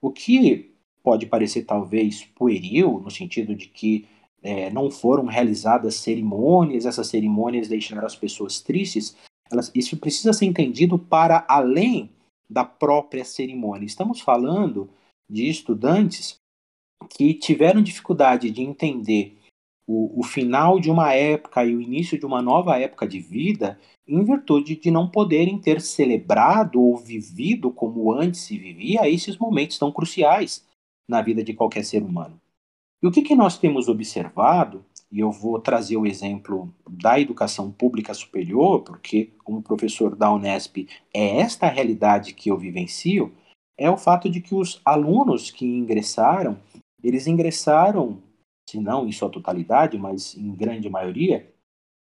O 0.00 0.10
que 0.10 0.72
pode 1.02 1.26
parecer 1.26 1.64
talvez 1.64 2.24
pueril, 2.24 3.00
no 3.00 3.10
sentido 3.10 3.56
de 3.56 3.68
que 3.68 4.06
é, 4.40 4.70
não 4.70 4.88
foram 4.88 5.24
realizadas 5.24 5.96
cerimônias, 5.96 6.86
essas 6.86 7.08
cerimônias 7.08 7.66
deixaram 7.66 8.06
as 8.06 8.14
pessoas 8.14 8.60
tristes, 8.60 9.16
elas, 9.50 9.72
isso 9.74 9.96
precisa 9.96 10.32
ser 10.32 10.46
entendido 10.46 10.96
para 10.96 11.44
além 11.48 12.10
da 12.48 12.64
própria 12.64 13.24
cerimônia. 13.24 13.86
Estamos 13.86 14.20
falando 14.20 14.88
de 15.28 15.48
estudantes 15.48 16.36
que 17.10 17.34
tiveram 17.34 17.82
dificuldade 17.82 18.50
de 18.50 18.62
entender 18.62 19.36
o, 19.86 20.20
o 20.20 20.22
final 20.22 20.78
de 20.78 20.90
uma 20.90 21.14
época 21.14 21.64
e 21.64 21.74
o 21.74 21.80
início 21.80 22.18
de 22.18 22.26
uma 22.26 22.42
nova 22.42 22.78
época 22.78 23.06
de 23.06 23.18
vida 23.18 23.78
em 24.06 24.22
virtude 24.24 24.76
de 24.76 24.90
não 24.90 25.08
poderem 25.08 25.58
ter 25.58 25.80
celebrado 25.80 26.80
ou 26.80 26.96
vivido 26.96 27.70
como 27.70 28.12
antes 28.12 28.40
se 28.40 28.58
vivia 28.58 29.08
esses 29.08 29.36
momentos 29.36 29.78
tão 29.78 29.92
cruciais 29.92 30.64
na 31.08 31.22
vida 31.22 31.42
de 31.42 31.54
qualquer 31.54 31.84
ser 31.84 32.02
humano. 32.02 32.38
E 33.02 33.06
o 33.06 33.10
que, 33.10 33.22
que 33.22 33.34
nós 33.34 33.58
temos 33.58 33.88
observado 33.88 34.84
e 35.10 35.20
eu 35.20 35.30
vou 35.30 35.58
trazer 35.58 35.96
o 35.96 36.06
exemplo 36.06 36.72
da 36.88 37.18
educação 37.18 37.70
pública 37.70 38.12
superior, 38.12 38.82
porque, 38.82 39.30
como 39.42 39.62
professor 39.62 40.14
da 40.14 40.32
Unesp, 40.32 40.86
é 41.14 41.38
esta 41.38 41.66
a 41.66 41.70
realidade 41.70 42.34
que 42.34 42.50
eu 42.50 42.58
vivencio, 42.58 43.34
é 43.76 43.90
o 43.90 43.96
fato 43.96 44.28
de 44.28 44.40
que 44.40 44.54
os 44.54 44.80
alunos 44.84 45.50
que 45.50 45.64
ingressaram, 45.64 46.60
eles 47.02 47.26
ingressaram, 47.26 48.22
se 48.68 48.78
não 48.78 49.06
em 49.06 49.12
sua 49.12 49.30
totalidade, 49.30 49.96
mas 49.96 50.36
em 50.36 50.54
grande 50.54 50.90
maioria, 50.90 51.50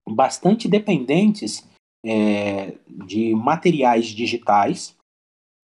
bastante 0.09 0.69
dependentes 0.69 1.69
é, 2.05 2.79
de 2.89 3.35
materiais 3.35 4.07
digitais 4.07 4.97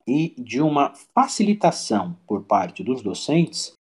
e 0.06 0.34
de 0.36 0.60
uma 0.60 0.92
facilitação 1.14 2.18
por 2.26 2.42
parte 2.44 2.82
dos 2.82 3.00
docentes 3.00 3.72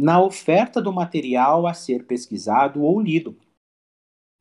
na 0.00 0.18
oferta 0.18 0.80
do 0.80 0.90
material 0.90 1.66
a 1.66 1.74
ser 1.74 2.06
pesquisado 2.06 2.82
ou 2.82 2.98
lido. 2.98 3.36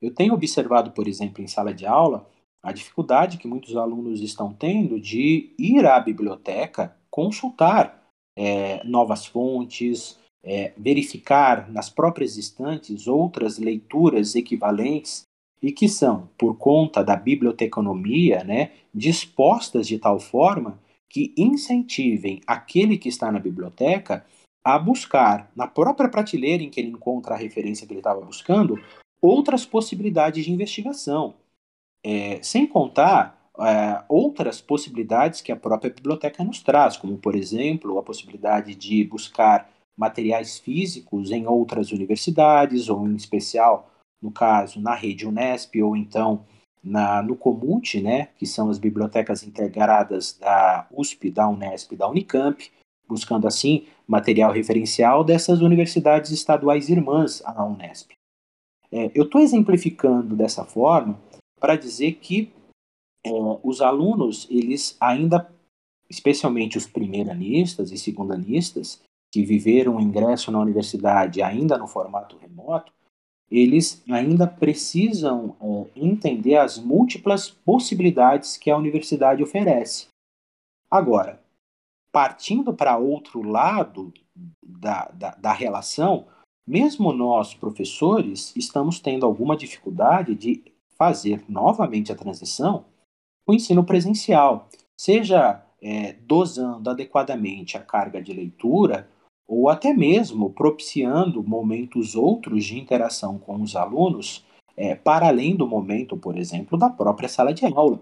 Eu 0.01 0.13
tenho 0.13 0.33
observado, 0.33 0.91
por 0.91 1.05
exemplo, 1.05 1.43
em 1.43 1.47
sala 1.47 1.73
de 1.73 1.85
aula, 1.85 2.29
a 2.63 2.71
dificuldade 2.71 3.37
que 3.37 3.45
muitos 3.45 3.75
alunos 3.75 4.21
estão 4.21 4.53
tendo 4.53 4.97
de 4.97 5.53
ir 5.59 5.85
à 5.85 5.99
biblioteca 5.99 6.95
consultar 7.09 8.09
é, 8.37 8.81
novas 8.85 9.25
fontes, 9.25 10.17
é, 10.41 10.71
verificar 10.77 11.69
nas 11.69 11.89
próprias 11.89 12.37
estantes 12.37 13.05
outras 13.05 13.57
leituras 13.57 14.35
equivalentes 14.35 15.23
e 15.61 15.73
que 15.73 15.89
são, 15.89 16.29
por 16.37 16.57
conta 16.57 17.03
da 17.03 17.17
biblioteconomia, 17.17 18.45
né, 18.45 18.71
dispostas 18.93 19.89
de 19.89 19.99
tal 19.99 20.21
forma 20.21 20.79
que 21.09 21.33
incentivem 21.35 22.39
aquele 22.47 22.97
que 22.97 23.09
está 23.09 23.29
na 23.29 23.39
biblioteca 23.39 24.25
a 24.63 24.77
buscar, 24.77 25.51
na 25.55 25.67
própria 25.67 26.09
prateleira 26.09 26.63
em 26.63 26.69
que 26.69 26.79
ele 26.79 26.89
encontra 26.89 27.33
a 27.33 27.37
referência 27.37 27.87
que 27.87 27.93
ele 27.93 27.99
estava 27.99 28.21
buscando, 28.21 28.75
outras 29.21 29.65
possibilidades 29.65 30.45
de 30.45 30.51
investigação. 30.51 31.35
É, 32.03 32.41
sem 32.41 32.65
contar 32.65 33.51
é, 33.59 34.03
outras 34.07 34.61
possibilidades 34.61 35.41
que 35.41 35.51
a 35.51 35.55
própria 35.55 35.91
biblioteca 35.91 36.43
nos 36.43 36.61
traz, 36.61 36.95
como, 36.95 37.17
por 37.17 37.35
exemplo, 37.35 37.97
a 37.97 38.03
possibilidade 38.03 38.75
de 38.75 39.03
buscar 39.03 39.69
materiais 39.97 40.57
físicos 40.57 41.29
em 41.31 41.45
outras 41.45 41.91
universidades, 41.91 42.87
ou 42.87 43.05
em 43.05 43.15
especial, 43.15 43.91
no 44.21 44.31
caso, 44.31 44.79
na 44.79 44.95
rede 44.95 45.27
Unesp, 45.27 45.75
ou 45.81 45.95
então 45.95 46.45
na, 46.81 47.21
no 47.21 47.35
Comute, 47.35 48.01
né, 48.01 48.29
que 48.37 48.45
são 48.45 48.69
as 48.69 48.79
bibliotecas 48.79 49.43
integradas 49.43 50.37
da 50.39 50.87
USP, 50.91 51.29
da 51.29 51.49
Unesp 51.49 51.93
da 51.97 52.07
Unicamp, 52.07 52.71
buscando 53.07 53.47
assim 53.47 53.87
material 54.09 54.51
referencial 54.51 55.23
dessas 55.23 55.61
universidades 55.61 56.31
estaduais 56.31 56.89
irmãs 56.89 57.43
à 57.45 57.63
Unesp. 57.63 58.11
É, 58.91 59.11
eu 59.13 59.25
estou 59.25 59.39
exemplificando 59.39 60.35
dessa 60.35 60.65
forma 60.65 61.19
para 61.59 61.75
dizer 61.75 62.13
que 62.13 62.51
é, 63.23 63.29
os 63.61 63.81
alunos, 63.81 64.47
eles 64.49 64.97
ainda, 64.99 65.47
especialmente 66.09 66.75
os 66.75 66.87
primeiranistas 66.87 67.91
e 67.91 67.99
segundanistas, 67.99 68.99
que 69.31 69.45
viveram 69.45 69.97
o 69.97 70.01
ingresso 70.01 70.51
na 70.51 70.59
universidade 70.59 71.43
ainda 71.43 71.77
no 71.77 71.87
formato 71.87 72.35
remoto, 72.37 72.91
eles 73.51 74.03
ainda 74.09 74.47
precisam 74.47 75.55
é, 75.61 75.99
entender 75.99 76.55
as 76.55 76.79
múltiplas 76.79 77.47
possibilidades 77.47 78.57
que 78.57 78.71
a 78.71 78.77
universidade 78.77 79.43
oferece. 79.43 80.07
Agora, 80.89 81.38
partindo 82.11 82.73
para 82.73 82.97
outro 82.97 83.41
lado 83.41 84.13
da, 84.63 85.09
da, 85.13 85.31
da, 85.31 85.53
relação, 85.53 86.27
mesmo 86.67 87.11
nós, 87.11 87.53
professores, 87.53 88.53
estamos 88.55 88.99
tendo 88.99 89.25
alguma 89.25 89.55
dificuldade 89.55 90.35
de 90.35 90.63
fazer 90.97 91.43
novamente 91.47 92.11
a 92.11 92.15
transição 92.15 92.85
o 93.49 93.53
ensino 93.53 93.83
presencial, 93.83 94.69
seja 94.95 95.65
é, 95.81 96.13
dosando 96.21 96.87
adequadamente 96.87 97.75
a 97.77 97.81
carga 97.81 98.21
de 98.21 98.31
leitura 98.31 99.09
ou 99.47 99.69
até 99.69 99.91
mesmo 99.91 100.51
propiciando 100.51 101.41
momentos 101.41 102.15
outros 102.15 102.63
de 102.65 102.77
interação 102.77 103.39
com 103.39 103.59
os 103.63 103.75
alunos, 103.75 104.45
é, 104.77 104.93
para 104.93 105.27
além 105.27 105.55
do 105.55 105.67
momento, 105.67 106.15
por 106.15 106.37
exemplo, 106.37 106.77
da 106.77 106.91
própria 106.91 107.27
sala 107.27 107.51
de 107.51 107.65
aula. 107.65 107.99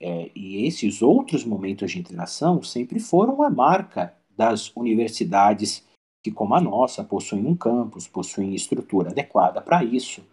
É, 0.00 0.30
e 0.34 0.66
esses 0.66 1.02
outros 1.02 1.44
momentos 1.44 1.92
de 1.92 1.98
interação 1.98 2.62
sempre 2.62 2.98
foram 2.98 3.42
a 3.42 3.50
marca 3.50 4.14
das 4.36 4.74
universidades 4.74 5.84
que, 6.22 6.30
como 6.30 6.54
a 6.54 6.60
nossa, 6.60 7.04
possuem 7.04 7.46
um 7.46 7.56
campus, 7.56 8.08
possuem 8.08 8.54
estrutura 8.54 9.10
adequada 9.10 9.60
para 9.60 9.84
isso. 9.84 10.24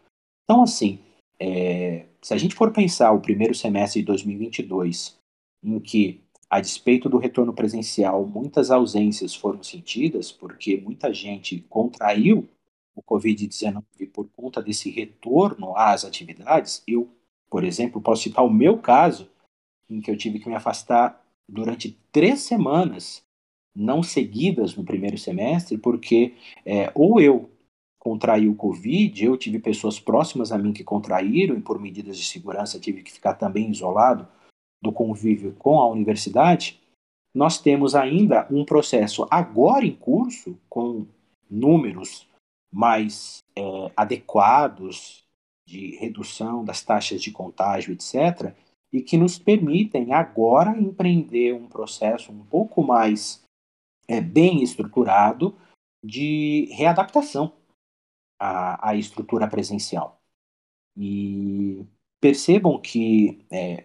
Então, 0.43 0.63
assim, 0.63 0.99
é, 1.39 2.05
se 2.21 2.33
a 2.33 2.37
gente 2.37 2.55
for 2.55 2.71
pensar 2.71 3.11
o 3.11 3.21
primeiro 3.21 3.55
semestre 3.55 4.01
de 4.01 4.05
2022, 4.05 5.17
em 5.63 5.79
que 5.79 6.21
a 6.49 6.59
despeito 6.59 7.07
do 7.07 7.17
retorno 7.17 7.53
presencial, 7.53 8.25
muitas 8.25 8.69
ausências 8.69 9.33
foram 9.33 9.63
sentidas, 9.63 10.31
porque 10.31 10.75
muita 10.77 11.13
gente 11.13 11.61
contraiu 11.69 12.47
o 12.93 13.01
Covid-19 13.01 13.83
por 14.11 14.27
conta 14.35 14.61
desse 14.61 14.89
retorno 14.89 15.75
às 15.77 16.03
atividades. 16.03 16.83
Eu, 16.85 17.09
por 17.49 17.63
exemplo, 17.63 18.01
posso 18.01 18.23
citar 18.23 18.43
o 18.43 18.51
meu 18.51 18.77
caso, 18.77 19.30
em 19.91 20.01
que 20.01 20.09
eu 20.09 20.17
tive 20.17 20.39
que 20.39 20.47
me 20.47 20.55
afastar 20.55 21.21
durante 21.47 21.97
três 22.11 22.41
semanas, 22.41 23.23
não 23.75 24.01
seguidas 24.01 24.75
no 24.75 24.83
primeiro 24.83 25.17
semestre, 25.17 25.77
porque 25.77 26.33
é, 26.65 26.91
ou 26.95 27.19
eu 27.19 27.49
contraí 27.99 28.47
o 28.47 28.55
Covid, 28.55 29.23
eu 29.23 29.37
tive 29.37 29.59
pessoas 29.59 29.99
próximas 29.99 30.51
a 30.51 30.57
mim 30.57 30.73
que 30.73 30.83
contraíram, 30.83 31.55
e 31.55 31.61
por 31.61 31.79
medidas 31.79 32.17
de 32.17 32.25
segurança 32.25 32.79
tive 32.79 33.03
que 33.03 33.11
ficar 33.11 33.35
também 33.35 33.69
isolado 33.69 34.27
do 34.81 34.91
convívio 34.91 35.53
com 35.59 35.79
a 35.79 35.87
universidade, 35.87 36.79
nós 37.33 37.59
temos 37.59 37.93
ainda 37.93 38.47
um 38.49 38.65
processo 38.65 39.27
agora 39.29 39.85
em 39.85 39.95
curso, 39.95 40.57
com 40.67 41.05
números 41.49 42.27
mais 42.73 43.43
é, 43.55 43.61
adequados 43.95 45.23
de 45.65 45.95
redução 45.97 46.65
das 46.65 46.81
taxas 46.81 47.21
de 47.21 47.31
contágio, 47.31 47.93
etc., 47.93 48.53
e 48.91 49.01
que 49.01 49.17
nos 49.17 49.39
permitem 49.39 50.13
agora 50.13 50.77
empreender 50.77 51.53
um 51.53 51.67
processo 51.67 52.31
um 52.31 52.43
pouco 52.45 52.83
mais 52.83 53.43
é, 54.07 54.19
bem 54.19 54.61
estruturado 54.61 55.55
de 56.03 56.67
readaptação 56.71 57.53
à, 58.39 58.89
à 58.89 58.95
estrutura 58.95 59.47
presencial. 59.47 60.19
E 60.97 61.85
percebam 62.19 62.79
que 62.79 63.45
é, 63.49 63.83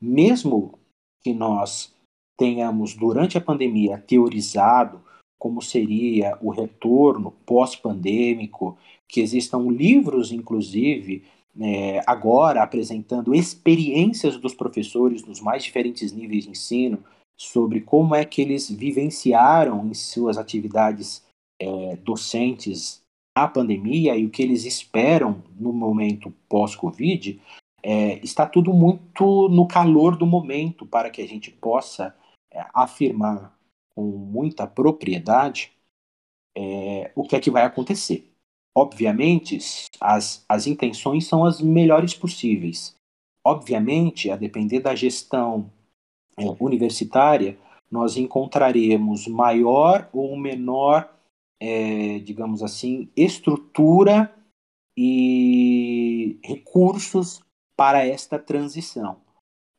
mesmo 0.00 0.78
que 1.22 1.32
nós 1.32 1.94
tenhamos, 2.36 2.94
durante 2.94 3.38
a 3.38 3.40
pandemia, 3.40 3.98
teorizado 3.98 5.02
como 5.38 5.60
seria 5.60 6.38
o 6.40 6.50
retorno 6.50 7.32
pós-pandêmico, 7.44 8.78
que 9.06 9.20
existam 9.20 9.68
livros, 9.70 10.32
inclusive, 10.32 11.22
é, 11.60 12.02
agora 12.06 12.62
apresentando 12.62 13.34
experiências 13.34 14.36
dos 14.36 14.54
professores 14.54 15.24
nos 15.24 15.40
mais 15.40 15.62
diferentes 15.62 16.12
níveis 16.12 16.44
de 16.44 16.50
ensino 16.50 17.02
sobre 17.36 17.80
como 17.80 18.14
é 18.14 18.24
que 18.24 18.42
eles 18.42 18.70
vivenciaram 18.70 19.86
em 19.86 19.94
suas 19.94 20.38
atividades 20.38 21.24
é, 21.60 21.96
docentes 21.96 23.02
a 23.36 23.48
pandemia 23.48 24.16
e 24.16 24.24
o 24.24 24.30
que 24.30 24.42
eles 24.42 24.64
esperam 24.64 25.42
no 25.58 25.72
momento 25.72 26.32
pós-Covid, 26.48 27.40
é, 27.82 28.18
está 28.24 28.46
tudo 28.46 28.72
muito 28.72 29.48
no 29.48 29.66
calor 29.66 30.16
do 30.16 30.24
momento 30.24 30.86
para 30.86 31.10
que 31.10 31.20
a 31.20 31.26
gente 31.26 31.50
possa 31.50 32.16
é, 32.52 32.64
afirmar 32.72 33.58
com 33.94 34.02
muita 34.02 34.66
propriedade 34.66 35.72
é, 36.56 37.10
o 37.14 37.24
que 37.24 37.34
é 37.34 37.40
que 37.40 37.50
vai 37.50 37.64
acontecer. 37.64 38.32
Obviamente, 38.76 39.58
as, 40.00 40.44
as 40.48 40.66
intenções 40.66 41.26
são 41.26 41.44
as 41.44 41.60
melhores 41.60 42.14
possíveis. 42.14 42.96
Obviamente, 43.46 44.30
a 44.30 44.36
depender 44.36 44.80
da 44.80 44.94
gestão 44.94 45.70
é, 46.36 46.44
universitária, 46.58 47.56
nós 47.90 48.16
encontraremos 48.16 49.28
maior 49.28 50.08
ou 50.12 50.36
menor, 50.36 51.08
é, 51.60 52.18
digamos 52.18 52.62
assim, 52.62 53.08
estrutura 53.16 54.34
e 54.96 56.38
recursos 56.42 57.40
para 57.76 58.04
esta 58.04 58.38
transição. 58.38 59.20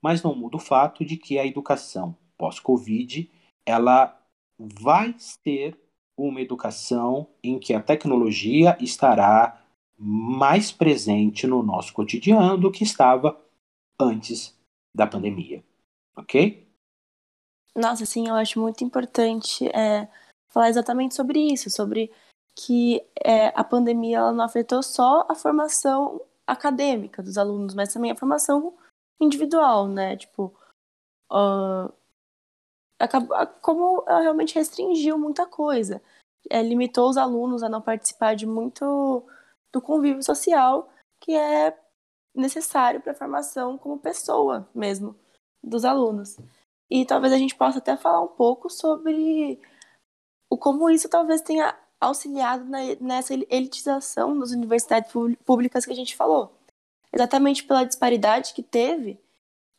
Mas 0.01 0.23
não 0.23 0.35
muda 0.35 0.57
o 0.57 0.59
fato 0.59 1.03
de 1.03 1.17
que 1.17 1.37
a 1.37 1.45
educação 1.45 2.15
pós-Covid 2.37 3.29
ela 3.67 4.17
vai 4.57 5.15
ser 5.17 5.77
uma 6.17 6.41
educação 6.41 7.27
em 7.43 7.59
que 7.59 7.73
a 7.73 7.81
tecnologia 7.81 8.77
estará 8.79 9.65
mais 9.97 10.71
presente 10.71 11.47
no 11.47 11.63
nosso 11.63 11.93
cotidiano 11.93 12.57
do 12.57 12.71
que 12.71 12.83
estava 12.83 13.39
antes 13.99 14.57
da 14.93 15.07
pandemia, 15.07 15.63
ok? 16.15 16.65
Nossa, 17.75 18.05
sim, 18.05 18.27
eu 18.27 18.35
acho 18.35 18.59
muito 18.59 18.83
importante 18.83 19.67
é, 19.69 20.07
falar 20.49 20.69
exatamente 20.69 21.15
sobre 21.15 21.39
isso, 21.39 21.69
sobre 21.69 22.11
que 22.57 23.05
é, 23.23 23.47
a 23.47 23.63
pandemia 23.63 24.17
ela 24.17 24.31
não 24.31 24.45
afetou 24.45 24.81
só 24.81 25.25
a 25.29 25.35
formação 25.35 26.21
acadêmica 26.47 27.21
dos 27.21 27.37
alunos, 27.37 27.73
mas 27.73 27.91
também 27.91 28.11
a 28.11 28.15
formação 28.15 28.73
individual, 29.19 29.87
né? 29.87 30.15
Tipo, 30.15 30.55
uh, 31.31 31.91
acabou, 32.99 33.35
como 33.61 34.03
ela 34.07 34.21
realmente 34.21 34.55
restringiu 34.55 35.17
muita 35.17 35.45
coisa. 35.45 36.01
É, 36.49 36.61
limitou 36.61 37.09
os 37.09 37.17
alunos 37.17 37.63
a 37.63 37.69
não 37.69 37.81
participar 37.81 38.35
de 38.35 38.45
muito 38.45 39.23
do 39.71 39.81
convívio 39.81 40.23
social 40.23 40.89
que 41.19 41.33
é 41.33 41.75
necessário 42.35 43.01
para 43.01 43.13
a 43.13 43.15
formação 43.15 43.77
como 43.77 43.97
pessoa 43.97 44.69
mesmo 44.75 45.15
dos 45.63 45.83
alunos. 45.83 46.37
E 46.89 47.05
talvez 47.05 47.33
a 47.33 47.37
gente 47.37 47.55
possa 47.55 47.79
até 47.79 47.97
falar 47.97 48.21
um 48.21 48.27
pouco 48.27 48.69
sobre 48.69 49.59
o 50.49 50.57
como 50.57 50.89
isso 50.89 51.09
talvez 51.09 51.41
tenha 51.41 51.75
auxiliado 51.99 52.65
na, 52.65 52.79
nessa 53.01 53.33
elitização 53.33 54.37
das 54.37 54.51
universidades 54.51 55.11
públicas 55.43 55.85
que 55.85 55.91
a 55.91 55.95
gente 55.95 56.15
falou. 56.15 56.53
Exatamente 57.11 57.63
pela 57.63 57.83
disparidade 57.83 58.53
que 58.53 58.61
teve 58.61 59.19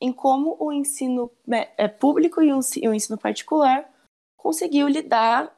em 0.00 0.12
como 0.12 0.56
o 0.60 0.72
ensino 0.72 1.30
né, 1.46 1.68
é, 1.76 1.88
público 1.88 2.42
e 2.42 2.52
o 2.52 2.94
ensino 2.94 3.18
particular 3.18 3.88
conseguiu 4.36 4.88
lidar 4.88 5.54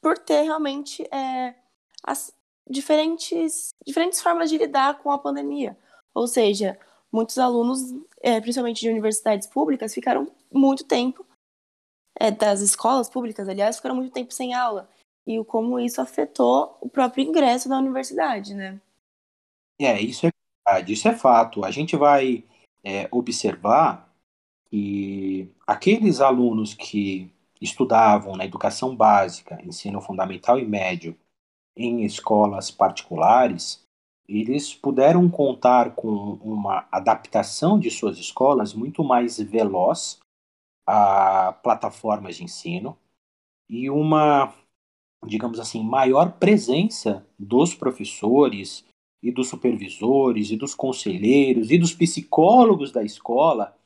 por 0.00 0.18
ter 0.18 0.42
realmente 0.42 1.02
é, 1.12 1.54
as 2.04 2.32
diferentes, 2.68 3.70
diferentes 3.86 4.20
formas 4.20 4.50
de 4.50 4.58
lidar 4.58 4.98
com 4.98 5.10
a 5.10 5.18
pandemia. 5.18 5.76
Ou 6.14 6.26
seja, 6.26 6.78
muitos 7.10 7.38
alunos, 7.38 7.80
é, 8.20 8.40
principalmente 8.40 8.80
de 8.80 8.90
universidades 8.90 9.46
públicas, 9.46 9.94
ficaram 9.94 10.30
muito 10.52 10.84
tempo, 10.84 11.26
é, 12.18 12.30
das 12.30 12.60
escolas 12.60 13.08
públicas, 13.08 13.48
aliás, 13.48 13.76
ficaram 13.76 13.94
muito 13.96 14.12
tempo 14.12 14.32
sem 14.32 14.52
aula 14.52 14.88
e 15.26 15.42
como 15.44 15.78
isso 15.78 16.00
afetou 16.00 16.76
o 16.80 16.88
próprio 16.88 17.24
ingresso 17.24 17.68
na 17.68 17.78
universidade, 17.78 18.54
né? 18.54 18.80
É, 19.78 20.00
isso 20.00 20.26
é 20.26 20.30
verdade, 20.66 20.92
isso 20.92 21.06
é 21.06 21.14
fato. 21.14 21.64
A 21.64 21.70
gente 21.70 21.96
vai 21.96 22.44
é, 22.84 23.08
observar 23.10 24.12
que 24.70 25.50
aqueles 25.66 26.20
alunos 26.20 26.74
que 26.74 27.30
estudavam 27.60 28.36
na 28.36 28.44
educação 28.44 28.94
básica, 28.94 29.60
ensino 29.64 30.00
fundamental 30.00 30.58
e 30.58 30.64
médio, 30.64 31.16
em 31.76 32.04
escolas 32.04 32.70
particulares, 32.70 33.86
eles 34.28 34.74
puderam 34.74 35.28
contar 35.30 35.94
com 35.94 36.34
uma 36.42 36.86
adaptação 36.92 37.78
de 37.78 37.90
suas 37.90 38.18
escolas 38.18 38.74
muito 38.74 39.02
mais 39.02 39.38
veloz 39.38 40.20
a 40.86 41.52
plataformas 41.62 42.36
de 42.36 42.44
ensino 42.44 42.96
e 43.68 43.88
uma, 43.88 44.54
digamos 45.26 45.58
assim, 45.60 45.82
maior 45.82 46.32
presença 46.32 47.26
dos 47.38 47.74
professores 47.74 48.84
e 49.22 49.32
dos 49.32 49.48
supervisores 49.48 50.50
e 50.50 50.56
dos 50.56 50.74
conselheiros 50.74 51.70
e 51.70 51.78
dos 51.78 51.92
psicólogos 51.92 52.92
da 52.92 53.02
escola 53.02 53.76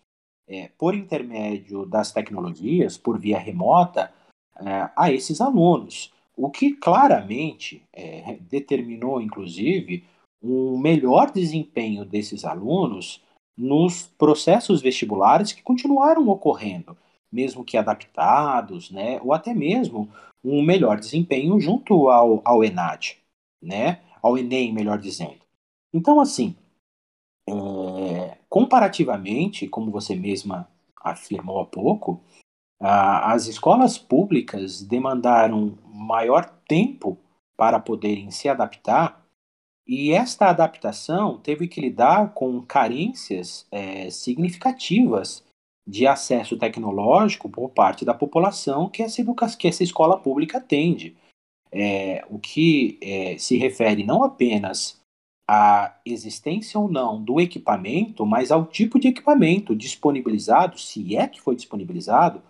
é, 0.46 0.68
por 0.76 0.94
intermédio 0.94 1.86
das 1.86 2.12
tecnologias, 2.12 2.98
por 2.98 3.18
via 3.18 3.38
remota, 3.38 4.12
é, 4.60 4.90
a 4.96 5.10
esses 5.10 5.40
alunos, 5.40 6.12
o 6.36 6.50
que 6.50 6.72
claramente 6.72 7.82
é, 7.92 8.36
determinou, 8.40 9.20
inclusive, 9.20 10.04
um 10.42 10.76
melhor 10.78 11.30
desempenho 11.30 12.04
desses 12.04 12.44
alunos 12.44 13.22
nos 13.56 14.06
processos 14.18 14.82
vestibulares 14.82 15.52
que 15.52 15.62
continuaram 15.62 16.28
ocorrendo, 16.28 16.96
mesmo 17.30 17.64
que 17.64 17.76
adaptados, 17.76 18.90
né, 18.90 19.20
ou 19.22 19.32
até 19.32 19.54
mesmo 19.54 20.08
um 20.44 20.62
melhor 20.62 20.98
desempenho 20.98 21.58
junto 21.60 22.08
ao, 22.08 22.42
ao 22.44 22.64
ENAD, 22.64 23.18
né, 23.62 24.00
ao 24.22 24.38
Enem, 24.38 24.72
melhor 24.72 24.98
dizendo. 24.98 25.40
Então, 25.92 26.20
assim, 26.20 26.56
é, 27.48 28.38
comparativamente, 28.48 29.66
como 29.66 29.90
você 29.90 30.14
mesma 30.14 30.68
afirmou 30.96 31.60
há 31.60 31.66
pouco, 31.66 32.20
a, 32.80 33.32
as 33.32 33.46
escolas 33.46 33.98
públicas 33.98 34.82
demandaram 34.82 35.76
maior 35.84 36.48
tempo 36.66 37.18
para 37.56 37.78
poderem 37.78 38.30
se 38.30 38.48
adaptar 38.48 39.22
e 39.86 40.12
esta 40.12 40.48
adaptação 40.48 41.38
teve 41.38 41.66
que 41.66 41.80
lidar 41.80 42.32
com 42.34 42.62
carências 42.62 43.66
é, 43.70 44.10
significativas 44.10 45.44
de 45.86 46.06
acesso 46.06 46.56
tecnológico 46.56 47.48
por 47.50 47.70
parte 47.70 48.04
da 48.04 48.14
população 48.14 48.88
que 48.88 49.02
essa, 49.02 49.22
que 49.58 49.66
essa 49.66 49.82
escola 49.82 50.18
pública 50.18 50.58
atende. 50.58 51.16
É, 51.72 52.24
o 52.28 52.38
que 52.38 52.98
é, 53.00 53.38
se 53.38 53.56
refere 53.56 54.04
não 54.04 54.22
apenas 54.22 55.00
à 55.48 55.98
existência 56.04 56.78
ou 56.78 56.88
não 56.88 57.22
do 57.22 57.40
equipamento, 57.40 58.26
mas 58.26 58.52
ao 58.52 58.66
tipo 58.66 58.98
de 59.00 59.08
equipamento 59.08 59.74
disponibilizado, 59.74 60.78
se 60.78 61.16
é 61.16 61.26
que 61.26 61.40
foi 61.40 61.56
disponibilizado, 61.56 62.42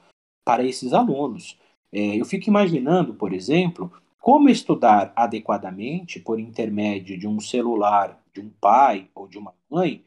para 0.45 0.65
esses 0.65 0.93
alunos. 0.93 1.59
É, 1.93 2.21
eu 2.21 2.25
fico 2.25 2.49
imaginando, 2.49 3.15
por 3.15 3.33
exemplo, 3.33 3.93
como 4.21 4.49
estudar 4.49 5.13
adequadamente 5.17 6.21
por 6.21 6.39
intermédio 6.41 7.19
de 7.19 7.27
um 7.27 7.41
celular 7.41 8.21
de 8.33 8.41
um 8.41 8.51
pai 8.61 9.09
ou 9.15 9.29
de 9.29 9.39
uma 9.39 9.55
mãe, 9.71 10.05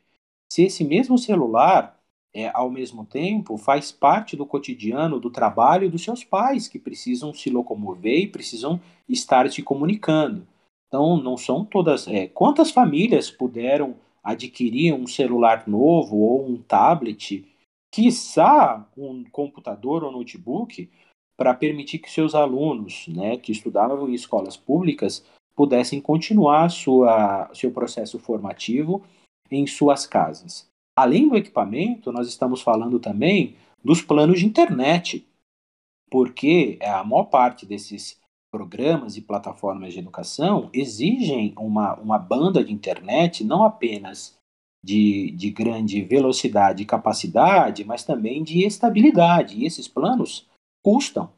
se 0.49 0.63
esse 0.63 0.83
mesmo 0.83 1.17
celular, 1.17 1.94
é, 2.35 2.51
ao 2.53 2.69
mesmo 2.69 3.05
tempo, 3.05 3.57
faz 3.57 3.93
parte 3.93 4.35
do 4.35 4.45
cotidiano 4.45 5.21
do 5.21 5.29
trabalho 5.29 5.89
dos 5.89 6.03
seus 6.03 6.21
pais, 6.21 6.67
que 6.67 6.77
precisam 6.77 7.33
se 7.33 7.49
locomover 7.49 8.19
e 8.19 8.27
precisam 8.27 8.77
estar 9.07 9.49
se 9.49 9.63
comunicando. 9.63 10.45
Então, 10.89 11.15
não 11.15 11.37
são 11.37 11.63
todas. 11.63 12.09
É, 12.09 12.27
quantas 12.27 12.71
famílias 12.71 13.31
puderam 13.31 13.95
adquirir 14.21 14.93
um 14.93 15.07
celular 15.07 15.65
novo 15.65 16.17
ou 16.17 16.45
um 16.45 16.57
tablet, 16.57 17.45
quiçá 17.89 18.85
um 18.97 19.23
computador 19.23 20.03
ou 20.03 20.11
notebook, 20.11 20.89
para 21.37 21.53
permitir 21.53 21.99
que 21.99 22.11
seus 22.11 22.35
alunos, 22.35 23.07
né, 23.07 23.37
que 23.37 23.53
estudavam 23.53 24.09
em 24.09 24.13
escolas 24.13 24.57
públicas, 24.57 25.25
pudessem 25.55 26.01
continuar 26.01 26.69
sua, 26.69 27.49
seu 27.53 27.71
processo 27.71 28.19
formativo 28.19 29.01
em 29.49 29.65
suas 29.65 30.05
casas. 30.05 30.67
Além 30.97 31.27
do 31.27 31.35
equipamento, 31.35 32.11
nós 32.11 32.27
estamos 32.27 32.61
falando 32.61 32.99
também 32.99 33.55
dos 33.83 34.01
planos 34.01 34.39
de 34.39 34.45
internet, 34.45 35.27
porque 36.09 36.79
a 36.81 37.03
maior 37.03 37.25
parte 37.25 37.65
desses 37.65 38.19
programas 38.49 39.17
e 39.17 39.21
plataformas 39.21 39.93
de 39.93 39.99
educação 39.99 40.69
exigem 40.73 41.53
uma, 41.57 41.95
uma 41.95 42.17
banda 42.17 42.63
de 42.63 42.71
internet 42.71 43.43
não 43.43 43.65
apenas 43.65 44.37
de, 44.81 45.31
de 45.31 45.49
grande 45.49 46.01
velocidade 46.01 46.81
e 46.81 46.85
capacidade, 46.85 47.83
mas 47.83 48.05
também 48.05 48.43
de 48.43 48.63
estabilidade. 48.63 49.57
E 49.57 49.65
esses 49.65 49.87
planos 49.87 50.47
custam. 50.81 51.29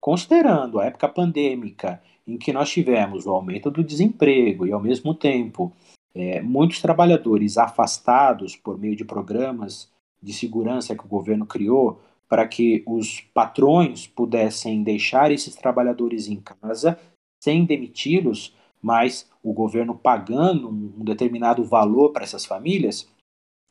Considerando 0.00 0.80
a 0.80 0.86
época 0.86 1.08
pandêmica, 1.08 2.02
em 2.26 2.38
que 2.38 2.52
nós 2.52 2.70
tivemos 2.70 3.26
o 3.26 3.30
aumento 3.30 3.70
do 3.70 3.84
desemprego 3.84 4.66
e, 4.66 4.72
ao 4.72 4.80
mesmo 4.80 5.14
tempo, 5.14 5.72
é, 6.16 6.40
muitos 6.40 6.80
trabalhadores 6.80 7.58
afastados 7.58 8.56
por 8.56 8.78
meio 8.78 8.96
de 8.96 9.04
programas 9.04 9.92
de 10.22 10.32
segurança 10.32 10.96
que 10.96 11.04
o 11.04 11.08
governo 11.08 11.44
criou 11.44 12.00
para 12.26 12.48
que 12.48 12.82
os 12.86 13.20
patrões 13.34 14.06
pudessem 14.06 14.82
deixar 14.82 15.30
esses 15.30 15.54
trabalhadores 15.54 16.26
em 16.26 16.40
casa 16.40 16.98
sem 17.44 17.66
demiti-los, 17.66 18.56
mas 18.82 19.30
o 19.42 19.52
governo 19.52 19.94
pagando 19.94 20.70
um 20.70 21.04
determinado 21.04 21.62
valor 21.62 22.12
para 22.12 22.24
essas 22.24 22.46
famílias, 22.46 23.06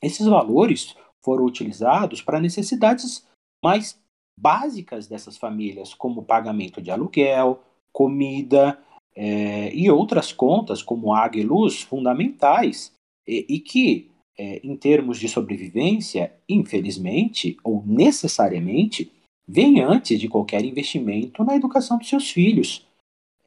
esses 0.02 0.28
valores 0.28 0.96
foram 1.24 1.46
utilizados 1.46 2.22
para 2.22 2.40
necessidades 2.40 3.28
mais 3.64 4.00
básicas 4.40 5.08
dessas 5.08 5.36
famílias, 5.36 5.96
como 5.96 6.24
pagamento 6.24 6.80
de 6.80 6.92
aluguel, 6.92 7.64
comida 7.92 8.80
é, 9.16 9.74
e 9.74 9.90
outras 9.90 10.34
contas, 10.34 10.84
como 10.84 11.14
água 11.14 11.40
e 11.40 11.44
luz, 11.44 11.82
fundamentais, 11.82 12.92
e, 13.26 13.46
e 13.48 13.60
que, 13.60 14.12
é, 14.38 14.60
em 14.64 14.76
termos 14.76 15.20
de 15.20 15.30
sobrevivência, 15.30 16.34
infelizmente 16.50 17.58
ou 17.64 17.82
necessariamente, 17.86 19.12
vem 19.48 19.82
antes 19.82 20.20
de 20.20 20.28
qualquer 20.28 20.66
investimento 20.66 21.44
na 21.44 21.56
educação 21.56 21.98
dos 21.98 22.10
seus 22.10 22.30
filhos. 22.30 22.86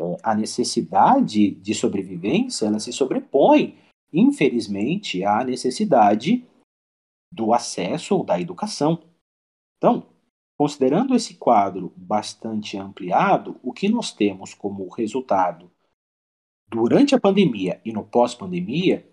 É, 0.00 0.16
a 0.22 0.34
necessidade 0.34 1.50
de 1.50 1.74
sobrevivência 1.74 2.66
ela 2.66 2.80
se 2.80 2.92
sobrepõe, 2.92 3.74
infelizmente, 4.12 5.22
à 5.22 5.44
necessidade 5.44 6.44
do 7.32 7.52
acesso 7.52 8.16
ou 8.16 8.24
da 8.24 8.40
educação. 8.40 9.02
Então, 9.76 10.06
Considerando 10.58 11.14
esse 11.14 11.34
quadro 11.34 11.92
bastante 11.96 12.76
ampliado, 12.76 13.60
o 13.62 13.72
que 13.72 13.88
nós 13.88 14.12
temos 14.12 14.54
como 14.54 14.88
resultado 14.88 15.70
durante 16.68 17.14
a 17.14 17.20
pandemia 17.20 17.80
e 17.84 17.92
no 17.92 18.04
pós-pandemia 18.04 19.08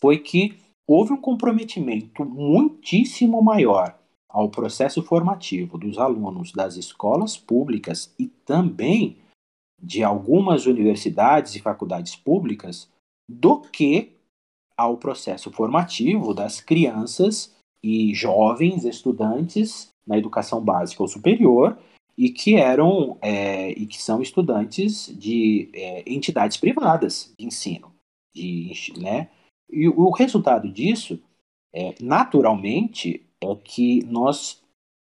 foi 0.00 0.18
que 0.18 0.58
houve 0.88 1.12
um 1.12 1.20
comprometimento 1.20 2.24
muitíssimo 2.24 3.42
maior 3.42 3.98
ao 4.28 4.48
processo 4.48 5.02
formativo 5.02 5.76
dos 5.76 5.98
alunos 5.98 6.52
das 6.52 6.76
escolas 6.76 7.36
públicas 7.36 8.14
e 8.18 8.26
também 8.26 9.18
de 9.78 10.02
algumas 10.02 10.64
universidades 10.64 11.54
e 11.54 11.60
faculdades 11.60 12.16
públicas 12.16 12.90
do 13.28 13.60
que 13.60 14.16
ao 14.74 14.96
processo 14.96 15.52
formativo 15.52 16.32
das 16.32 16.62
crianças 16.62 17.54
e 17.82 18.14
jovens 18.14 18.86
estudantes 18.86 19.91
na 20.06 20.18
educação 20.18 20.60
básica 20.62 21.02
ou 21.02 21.08
superior 21.08 21.78
e 22.16 22.30
que 22.30 22.56
eram 22.56 23.18
é, 23.22 23.70
e 23.70 23.86
que 23.86 24.00
são 24.00 24.20
estudantes 24.20 25.06
de 25.16 25.70
é, 25.72 26.02
entidades 26.06 26.56
privadas 26.56 27.32
de 27.38 27.46
ensino, 27.46 27.92
de, 28.34 28.72
né? 28.98 29.30
E 29.70 29.88
o 29.88 30.10
resultado 30.10 30.70
disso, 30.70 31.18
é, 31.72 31.94
naturalmente, 32.00 33.24
é 33.40 33.54
que 33.56 34.04
nós 34.04 34.62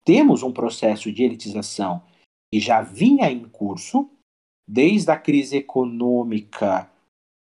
temos 0.05 0.43
um 0.43 0.51
processo 0.51 1.11
de 1.11 1.23
elitização 1.23 2.03
que 2.53 2.59
já 2.59 2.81
vinha 2.81 3.31
em 3.31 3.45
curso 3.45 4.09
desde 4.67 5.09
a 5.11 5.17
crise 5.17 5.57
econômica 5.57 6.89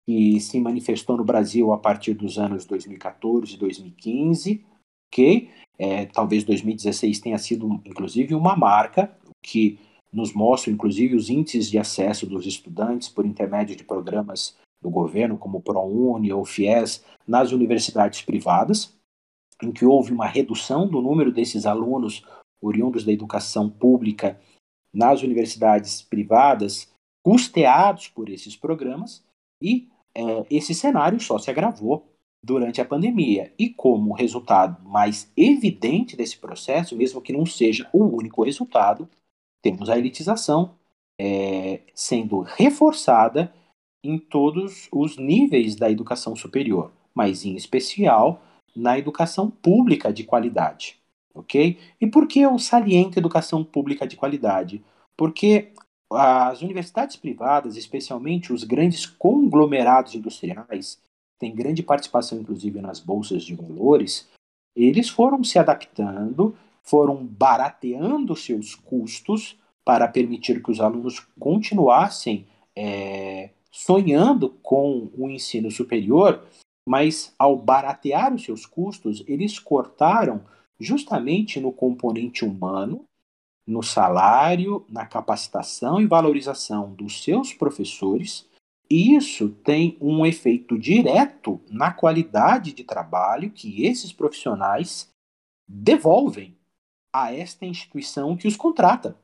que 0.08 0.40
se 0.40 0.60
manifestou 0.60 1.18
no 1.18 1.24
Brasil 1.24 1.72
a 1.72 1.78
partir 1.78 2.14
dos 2.14 2.38
anos 2.38 2.66
2014 2.66 3.56
e 3.56 3.58
2015, 3.58 4.66
ok? 5.08 5.50
É, 5.78 6.06
talvez 6.06 6.44
2016 6.44 7.20
tenha 7.20 7.38
sido, 7.38 7.82
inclusive, 7.86 8.36
uma 8.36 8.56
marca 8.56 9.12
que 9.42 9.80
nos 10.12 10.34
mostra, 10.34 10.72
inclusive, 10.72 11.16
os 11.16 11.30
índices 11.30 11.70
de 11.70 11.78
acesso 11.78 12.28
dos 12.28 12.46
estudantes 12.46 13.10
por 13.10 13.26
intermédio 13.26 13.76
de 13.76 13.84
programas 13.84 14.56
do 14.82 14.90
governo, 14.90 15.38
como 15.38 15.60
o 15.60 15.62
ProUni 15.62 16.34
ou 16.34 16.44
FIES, 16.44 17.04
nas 17.28 17.52
universidades 17.52 18.22
privadas, 18.22 18.94
em 19.62 19.72
que 19.72 19.86
houve 19.86 20.12
uma 20.12 20.26
redução 20.26 20.88
do 20.88 21.02
número 21.02 21.32
desses 21.32 21.66
alunos 21.66 22.26
oriundos 22.62 23.04
da 23.04 23.12
educação 23.12 23.70
pública 23.70 24.40
nas 24.94 25.22
universidades 25.24 26.02
privadas, 26.02 26.92
custeados 27.24 28.08
por 28.08 28.30
esses 28.30 28.56
programas, 28.56 29.24
e 29.62 29.88
é, 30.16 30.46
esse 30.50 30.74
cenário 30.74 31.20
só 31.20 31.38
se 31.38 31.50
agravou 31.50 32.11
durante 32.44 32.82
a 32.82 32.86
pandemia. 32.86 33.54
E 33.58 33.70
como 33.70 34.14
resultado 34.14 34.84
mais 34.84 35.32
evidente 35.38 36.16
desse 36.16 36.38
processo, 36.38 36.96
mesmo 36.96 37.22
que 37.22 37.34
não 37.34 37.46
seja 37.46 37.90
o 37.94 38.04
único 38.04 38.44
resultado, 38.44 39.08
temos 39.62 39.90
a 39.90 39.98
elitização 39.98 40.76
é, 41.20 41.82
sendo 41.94 42.42
reforçada 42.42 43.54
em 44.04 44.18
todos 44.18 44.88
os 44.92 45.18
níveis 45.18 45.76
da 45.76 45.92
educação 45.92 46.36
superior, 46.36 46.92
mas 47.14 47.46
em 47.46 47.56
especial 47.56 48.42
na 48.76 48.98
educação 48.98 49.50
pública 49.50 50.12
de 50.12 50.24
qualidade, 50.24 50.98
ok? 51.36 51.78
E 52.00 52.08
por 52.08 52.28
que 52.28 52.40
eu 52.40 52.58
saliento 52.58 53.20
educação 53.20 53.64
pública 53.64 54.08
de 54.08 54.16
qualidade? 54.16 54.84
Porque 55.16 55.72
as 56.12 56.62
universidades 56.62 57.16
privadas, 57.16 57.78
especialmente 57.78 58.52
os 58.52 58.64
grandes 58.64 59.06
conglomerados 59.06 60.16
industriais, 60.16 61.00
têm 61.42 61.54
grande 61.54 61.82
participação 61.82 62.40
inclusive 62.40 62.80
nas 62.80 63.00
bolsas 63.00 63.44
de 63.44 63.56
valores, 63.56 64.30
eles 64.76 65.10
foram 65.10 65.44
se 65.44 65.58
adaptando, 65.58 66.56
foram 66.84 67.26
barateando 67.26 68.36
seus 68.36 68.76
custos 68.76 69.58
para 69.84 70.08
permitir 70.08 70.62
que 70.62 70.70
os 70.70 70.80
alunos 70.80 71.20
continuassem 71.40 72.46
é, 72.78 73.50
sonhando 73.72 74.50
com 74.62 75.10
o 75.18 75.28
ensino 75.30 75.72
superior, 75.72 76.46
mas 76.88 77.34
ao 77.38 77.58
baratear 77.58 78.34
os 78.34 78.44
seus 78.44 78.66
custos, 78.66 79.24
eles 79.28 79.58
cortaram 79.58 80.44
justamente 80.80 81.60
no 81.60 81.72
componente 81.72 82.46
humano, 82.46 83.04
no 83.68 83.82
salário, 83.82 84.86
na 84.88 85.06
capacitação 85.06 86.00
e 86.00 86.06
valorização 86.06 86.94
dos 86.94 87.24
seus 87.24 87.54
professores, 87.54 88.48
e 88.92 89.16
isso 89.16 89.48
tem 89.64 89.98
um 90.02 90.26
efeito 90.26 90.78
direto 90.78 91.62
na 91.70 91.94
qualidade 91.94 92.74
de 92.74 92.84
trabalho 92.84 93.50
que 93.50 93.86
esses 93.86 94.12
profissionais 94.12 95.10
devolvem 95.66 96.54
a 97.14 97.34
esta 97.34 97.66
instituição 97.66 98.36
que 98.36 98.50
os 98.50 98.58
contrata. 98.58 99.16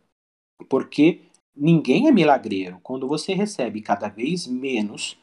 Porque 0.69 1.23
ninguém 1.53 2.07
é 2.07 2.13
milagreiro. 2.13 2.79
Quando 2.81 3.09
você 3.09 3.33
recebe 3.33 3.81
cada 3.81 4.07
vez 4.07 4.47
menos 4.47 5.17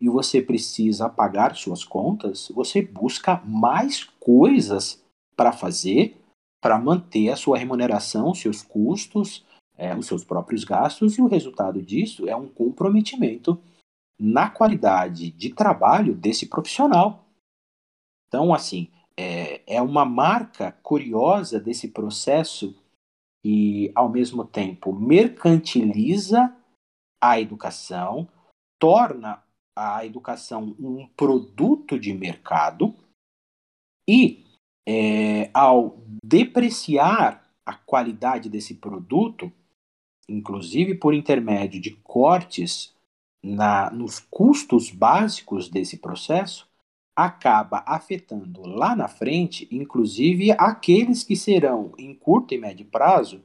e 0.00 0.08
você 0.08 0.40
precisa 0.40 1.06
pagar 1.10 1.54
suas 1.54 1.84
contas, 1.84 2.48
você 2.48 2.80
busca 2.80 3.42
mais 3.44 4.04
coisas 4.18 5.04
para 5.36 5.52
fazer 5.52 6.16
para 6.62 6.78
manter 6.78 7.28
a 7.28 7.36
sua 7.36 7.58
remuneração, 7.58 8.32
seus 8.34 8.62
custos, 8.62 9.44
é, 9.76 9.94
os 9.94 10.06
seus 10.06 10.24
próprios 10.24 10.62
gastos, 10.62 11.18
e 11.18 11.20
o 11.20 11.26
resultado 11.26 11.82
disso 11.82 12.28
é 12.28 12.36
um 12.36 12.46
comprometimento 12.46 13.60
na 14.24 14.48
qualidade 14.48 15.32
de 15.32 15.52
trabalho 15.52 16.14
desse 16.14 16.46
profissional. 16.46 17.24
Então, 18.28 18.54
assim, 18.54 18.88
é, 19.16 19.60
é 19.66 19.82
uma 19.82 20.04
marca 20.04 20.70
curiosa 20.80 21.58
desse 21.58 21.88
processo 21.88 22.80
e, 23.44 23.90
ao 23.96 24.08
mesmo 24.08 24.44
tempo, 24.44 24.92
mercantiliza 24.92 26.56
a 27.20 27.40
educação, 27.40 28.28
torna 28.80 29.42
a 29.76 30.06
educação 30.06 30.76
um 30.78 31.08
produto 31.16 31.98
de 31.98 32.14
mercado 32.14 32.94
e, 34.08 34.46
é, 34.86 35.50
ao 35.52 35.98
depreciar 36.24 37.44
a 37.66 37.74
qualidade 37.74 38.48
desse 38.48 38.76
produto, 38.76 39.52
inclusive 40.28 40.94
por 40.94 41.12
intermédio 41.12 41.80
de 41.80 41.90
cortes 41.96 42.91
na, 43.42 43.90
nos 43.90 44.18
custos 44.18 44.90
básicos 44.90 45.68
desse 45.68 45.96
processo, 45.96 46.68
acaba 47.14 47.82
afetando 47.86 48.62
lá 48.66 48.96
na 48.96 49.08
frente, 49.08 49.68
inclusive 49.70 50.50
aqueles 50.52 51.22
que 51.22 51.36
serão, 51.36 51.92
em 51.98 52.14
curto 52.14 52.54
e 52.54 52.58
médio 52.58 52.86
prazo, 52.86 53.42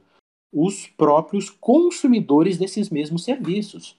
os 0.52 0.86
próprios 0.86 1.50
consumidores 1.50 2.56
desses 2.56 2.88
mesmos 2.88 3.24
serviços. 3.24 3.98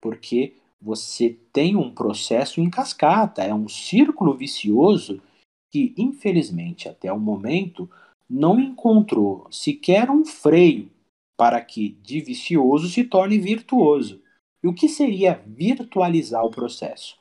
Porque 0.00 0.54
você 0.80 1.38
tem 1.52 1.76
um 1.76 1.90
processo 1.94 2.60
em 2.60 2.68
cascata, 2.68 3.42
é 3.42 3.54
um 3.54 3.68
círculo 3.68 4.34
vicioso 4.34 5.22
que, 5.70 5.94
infelizmente, 5.96 6.88
até 6.88 7.12
o 7.12 7.18
momento, 7.18 7.88
não 8.28 8.60
encontrou 8.60 9.46
sequer 9.50 10.10
um 10.10 10.24
freio 10.24 10.90
para 11.36 11.60
que 11.60 11.90
de 12.02 12.20
vicioso 12.20 12.88
se 12.88 13.04
torne 13.04 13.38
virtuoso. 13.38 14.20
E 14.62 14.68
o 14.68 14.74
que 14.74 14.88
seria 14.88 15.42
virtualizar 15.46 16.44
o 16.44 16.50
processo? 16.50 17.18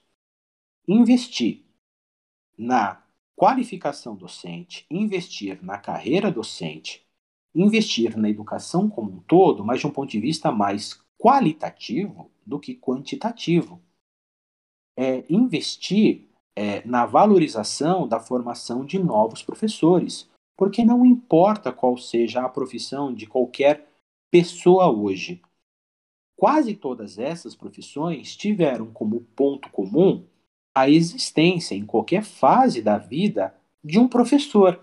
Investir 0.87 1.63
na 2.57 3.01
qualificação 3.35 4.15
docente, 4.15 4.85
investir 4.91 5.63
na 5.63 5.77
carreira 5.77 6.29
docente, 6.29 7.07
investir 7.55 8.17
na 8.17 8.29
educação 8.29 8.89
como 8.89 9.11
um 9.11 9.19
todo, 9.21 9.63
mas 9.63 9.79
de 9.79 9.87
um 9.87 9.91
ponto 9.91 10.11
de 10.11 10.19
vista 10.19 10.51
mais 10.51 11.01
qualitativo 11.17 12.29
do 12.45 12.59
que 12.59 12.75
quantitativo. 12.75 13.81
É 14.97 15.23
investir 15.29 16.27
é, 16.55 16.85
na 16.85 17.05
valorização 17.05 18.05
da 18.05 18.19
formação 18.19 18.85
de 18.85 18.99
novos 18.99 19.41
professores, 19.41 20.29
porque 20.57 20.83
não 20.83 21.05
importa 21.05 21.71
qual 21.71 21.97
seja 21.97 22.41
a 22.41 22.49
profissão 22.49 23.13
de 23.13 23.25
qualquer 23.25 23.87
pessoa 24.29 24.91
hoje. 24.91 25.41
Quase 26.39 26.73
todas 26.73 27.19
essas 27.19 27.53
profissões 27.53 28.33
tiveram 28.33 28.87
como 28.93 29.19
ponto 29.35 29.69
comum 29.71 30.25
a 30.73 30.89
existência 30.89 31.75
em 31.75 31.85
qualquer 31.85 32.23
fase 32.23 32.81
da 32.81 32.97
vida 32.97 33.53
de 33.83 33.99
um 33.99 34.07
professor. 34.07 34.79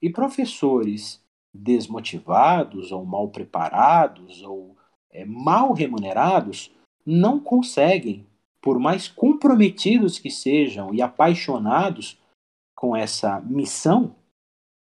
E 0.00 0.08
professores 0.08 1.22
desmotivados 1.52 2.92
ou 2.92 3.04
mal 3.04 3.28
preparados 3.28 4.40
ou 4.40 4.74
é, 5.10 5.22
mal 5.26 5.74
remunerados 5.74 6.74
não 7.04 7.38
conseguem, 7.38 8.26
por 8.62 8.78
mais 8.78 9.06
comprometidos 9.06 10.18
que 10.18 10.30
sejam 10.30 10.94
e 10.94 11.02
apaixonados 11.02 12.18
com 12.74 12.96
essa 12.96 13.38
missão, 13.42 14.16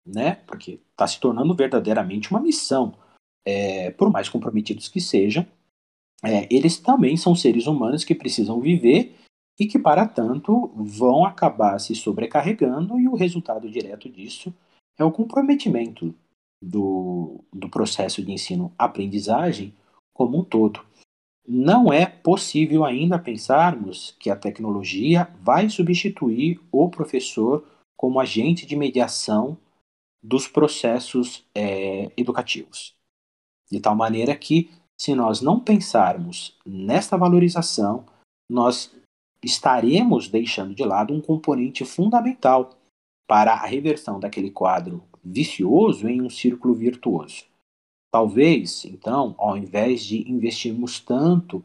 né? 0.06 0.36
Porque 0.46 0.78
está 0.92 1.04
se 1.04 1.18
tornando 1.18 1.52
verdadeiramente 1.52 2.30
uma 2.30 2.38
missão. 2.38 2.94
É, 3.44 3.90
por 3.90 4.08
mais 4.08 4.28
comprometidos 4.28 4.88
que 4.88 5.00
sejam, 5.00 5.44
é, 6.24 6.46
eles 6.50 6.78
também 6.78 7.16
são 7.16 7.34
seres 7.34 7.66
humanos 7.66 8.04
que 8.04 8.14
precisam 8.14 8.60
viver 8.60 9.16
e 9.58 9.66
que, 9.66 9.78
para 9.78 10.06
tanto, 10.06 10.72
vão 10.76 11.24
acabar 11.24 11.78
se 11.78 11.94
sobrecarregando, 11.94 12.98
e 13.00 13.08
o 13.08 13.14
resultado 13.14 13.70
direto 13.70 14.08
disso 14.08 14.52
é 14.98 15.04
o 15.04 15.12
comprometimento 15.12 16.14
do, 16.62 17.40
do 17.52 17.68
processo 17.68 18.22
de 18.22 18.32
ensino-aprendizagem 18.32 19.74
como 20.14 20.38
um 20.38 20.44
todo. 20.44 20.84
Não 21.46 21.92
é 21.92 22.06
possível 22.06 22.84
ainda 22.84 23.18
pensarmos 23.18 24.16
que 24.18 24.30
a 24.30 24.36
tecnologia 24.36 25.30
vai 25.40 25.68
substituir 25.70 26.60
o 26.72 26.88
professor 26.88 27.64
como 27.96 28.18
agente 28.20 28.66
de 28.66 28.74
mediação 28.74 29.56
dos 30.22 30.48
processos 30.48 31.44
é, 31.54 32.10
educativos. 32.16 32.94
De 33.70 33.80
tal 33.80 33.94
maneira 33.94 34.34
que, 34.34 34.70
se 34.98 35.14
nós 35.14 35.40
não 35.40 35.60
pensarmos 35.60 36.56
nesta 36.64 37.16
valorização, 37.16 38.04
nós 38.50 38.94
estaremos 39.42 40.28
deixando 40.28 40.74
de 40.74 40.84
lado 40.84 41.12
um 41.12 41.20
componente 41.20 41.84
fundamental 41.84 42.70
para 43.28 43.52
a 43.52 43.66
reversão 43.66 44.18
daquele 44.18 44.50
quadro 44.50 45.02
vicioso 45.22 46.08
em 46.08 46.22
um 46.22 46.30
círculo 46.30 46.74
virtuoso. 46.74 47.44
Talvez, 48.12 48.84
então, 48.84 49.34
ao 49.36 49.56
invés 49.56 50.04
de 50.04 50.30
investirmos 50.30 51.00
tanto 51.00 51.62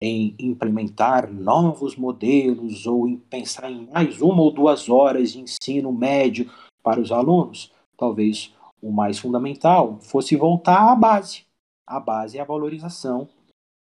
em 0.00 0.34
implementar 0.38 1.30
novos 1.30 1.94
modelos 1.94 2.86
ou 2.86 3.06
em 3.06 3.16
pensar 3.16 3.70
em 3.70 3.86
mais 3.86 4.22
uma 4.22 4.40
ou 4.40 4.50
duas 4.50 4.88
horas 4.88 5.32
de 5.32 5.40
ensino 5.40 5.92
médio 5.92 6.50
para 6.82 7.00
os 7.00 7.12
alunos, 7.12 7.70
talvez 7.98 8.54
o 8.80 8.90
mais 8.90 9.18
fundamental 9.18 9.98
fosse 10.00 10.36
voltar 10.36 10.90
à 10.90 10.96
base. 10.96 11.44
A 11.90 11.98
base 11.98 12.38
é 12.38 12.40
a 12.40 12.44
valorização 12.44 13.28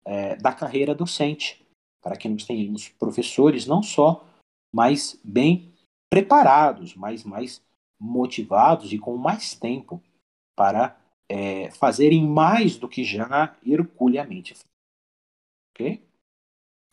é, 0.03 0.35
da 0.37 0.51
carreira 0.55 0.95
docente, 0.95 1.63
para 2.01 2.17
que 2.17 2.27
nós 2.27 2.45
tenhamos 2.45 2.89
professores 2.89 3.67
não 3.67 3.83
só 3.83 4.25
mais 4.75 5.21
bem 5.23 5.71
preparados, 6.09 6.95
mas 6.95 7.23
mais 7.23 7.63
motivados 8.01 8.95
e 8.95 8.99
com 8.99 9.15
mais 9.19 9.55
tempo 9.55 10.03
para 10.57 10.99
é, 11.29 11.71
fazerem 11.73 12.27
mais 12.27 12.79
do 12.79 12.89
que 12.89 13.05
já 13.05 13.55
herculeamente. 13.63 14.57
Ok? 15.75 16.03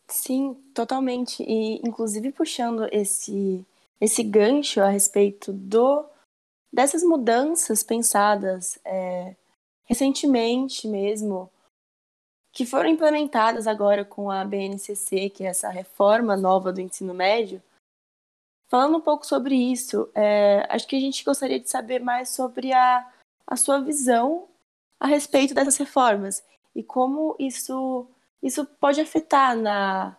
Sim, 0.09 0.55
totalmente. 0.73 1.41
E 1.43 1.77
inclusive 1.87 2.33
puxando 2.33 2.89
esse 2.91 3.65
esse 4.01 4.21
gancho 4.21 4.81
a 4.81 4.89
respeito 4.89 5.53
do 5.53 6.05
dessas 6.73 7.01
mudanças 7.03 7.81
pensadas 7.81 8.77
é, 8.83 9.37
recentemente 9.85 10.87
mesmo 10.87 11.49
que 12.51 12.65
foram 12.65 12.89
implementadas 12.89 13.67
agora 13.67 14.05
com 14.05 14.31
a 14.31 14.43
BNCC, 14.45 15.29
que 15.29 15.43
é 15.43 15.47
essa 15.47 15.69
reforma 15.69 16.37
nova 16.37 16.71
do 16.71 16.79
ensino 16.79 17.13
médio. 17.13 17.61
Falando 18.67 18.97
um 18.97 19.01
pouco 19.01 19.25
sobre 19.25 19.55
isso, 19.55 20.09
é, 20.15 20.65
acho 20.69 20.87
que 20.87 20.95
a 20.95 20.99
gente 20.99 21.23
gostaria 21.23 21.59
de 21.59 21.69
saber 21.69 21.99
mais 21.99 22.29
sobre 22.29 22.71
a, 22.71 23.11
a 23.45 23.55
sua 23.55 23.79
visão 23.79 24.47
a 24.99 25.05
respeito 25.05 25.53
dessas 25.53 25.75
reformas 25.77 26.43
e 26.73 26.81
como 26.81 27.35
isso, 27.37 28.07
isso 28.41 28.65
pode 28.65 29.01
afetar 29.01 29.55
na, 29.55 30.17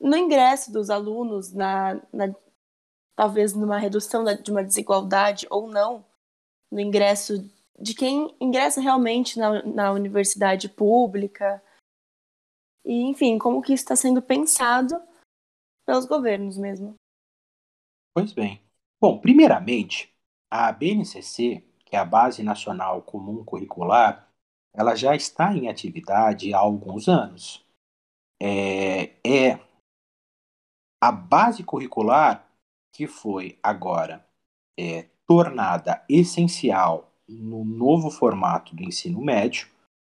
no 0.00 0.16
ingresso 0.16 0.72
dos 0.72 0.90
alunos, 0.90 1.52
na, 1.52 2.00
na 2.12 2.34
talvez 3.16 3.52
numa 3.52 3.78
redução 3.78 4.24
de 4.24 4.50
uma 4.50 4.62
desigualdade 4.62 5.46
ou 5.50 5.68
não, 5.68 6.04
no 6.70 6.80
ingresso 6.80 7.48
de 7.78 7.94
quem 7.94 8.34
ingressa 8.40 8.80
realmente 8.80 9.38
na, 9.38 9.62
na 9.62 9.92
universidade 9.92 10.68
pública. 10.68 11.62
E, 12.84 13.02
enfim, 13.02 13.38
como 13.38 13.62
que 13.62 13.72
isso 13.72 13.82
está 13.82 13.96
sendo 13.96 14.22
pensado 14.22 15.00
pelos 15.86 16.06
governos 16.06 16.56
mesmo. 16.56 16.94
Pois 18.14 18.32
bem. 18.32 18.62
Bom, 19.00 19.18
primeiramente, 19.18 20.14
a 20.50 20.70
BNCC, 20.72 21.64
que 21.84 21.96
é 21.96 21.98
a 21.98 22.04
Base 22.04 22.42
Nacional 22.42 23.02
Comum 23.02 23.44
Curricular, 23.44 24.30
ela 24.72 24.94
já 24.94 25.14
está 25.14 25.52
em 25.52 25.68
atividade 25.68 26.52
há 26.52 26.58
alguns 26.58 27.08
anos. 27.08 27.64
É, 28.40 29.16
é 29.24 29.60
a 31.02 31.12
base 31.12 31.62
curricular 31.62 32.48
que 32.92 33.06
foi 33.06 33.58
agora 33.62 34.26
é, 34.78 35.08
tornada 35.26 36.04
essencial 36.08 37.13
no 37.28 37.64
novo 37.64 38.10
formato 38.10 38.74
do 38.74 38.82
ensino 38.82 39.20
médio, 39.20 39.68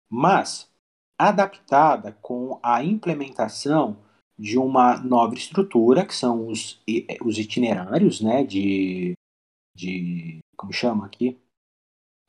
mas 0.10 0.70
adaptada 1.18 2.12
com 2.22 2.60
a 2.62 2.84
implementação 2.84 3.98
de 4.38 4.58
uma 4.58 4.98
nova 4.98 5.34
estrutura, 5.34 6.06
que 6.06 6.16
são 6.16 6.48
os, 6.48 6.82
os 7.26 7.40
itinerários, 7.40 8.22
né, 8.22 8.44
de, 8.44 9.14
de 9.76 10.40
como 10.56 10.72
chama 10.72 11.06
aqui? 11.06 11.38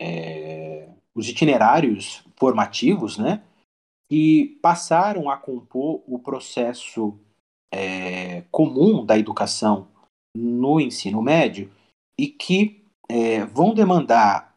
É, 0.01 0.89
os 1.15 1.29
itinerários 1.29 2.25
formativos, 2.37 3.19
né, 3.19 3.43
que 4.09 4.59
passaram 4.63 5.29
a 5.29 5.37
compor 5.37 6.03
o 6.07 6.19
processo 6.19 7.19
é, 7.73 8.43
comum 8.51 9.05
da 9.05 9.19
educação 9.19 9.89
no 10.35 10.81
ensino 10.81 11.21
médio 11.21 11.71
e 12.19 12.29
que 12.29 12.85
é, 13.09 13.45
vão 13.45 13.75
demandar, 13.75 14.48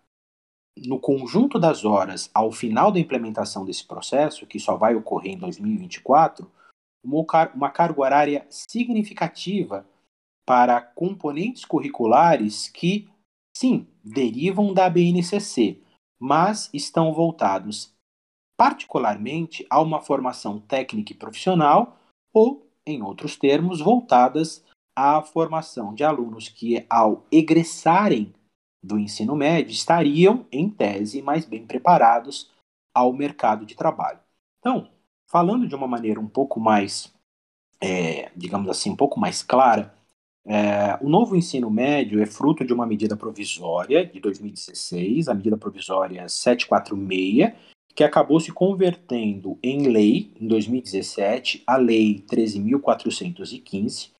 no 0.77 0.99
conjunto 0.99 1.59
das 1.59 1.83
horas, 1.83 2.29
ao 2.33 2.51
final 2.51 2.91
da 2.91 2.99
implementação 2.99 3.65
desse 3.65 3.85
processo, 3.85 4.47
que 4.47 4.59
só 4.59 4.75
vai 4.75 4.95
ocorrer 4.95 5.33
em 5.33 5.37
2024, 5.37 6.49
uma, 7.03 7.69
carga 7.69 8.01
horária 8.01 8.45
significativa 8.49 9.85
para 10.45 10.81
componentes 10.81 11.65
curriculares 11.65 12.67
que, 12.67 13.09
sim, 13.55 13.87
derivam 14.03 14.73
da 14.73 14.89
BNCC, 14.89 15.81
mas 16.19 16.69
estão 16.73 17.13
voltados 17.13 17.93
particularmente 18.57 19.65
a 19.69 19.81
uma 19.81 19.99
formação 19.99 20.59
técnica 20.59 21.11
e 21.11 21.15
profissional 21.15 21.97
ou, 22.31 22.69
em 22.85 23.01
outros 23.01 23.35
termos, 23.35 23.81
voltadas 23.81 24.63
à 24.95 25.21
formação 25.21 25.93
de 25.93 26.03
alunos 26.03 26.47
que, 26.47 26.85
ao 26.87 27.25
egressarem 27.31 28.31
do 28.83 28.97
ensino 28.97 29.35
médio, 29.35 29.71
estariam, 29.71 30.45
em 30.51 30.69
tese, 30.69 31.21
mais 31.21 31.45
bem 31.45 31.65
preparados 31.65 32.49
ao 32.93 33.13
mercado 33.13 33.65
de 33.65 33.75
trabalho. 33.75 34.19
Então, 34.59 34.89
falando 35.27 35.67
de 35.67 35.75
uma 35.75 35.87
maneira 35.87 36.19
um 36.19 36.27
pouco 36.27 36.59
mais, 36.59 37.13
é, 37.79 38.31
digamos 38.35 38.69
assim, 38.69 38.89
um 38.89 38.95
pouco 38.95 39.19
mais 39.19 39.41
clara, 39.41 39.93
é, 40.45 40.97
o 41.01 41.09
novo 41.09 41.35
ensino 41.35 41.69
médio 41.69 42.21
é 42.21 42.25
fruto 42.25 42.65
de 42.65 42.73
uma 42.73 42.85
medida 42.85 43.15
provisória 43.15 44.05
de 44.05 44.19
2016, 44.19 45.27
a 45.27 45.33
medida 45.33 45.57
provisória 45.57 46.27
746, 46.27 47.53
que 47.93 48.03
acabou 48.03 48.39
se 48.39 48.51
convertendo 48.51 49.59
em 49.61 49.87
lei 49.87 50.31
em 50.39 50.47
2017, 50.47 51.63
a 51.67 51.77
Lei 51.77 52.23
13.415, 52.27 54.10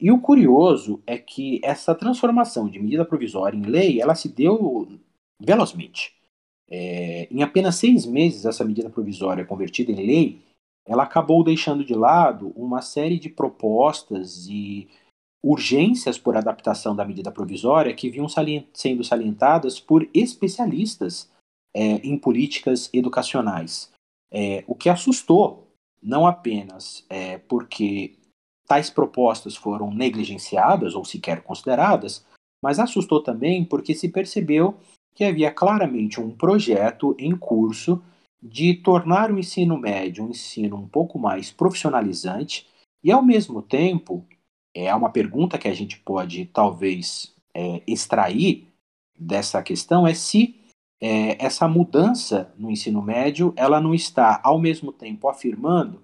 e 0.00 0.10
o 0.10 0.20
curioso 0.20 1.02
é 1.06 1.18
que 1.18 1.60
essa 1.62 1.94
transformação 1.94 2.68
de 2.68 2.80
medida 2.80 3.04
provisória 3.04 3.56
em 3.56 3.62
lei, 3.62 4.00
ela 4.00 4.14
se 4.14 4.28
deu 4.28 4.88
velozmente. 5.38 6.14
É, 6.70 7.28
em 7.30 7.42
apenas 7.42 7.76
seis 7.76 8.06
meses, 8.06 8.46
essa 8.46 8.64
medida 8.64 8.88
provisória 8.88 9.44
convertida 9.44 9.92
em 9.92 10.06
lei, 10.06 10.42
ela 10.86 11.02
acabou 11.02 11.44
deixando 11.44 11.84
de 11.84 11.94
lado 11.94 12.52
uma 12.56 12.80
série 12.80 13.18
de 13.18 13.28
propostas 13.28 14.46
e 14.48 14.88
urgências 15.42 16.18
por 16.18 16.36
adaptação 16.36 16.94
da 16.94 17.04
medida 17.04 17.30
provisória 17.30 17.94
que 17.94 18.10
vinham 18.10 18.28
salient 18.28 18.66
sendo 18.72 19.02
salientadas 19.02 19.80
por 19.80 20.08
especialistas 20.14 21.30
é, 21.74 21.94
em 21.96 22.16
políticas 22.16 22.88
educacionais. 22.92 23.90
É, 24.32 24.64
o 24.66 24.74
que 24.74 24.88
assustou, 24.88 25.66
não 26.02 26.26
apenas 26.26 27.04
é, 27.08 27.38
porque 27.38 28.16
tais 28.70 28.88
propostas 28.88 29.56
foram 29.56 29.92
negligenciadas 29.92 30.94
ou 30.94 31.04
sequer 31.04 31.42
consideradas, 31.42 32.24
mas 32.62 32.78
assustou 32.78 33.20
também 33.20 33.64
porque 33.64 33.96
se 33.96 34.08
percebeu 34.08 34.76
que 35.12 35.24
havia 35.24 35.50
claramente 35.50 36.20
um 36.20 36.30
projeto 36.30 37.16
em 37.18 37.36
curso 37.36 38.00
de 38.40 38.74
tornar 38.74 39.32
o 39.32 39.38
ensino 39.40 39.76
médio 39.76 40.24
um 40.24 40.30
ensino 40.30 40.76
um 40.76 40.86
pouco 40.86 41.18
mais 41.18 41.50
profissionalizante 41.50 42.64
e, 43.02 43.10
ao 43.10 43.24
mesmo 43.24 43.60
tempo, 43.60 44.24
é 44.72 44.94
uma 44.94 45.10
pergunta 45.10 45.58
que 45.58 45.66
a 45.66 45.74
gente 45.74 45.98
pode 45.98 46.44
talvez 46.46 47.34
é, 47.52 47.82
extrair 47.88 48.68
dessa 49.18 49.60
questão 49.64 50.06
é 50.06 50.14
se 50.14 50.54
é, 51.02 51.44
essa 51.44 51.66
mudança 51.66 52.54
no 52.56 52.70
ensino 52.70 53.02
médio 53.02 53.52
ela 53.56 53.80
não 53.80 53.92
está 53.92 54.40
ao 54.44 54.60
mesmo 54.60 54.92
tempo 54.92 55.28
afirmando 55.28 56.00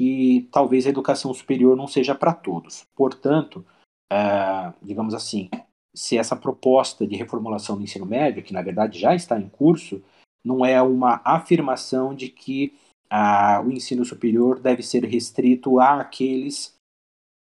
que 0.00 0.48
talvez 0.50 0.86
a 0.86 0.88
educação 0.88 1.34
superior 1.34 1.76
não 1.76 1.86
seja 1.86 2.14
para 2.14 2.32
todos. 2.32 2.86
Portanto, 2.96 3.62
é, 4.10 4.72
digamos 4.80 5.12
assim, 5.12 5.50
se 5.94 6.16
essa 6.16 6.34
proposta 6.34 7.06
de 7.06 7.16
reformulação 7.16 7.76
do 7.76 7.82
ensino 7.82 8.06
médio, 8.06 8.42
que 8.42 8.54
na 8.54 8.62
verdade 8.62 8.98
já 8.98 9.14
está 9.14 9.38
em 9.38 9.46
curso, 9.46 10.02
não 10.42 10.64
é 10.64 10.80
uma 10.80 11.20
afirmação 11.22 12.14
de 12.14 12.30
que 12.30 12.72
ah, 13.10 13.62
o 13.62 13.70
ensino 13.70 14.02
superior 14.02 14.58
deve 14.58 14.82
ser 14.82 15.04
restrito 15.04 15.78
àqueles 15.78 16.74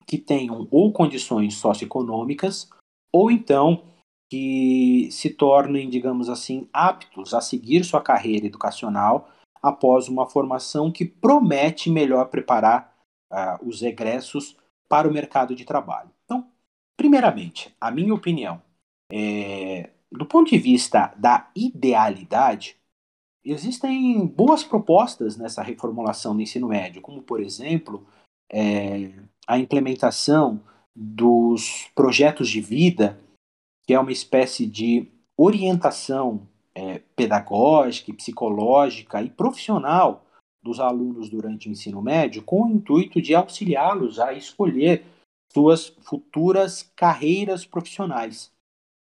que 0.06 0.16
tenham 0.16 0.66
ou 0.70 0.90
condições 0.90 1.58
socioeconômicas 1.58 2.70
ou 3.12 3.30
então 3.30 3.84
que 4.30 5.10
se 5.10 5.28
tornem, 5.28 5.90
digamos 5.90 6.30
assim, 6.30 6.66
aptos 6.72 7.34
a 7.34 7.42
seguir 7.42 7.84
sua 7.84 8.00
carreira 8.00 8.46
educacional 8.46 9.30
após 9.62 10.08
uma 10.08 10.26
formação 10.26 10.90
que 10.90 11.04
promete 11.04 11.90
melhor 11.90 12.26
preparar 12.26 12.94
uh, 13.30 13.68
os 13.68 13.82
egressos 13.82 14.56
para 14.88 15.08
o 15.08 15.12
mercado 15.12 15.54
de 15.54 15.64
trabalho. 15.64 16.10
Então, 16.24 16.48
primeiramente, 16.96 17.74
a 17.80 17.90
minha 17.90 18.14
opinião, 18.14 18.62
é, 19.10 19.90
do 20.10 20.24
ponto 20.26 20.50
de 20.50 20.58
vista 20.58 21.12
da 21.16 21.50
idealidade, 21.54 22.76
existem 23.44 24.26
boas 24.26 24.64
propostas 24.64 25.36
nessa 25.36 25.62
reformulação 25.62 26.34
do 26.34 26.42
ensino 26.42 26.68
médio, 26.68 27.02
como, 27.02 27.22
por 27.22 27.40
exemplo, 27.40 28.06
é, 28.50 29.12
a 29.46 29.58
implementação 29.58 30.60
dos 30.94 31.88
projetos 31.94 32.48
de 32.48 32.60
vida, 32.60 33.20
que 33.86 33.94
é 33.94 34.00
uma 34.00 34.12
espécie 34.12 34.66
de 34.66 35.08
orientação 35.36 36.48
é, 36.76 37.00
pedagógica, 37.16 38.12
psicológica 38.12 39.22
e 39.22 39.30
profissional 39.30 40.26
dos 40.62 40.78
alunos 40.78 41.30
durante 41.30 41.68
o 41.68 41.72
ensino 41.72 42.02
médio, 42.02 42.42
com 42.42 42.64
o 42.64 42.68
intuito 42.68 43.22
de 43.22 43.34
auxiliá-los 43.34 44.20
a 44.20 44.34
escolher 44.34 45.06
suas 45.50 45.88
futuras 46.02 46.82
carreiras 46.94 47.64
profissionais, 47.64 48.52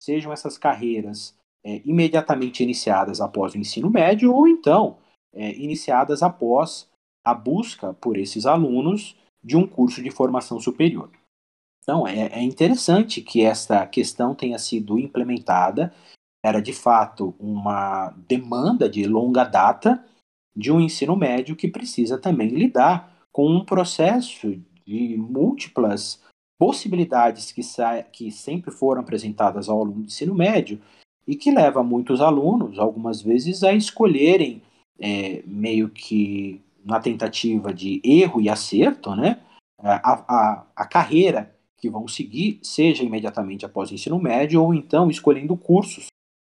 sejam 0.01 0.31
essas 0.31 0.57
carreiras 0.57 1.35
é, 1.65 1.81
imediatamente 1.83 2.63
iniciadas 2.63 3.19
após 3.19 3.53
o 3.53 3.57
ensino 3.57 3.89
médio 3.89 4.33
ou 4.33 4.47
então 4.47 4.97
é, 5.33 5.53
iniciadas 5.55 6.23
após 6.23 6.89
a 7.25 7.33
busca 7.33 7.93
por 7.95 8.17
esses 8.17 8.45
alunos 8.45 9.17
de 9.43 9.57
um 9.57 9.67
curso 9.67 10.01
de 10.01 10.09
formação 10.09 10.57
superior. 10.59 11.11
Então, 11.83 12.07
é, 12.07 12.27
é 12.27 12.41
interessante 12.41 13.21
que 13.21 13.43
esta 13.43 13.85
questão 13.85 14.33
tenha 14.33 14.57
sido 14.57 14.97
implementada 14.97 15.93
era 16.43 16.61
de 16.61 16.73
fato 16.73 17.35
uma 17.39 18.13
demanda 18.27 18.89
de 18.89 19.05
longa 19.05 19.43
data 19.43 20.03
de 20.55 20.71
um 20.71 20.79
ensino 20.79 21.15
médio 21.15 21.55
que 21.55 21.67
precisa 21.67 22.17
também 22.17 22.49
lidar 22.49 23.15
com 23.31 23.47
um 23.49 23.63
processo 23.63 24.59
de 24.85 25.15
múltiplas 25.17 26.21
possibilidades 26.57 27.51
que, 27.51 27.61
que 28.11 28.31
sempre 28.31 28.71
foram 28.71 29.01
apresentadas 29.01 29.69
ao 29.69 29.81
aluno 29.81 30.01
do 30.01 30.05
ensino 30.05 30.33
médio 30.33 30.81
e 31.27 31.35
que 31.35 31.51
leva 31.51 31.83
muitos 31.83 32.21
alunos, 32.21 32.79
algumas 32.79 33.21
vezes, 33.21 33.63
a 33.63 33.73
escolherem 33.73 34.61
é, 34.99 35.43
meio 35.45 35.89
que 35.89 36.61
na 36.83 36.99
tentativa 36.99 37.73
de 37.73 38.01
erro 38.03 38.41
e 38.41 38.49
acerto, 38.49 39.13
né, 39.15 39.39
a, 39.77 40.13
a, 40.13 40.67
a 40.75 40.85
carreira 40.87 41.53
que 41.77 41.89
vão 41.89 42.07
seguir, 42.07 42.59
seja 42.63 43.03
imediatamente 43.03 43.65
após 43.65 43.91
o 43.91 43.93
ensino 43.93 44.17
médio 44.17 44.63
ou 44.63 44.73
então 44.73 45.11
escolhendo 45.11 45.55
cursos 45.55 46.07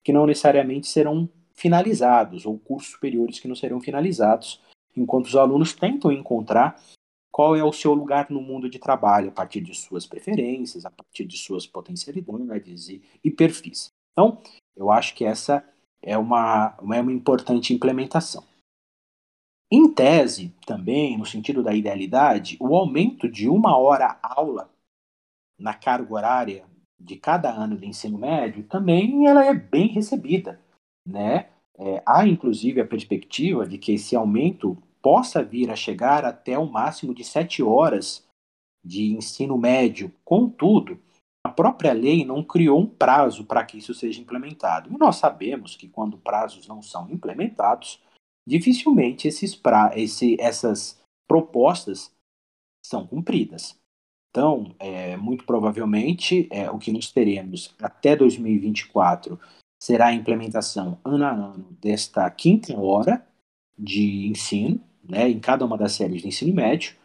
que 0.06 0.14
não 0.14 0.28
necessariamente 0.28 0.88
serão 0.88 1.28
finalizados, 1.56 2.46
ou 2.46 2.60
cursos 2.60 2.92
superiores 2.92 3.40
que 3.40 3.48
não 3.48 3.56
serão 3.56 3.82
finalizados, 3.82 4.62
enquanto 4.96 5.26
os 5.26 5.36
alunos 5.36 5.74
tentam 5.74 6.12
encontrar 6.12 6.80
qual 7.32 7.56
é 7.56 7.64
o 7.64 7.74
seu 7.74 7.94
lugar 7.94 8.30
no 8.30 8.40
mundo 8.40 8.70
de 8.70 8.78
trabalho 8.78 9.30
a 9.30 9.32
partir 9.32 9.62
de 9.62 9.74
suas 9.74 10.06
preferências, 10.06 10.86
a 10.86 10.92
partir 10.92 11.26
de 11.26 11.38
suas 11.38 11.66
potencialidades 11.66 12.88
e, 12.88 13.02
e 13.24 13.32
perfis. 13.32 13.90
Então, 14.12 14.40
eu 14.76 14.92
acho 14.92 15.16
que 15.16 15.26
essa 15.26 15.68
é 16.04 16.16
uma, 16.16 16.78
uma 16.80 16.98
importante 17.12 17.74
implementação. 17.74 18.44
Em 19.72 19.92
tese, 19.92 20.54
também, 20.68 21.18
no 21.18 21.26
sentido 21.26 21.64
da 21.64 21.74
idealidade, 21.74 22.58
o 22.60 22.76
aumento 22.76 23.28
de 23.28 23.50
uma 23.50 23.76
hora 23.76 24.20
aula 24.22 24.70
na 25.58 25.74
carga 25.74 26.14
horária 26.14 26.75
de 27.00 27.16
cada 27.16 27.52
ano 27.52 27.78
de 27.78 27.86
ensino 27.86 28.18
médio 28.18 28.64
também 28.64 29.28
ela 29.28 29.46
é 29.46 29.54
bem 29.54 29.88
recebida, 29.88 30.60
né? 31.06 31.50
É, 31.78 32.02
há 32.06 32.26
inclusive 32.26 32.80
a 32.80 32.88
perspectiva 32.88 33.68
de 33.68 33.78
que 33.78 33.94
esse 33.94 34.16
aumento 34.16 34.82
possa 35.02 35.44
vir 35.44 35.70
a 35.70 35.76
chegar 35.76 36.24
até 36.26 36.58
o 36.58 36.66
máximo 36.66 37.14
de 37.14 37.24
sete 37.24 37.62
horas 37.62 38.26
de 38.84 39.14
ensino 39.14 39.58
médio. 39.58 40.12
Contudo, 40.24 41.00
a 41.46 41.50
própria 41.50 41.94
lei 41.94 42.26
não 42.26 42.44
criou 42.44 42.80
um 42.80 42.88
prazo 42.88 43.46
para 43.46 43.64
que 43.64 43.78
isso 43.78 43.94
seja 43.94 44.22
implementado. 44.22 44.92
E 44.92 44.98
nós 44.98 45.18
sabemos 45.18 45.76
que 45.76 45.88
quando 45.88 46.18
prazos 46.18 46.68
não 46.68 46.82
são 46.82 47.10
implementados, 47.12 48.02
dificilmente 48.48 49.28
esses 49.28 49.56
pra, 49.56 49.92
esse, 49.96 50.36
essas 50.40 51.00
propostas 51.28 52.12
são 52.84 53.06
cumpridas. 53.06 53.78
Então, 54.36 54.76
é, 54.80 55.16
muito 55.16 55.46
provavelmente, 55.46 56.46
é, 56.52 56.70
o 56.70 56.78
que 56.78 56.92
nós 56.92 57.10
teremos 57.10 57.74
até 57.82 58.18
2024 58.18 59.40
será 59.82 60.08
a 60.08 60.14
implementação 60.14 61.00
ano 61.06 61.24
a 61.24 61.32
ano 61.32 61.78
desta 61.80 62.30
quinta 62.30 62.78
hora 62.78 63.26
de 63.80 64.28
ensino, 64.28 64.82
né, 65.02 65.30
em 65.30 65.40
cada 65.40 65.66
uma 65.66 65.78
das 65.78 65.94
séries 65.94 66.22
de 66.22 66.28
ensino 66.28 66.54
médio, 66.54 66.98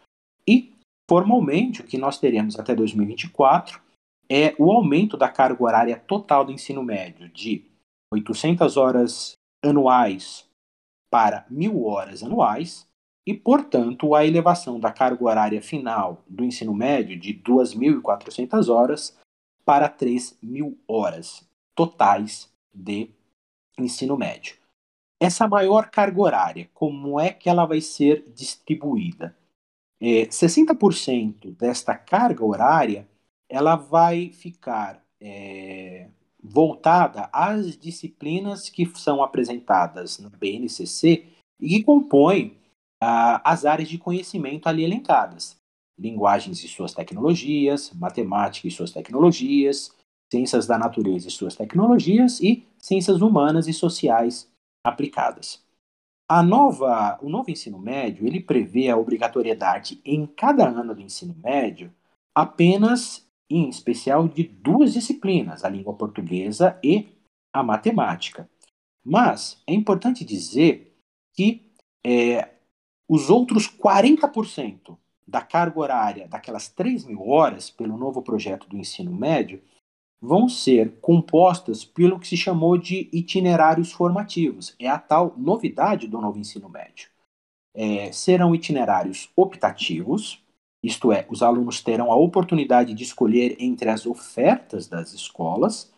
e 0.45 0.73
formalmente 1.09 1.79
o 1.79 1.85
que 1.85 1.97
nós 1.97 2.19
teremos 2.19 2.59
até 2.59 2.75
2024 2.75 3.81
é 4.29 4.53
o 4.59 4.69
aumento 4.69 5.15
da 5.15 5.29
carga 5.29 5.63
horária 5.63 5.95
total 5.95 6.43
do 6.43 6.51
ensino 6.51 6.83
médio 6.83 7.29
de 7.29 7.63
800 8.13 8.75
horas 8.75 9.37
anuais 9.63 10.49
para 11.09 11.45
mil 11.49 11.85
horas 11.85 12.23
anuais 12.23 12.85
e, 13.25 13.33
portanto, 13.33 14.15
a 14.15 14.25
elevação 14.25 14.79
da 14.79 14.91
carga 14.91 15.23
horária 15.23 15.61
final 15.61 16.23
do 16.27 16.43
ensino 16.43 16.73
médio 16.73 17.19
de 17.19 17.33
2.400 17.33 18.67
horas 18.69 19.17
para 19.63 19.89
3.000 19.89 20.75
horas 20.87 21.47
totais 21.75 22.49
de 22.73 23.09
ensino 23.77 24.17
médio. 24.17 24.55
Essa 25.19 25.47
maior 25.47 25.89
carga 25.89 26.19
horária, 26.19 26.69
como 26.73 27.19
é 27.19 27.31
que 27.31 27.47
ela 27.47 27.65
vai 27.65 27.79
ser 27.79 28.25
distribuída? 28.33 29.35
É, 29.99 30.25
60% 30.25 31.55
desta 31.55 31.95
carga 31.95 32.43
horária 32.43 33.07
ela 33.47 33.75
vai 33.75 34.29
ficar 34.29 35.03
é, 35.19 36.07
voltada 36.41 37.29
às 37.31 37.77
disciplinas 37.77 38.67
que 38.69 38.85
são 38.95 39.21
apresentadas 39.21 40.17
na 40.17 40.29
BNCC 40.29 41.27
e 41.59 41.69
que 41.69 41.83
compõem 41.83 42.57
as 43.01 43.65
áreas 43.65 43.89
de 43.89 43.97
conhecimento 43.97 44.67
ali 44.67 44.83
elencadas: 44.83 45.57
linguagens 45.97 46.63
e 46.63 46.67
suas 46.67 46.93
tecnologias, 46.93 47.91
matemática 47.93 48.67
e 48.67 48.71
suas 48.71 48.91
tecnologias, 48.91 49.91
ciências 50.31 50.67
da 50.67 50.77
natureza 50.77 51.27
e 51.27 51.31
suas 51.31 51.55
tecnologias 51.55 52.39
e 52.39 52.65
ciências 52.79 53.21
humanas 53.21 53.67
e 53.67 53.73
sociais 53.73 54.49
aplicadas. 54.85 55.63
A 56.29 56.41
nova, 56.41 57.19
o 57.21 57.29
novo 57.29 57.51
ensino 57.51 57.77
médio 57.77 58.25
ele 58.25 58.39
prevê 58.39 58.89
a 58.89 58.95
obrigatoriedade 58.95 59.99
em 60.05 60.25
cada 60.25 60.67
ano 60.67 60.95
do 60.95 61.01
ensino 61.01 61.35
médio 61.43 61.93
apenas 62.33 63.27
em 63.49 63.67
especial 63.67 64.29
de 64.29 64.43
duas 64.43 64.93
disciplinas, 64.93 65.65
a 65.65 65.69
língua 65.69 65.93
portuguesa 65.93 66.79
e 66.81 67.09
a 67.53 67.61
matemática. 67.61 68.49
Mas 69.03 69.61
é 69.67 69.73
importante 69.73 70.23
dizer 70.23 70.95
que 71.33 71.69
é, 72.05 72.49
os 73.11 73.29
outros 73.29 73.67
40% 73.67 74.97
da 75.27 75.41
carga 75.41 75.77
horária 75.77 76.27
daquelas 76.29 76.69
3 76.69 77.03
mil 77.03 77.27
horas 77.27 77.69
pelo 77.69 77.97
novo 77.97 78.21
projeto 78.21 78.69
do 78.69 78.77
ensino 78.77 79.11
médio 79.11 79.61
vão 80.21 80.47
ser 80.47 80.97
compostas 81.01 81.83
pelo 81.83 82.17
que 82.17 82.25
se 82.25 82.37
chamou 82.37 82.77
de 82.77 83.09
itinerários 83.11 83.91
formativos. 83.91 84.73
É 84.79 84.87
a 84.87 84.97
tal 84.97 85.35
novidade 85.37 86.07
do 86.07 86.21
novo 86.21 86.39
ensino 86.39 86.69
médio. 86.69 87.09
É, 87.75 88.13
serão 88.13 88.55
itinerários 88.55 89.29
optativos, 89.35 90.41
isto 90.81 91.11
é, 91.11 91.27
os 91.29 91.43
alunos 91.43 91.81
terão 91.81 92.13
a 92.13 92.15
oportunidade 92.15 92.93
de 92.93 93.03
escolher 93.03 93.57
entre 93.59 93.89
as 93.89 94.05
ofertas 94.05 94.87
das 94.87 95.11
escolas 95.11 95.93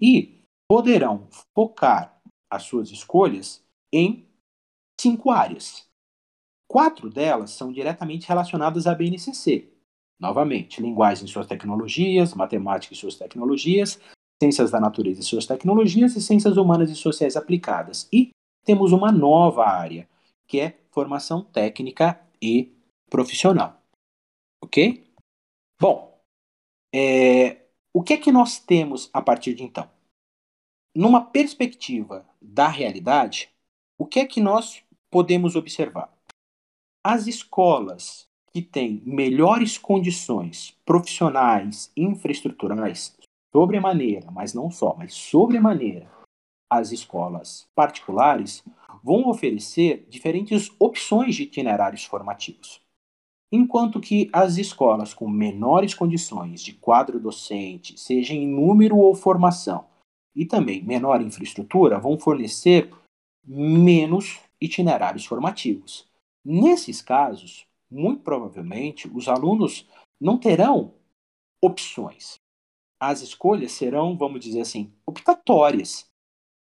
e 0.00 0.40
poderão 0.66 1.28
focar 1.54 2.18
as 2.50 2.62
suas 2.62 2.90
escolhas 2.90 3.62
em 3.92 4.24
cinco 4.98 5.30
áreas. 5.30 5.86
Quatro 6.74 7.08
delas 7.08 7.52
são 7.52 7.70
diretamente 7.70 8.26
relacionadas 8.26 8.88
à 8.88 8.94
BNCC. 8.96 9.68
Novamente, 10.18 10.82
linguagem 10.82 11.24
e 11.24 11.28
suas 11.28 11.46
tecnologias, 11.46 12.34
matemática 12.34 12.92
e 12.92 12.96
suas 12.96 13.14
tecnologias, 13.14 14.00
ciências 14.42 14.72
da 14.72 14.80
natureza 14.80 15.20
e 15.20 15.22
suas 15.22 15.46
tecnologias 15.46 16.16
e 16.16 16.20
ciências 16.20 16.56
humanas 16.56 16.90
e 16.90 16.96
sociais 16.96 17.36
aplicadas. 17.36 18.08
E 18.12 18.30
temos 18.64 18.90
uma 18.90 19.12
nova 19.12 19.64
área, 19.64 20.08
que 20.48 20.58
é 20.58 20.76
formação 20.90 21.44
técnica 21.44 22.20
e 22.42 22.72
profissional. 23.08 23.80
Ok? 24.60 25.06
Bom, 25.80 26.20
é, 26.92 27.66
o 27.92 28.02
que 28.02 28.14
é 28.14 28.16
que 28.16 28.32
nós 28.32 28.58
temos 28.58 29.08
a 29.12 29.22
partir 29.22 29.54
de 29.54 29.62
então? 29.62 29.88
Numa 30.92 31.24
perspectiva 31.24 32.28
da 32.42 32.66
realidade, 32.66 33.48
o 33.96 34.04
que 34.04 34.18
é 34.18 34.26
que 34.26 34.40
nós 34.40 34.82
podemos 35.08 35.54
observar? 35.54 36.12
As 37.04 37.26
escolas 37.26 38.26
que 38.50 38.62
têm 38.62 39.02
melhores 39.04 39.76
condições 39.76 40.74
profissionais, 40.86 41.92
infraestruturais, 41.94 43.14
sobremaneira, 43.52 44.30
mas 44.30 44.54
não 44.54 44.70
só, 44.70 44.94
mas 44.96 45.12
sobremaneira, 45.12 46.10
as 46.70 46.90
escolas 46.92 47.68
particulares 47.74 48.64
vão 49.02 49.28
oferecer 49.28 50.06
diferentes 50.08 50.72
opções 50.78 51.34
de 51.36 51.42
itinerários 51.42 52.04
formativos 52.04 52.84
enquanto 53.54 54.00
que 54.00 54.28
as 54.32 54.56
escolas 54.56 55.14
com 55.14 55.28
menores 55.28 55.94
condições 55.94 56.60
de 56.60 56.72
quadro 56.72 57.20
docente, 57.20 57.98
seja 57.98 58.34
em 58.34 58.48
número 58.48 58.96
ou 58.96 59.14
formação, 59.14 59.86
e 60.34 60.44
também 60.44 60.82
menor 60.82 61.20
infraestrutura, 61.20 62.00
vão 62.00 62.18
fornecer 62.18 62.90
menos 63.46 64.40
itinerários 64.60 65.24
formativos. 65.24 66.04
Nesses 66.44 67.00
casos, 67.00 67.66
muito 67.90 68.22
provavelmente, 68.22 69.08
os 69.08 69.28
alunos 69.28 69.88
não 70.20 70.38
terão 70.38 70.92
opções. 71.62 72.38
As 73.00 73.22
escolhas 73.22 73.72
serão, 73.72 74.16
vamos 74.16 74.40
dizer 74.40 74.60
assim, 74.60 74.92
optatórias. 75.06 76.06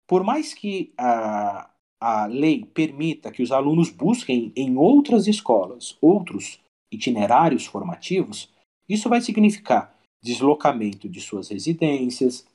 Por 0.07 0.23
mais 0.23 0.53
que 0.53 0.93
a, 0.97 1.69
a 1.99 2.25
lei 2.25 2.65
permita 2.65 3.31
que 3.31 3.43
os 3.43 3.51
alunos 3.51 3.89
busquem 3.89 4.51
em 4.55 4.77
outras 4.77 5.27
escolas 5.27 5.97
outros 6.01 6.59
itinerários 6.91 7.65
formativos, 7.65 8.49
isso 8.87 9.09
vai 9.09 9.21
significar 9.21 9.95
deslocamento 10.23 11.07
de 11.09 11.21
suas 11.21 11.49
residências, 11.49 12.47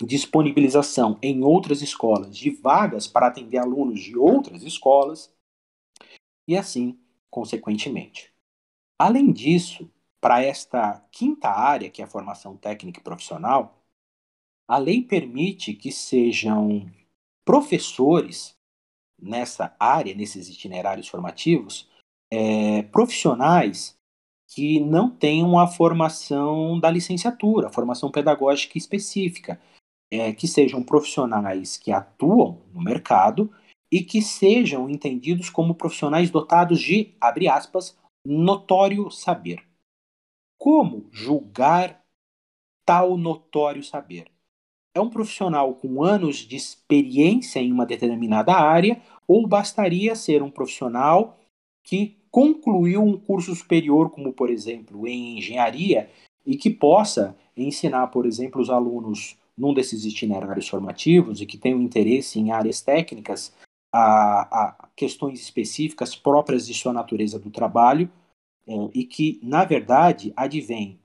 disponibilização 0.00 1.18
em 1.22 1.42
outras 1.42 1.82
escolas 1.82 2.36
de 2.36 2.50
vagas 2.50 3.06
para 3.06 3.26
atender 3.26 3.58
alunos 3.58 4.00
de 4.00 4.16
outras 4.16 4.62
escolas 4.62 5.32
e 6.46 6.56
assim 6.56 6.98
consequentemente. 7.30 8.32
Além 8.98 9.32
disso, 9.32 9.90
para 10.20 10.42
esta 10.42 11.00
quinta 11.10 11.48
área, 11.48 11.90
que 11.90 12.00
é 12.02 12.04
a 12.04 12.08
formação 12.08 12.56
técnica 12.56 13.00
e 13.00 13.02
profissional, 13.02 13.82
a 14.68 14.78
lei 14.78 15.02
permite 15.02 15.74
que 15.74 15.90
sejam 15.90 16.90
professores 17.44 18.56
nessa 19.20 19.74
área, 19.78 20.14
nesses 20.14 20.48
itinerários 20.48 21.08
formativos, 21.08 21.88
é, 22.30 22.82
profissionais 22.84 23.98
que 24.48 24.80
não 24.80 25.10
tenham 25.10 25.58
a 25.58 25.66
formação 25.66 26.78
da 26.78 26.90
licenciatura, 26.90 27.68
a 27.68 27.72
formação 27.72 28.10
pedagógica 28.10 28.76
específica, 28.76 29.60
é, 30.10 30.32
que 30.32 30.46
sejam 30.46 30.82
profissionais 30.82 31.78
que 31.78 31.90
atuam 31.90 32.60
no 32.72 32.82
mercado 32.82 33.50
e 33.92 34.02
que 34.02 34.22
sejam 34.22 34.88
entendidos 34.88 35.50
como 35.50 35.74
profissionais 35.74 36.30
dotados 36.30 36.80
de, 36.80 37.14
abre 37.20 37.46
aspas, 37.46 37.94
notório 38.26 39.10
saber. 39.10 39.62
Como 40.58 41.06
julgar 41.10 42.02
tal 42.86 43.18
notório 43.18 43.84
saber? 43.84 44.30
É 44.94 45.00
um 45.00 45.10
profissional 45.10 45.74
com 45.74 46.02
anos 46.02 46.36
de 46.36 46.56
experiência 46.56 47.60
em 47.60 47.70
uma 47.70 47.84
determinada 47.84 48.54
área 48.54 49.02
ou 49.28 49.46
bastaria 49.46 50.14
ser 50.14 50.42
um 50.42 50.50
profissional 50.50 51.38
que 51.84 52.16
concluiu 52.30 53.02
um 53.02 53.18
curso 53.18 53.54
superior, 53.54 54.10
como 54.10 54.32
por 54.32 54.50
exemplo 54.50 55.06
em 55.06 55.38
engenharia, 55.38 56.10
e 56.46 56.56
que 56.56 56.70
possa 56.70 57.36
ensinar, 57.54 58.06
por 58.08 58.24
exemplo, 58.24 58.60
os 58.60 58.70
alunos 58.70 59.36
num 59.56 59.74
desses 59.74 60.04
itinerários 60.04 60.68
formativos 60.68 61.40
e 61.40 61.46
que 61.46 61.58
tenham 61.58 61.82
interesse 61.82 62.38
em 62.38 62.50
áreas 62.50 62.80
técnicas, 62.80 63.52
a, 63.92 64.64
a 64.64 64.88
questões 64.96 65.40
específicas 65.40 66.16
próprias 66.16 66.66
de 66.66 66.74
sua 66.74 66.92
natureza 66.92 67.38
do 67.38 67.50
trabalho, 67.50 68.10
é, 68.66 68.72
e 68.94 69.04
que, 69.04 69.38
na 69.42 69.64
verdade, 69.64 70.32
advém, 70.36 70.98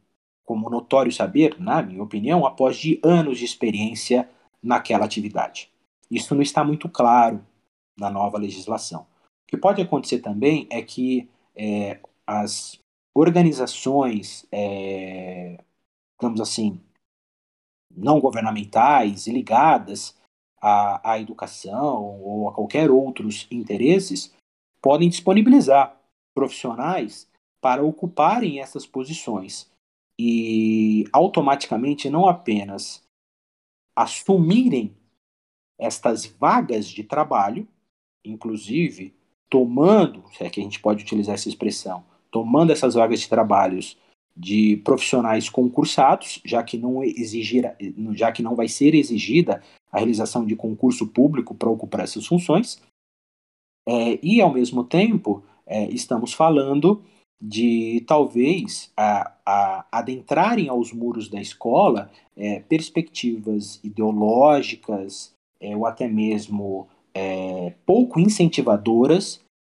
como 0.46 0.70
notório 0.70 1.12
saber, 1.12 1.60
na 1.60 1.82
minha 1.82 2.02
opinião, 2.02 2.46
após 2.46 2.78
de 2.78 3.00
anos 3.04 3.40
de 3.40 3.46
experiência 3.46 4.30
naquela 4.64 5.06
atividade. 5.06 5.70
Isso 6.10 6.34
não 6.34 6.42
está 6.42 6.64
muito 6.64 6.88
claro 6.88 7.46
na 7.98 8.10
nova 8.10 8.38
legislação. 8.38 9.02
O 9.02 9.48
que 9.48 9.58
pode 9.58 9.82
acontecer 9.82 10.20
também 10.20 10.68
é 10.70 10.82
que 10.82 11.30
é, 11.56 12.00
as 12.26 12.80
organizações, 13.14 14.46
é, 14.52 15.58
digamos 16.20 16.40
assim, 16.40 16.80
não 17.96 18.20
governamentais 18.20 19.28
e 19.28 19.32
ligadas 19.32 20.17
à, 20.62 21.12
à 21.12 21.20
educação 21.20 22.20
ou 22.22 22.50
a 22.50 22.54
qualquer 22.54 22.90
outros 22.90 23.48
interesses 23.52 24.34
podem 24.82 25.10
disponibilizar 25.10 26.00
profissionais 26.34 27.28
para 27.62 27.84
ocuparem 27.84 28.60
essas 28.60 28.86
posições 28.86 29.70
e 30.20 31.06
automaticamente 31.12 32.10
não 32.10 32.28
apenas 32.28 33.04
assumirem 33.96 34.96
estas 35.80 36.26
vagas 36.26 36.88
de 36.88 37.04
trabalho, 37.04 37.68
inclusive 38.24 39.16
tomando, 39.50 40.24
se 40.34 40.44
é 40.44 40.50
que 40.50 40.60
a 40.60 40.64
gente 40.64 40.80
pode 40.80 41.04
utilizar 41.04 41.36
essa 41.36 41.50
expressão, 41.50 42.04
tomando 42.32 42.72
essas 42.72 42.96
vagas 42.96 43.22
de 43.22 43.30
trabalhos 43.30 43.98
de 44.38 44.78
profissionais 44.78 45.50
concursados, 45.50 46.40
já 46.46 46.62
que 46.62 46.78
não 46.78 47.04
exigir, 47.04 47.76
já 48.14 48.32
que 48.32 48.44
não 48.44 48.56
vai 48.56 48.68
ser 48.68 48.94
exigida 48.94 49.64
a 49.92 49.98
realização 49.98 50.46
de 50.46 50.56
concurso 50.56 51.08
público 51.08 51.56
para 51.56 51.70
ocupar 51.70 52.02
essas 52.02 52.28
funções, 52.28 52.80
é, 53.88 54.20
e 54.22 54.40
ao 54.40 54.54
mesmo 54.54 54.84
tempo 54.84 55.44
é, 55.66 55.90
estamos 55.90 56.34
falando 56.34 57.02
de 57.42 58.04
talvez 58.08 58.92
a, 58.96 59.34
a, 59.46 59.86
adentrarem 59.92 60.70
aos 60.70 60.92
muros 60.92 61.30
da 61.30 61.40
escola 61.40 62.12
é, 62.36 62.60
perspectivas 62.60 63.80
ideológicas 63.84 65.34
é, 65.60 65.76
ou 65.76 65.86
até 65.86 66.08
mesmo 66.08 66.88
é, 67.14 67.74
pouco 67.86 68.20
incentivadoras 68.20 69.40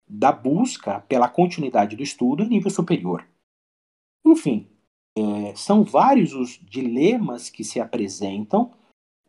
da 0.10 0.32
busca 0.32 1.02
pela 1.02 1.28
continuidade 1.28 1.96
do 1.96 2.04
estudo 2.04 2.44
em 2.44 2.48
nível 2.48 2.72
superior. 2.72 3.26
Enfim, 4.32 4.68
é, 5.18 5.56
são 5.56 5.84
vários 5.84 6.34
os 6.34 6.60
dilemas 6.64 7.50
que 7.50 7.64
se 7.64 7.80
apresentam. 7.80 8.72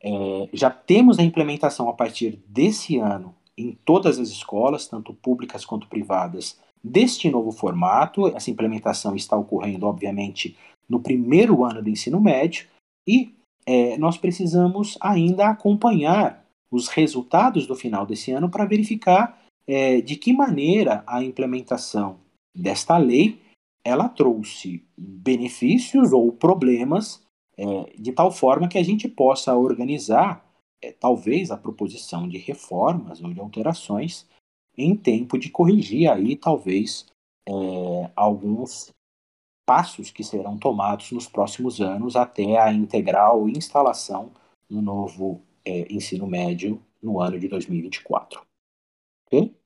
É, 0.02 0.48
já 0.52 0.70
temos 0.70 1.18
a 1.18 1.22
implementação 1.22 1.88
a 1.88 1.92
partir 1.92 2.42
desse 2.46 2.98
ano 2.98 3.34
em 3.56 3.72
todas 3.84 4.18
as 4.18 4.28
escolas, 4.28 4.86
tanto 4.86 5.12
públicas 5.12 5.64
quanto 5.64 5.88
privadas, 5.88 6.58
deste 6.82 7.28
novo 7.30 7.50
formato. 7.50 8.28
Essa 8.28 8.50
implementação 8.50 9.16
está 9.16 9.36
ocorrendo, 9.36 9.86
obviamente, 9.86 10.56
no 10.88 11.00
primeiro 11.00 11.64
ano 11.64 11.82
do 11.82 11.90
ensino 11.90 12.20
médio 12.20 12.66
e 13.06 13.34
é, 13.66 13.98
nós 13.98 14.16
precisamos 14.16 14.96
ainda 15.00 15.48
acompanhar 15.48 16.44
os 16.70 16.88
resultados 16.88 17.66
do 17.66 17.74
final 17.74 18.06
desse 18.06 18.30
ano 18.30 18.48
para 18.48 18.64
verificar 18.64 19.42
é, 19.66 20.00
de 20.00 20.16
que 20.16 20.32
maneira 20.32 21.02
a 21.06 21.22
implementação 21.22 22.18
desta 22.54 22.96
lei 22.96 23.40
ela 23.88 24.08
trouxe 24.08 24.84
benefícios 24.96 26.12
ou 26.12 26.30
problemas 26.32 27.22
é, 27.56 27.64
de 27.98 28.12
tal 28.12 28.30
forma 28.30 28.68
que 28.68 28.78
a 28.78 28.82
gente 28.82 29.08
possa 29.08 29.56
organizar 29.56 30.44
é, 30.82 30.92
talvez 30.92 31.50
a 31.50 31.56
proposição 31.56 32.28
de 32.28 32.38
reformas 32.38 33.22
ou 33.22 33.32
de 33.32 33.40
alterações 33.40 34.28
em 34.76 34.94
tempo 34.94 35.38
de 35.38 35.50
corrigir 35.50 36.08
aí 36.10 36.36
talvez 36.36 37.06
é, 37.48 37.52
alguns 38.14 38.92
passos 39.66 40.10
que 40.10 40.22
serão 40.22 40.56
tomados 40.56 41.10
nos 41.12 41.28
próximos 41.28 41.80
anos 41.80 42.14
até 42.14 42.58
a 42.58 42.72
integral 42.72 43.48
instalação 43.48 44.30
no 44.68 44.80
novo 44.80 45.42
é, 45.64 45.92
ensino 45.92 46.26
médio 46.26 46.82
no 47.02 47.20
ano 47.20 47.38
de 47.38 47.48
2024. 47.48 48.40
Ok? 49.26 49.57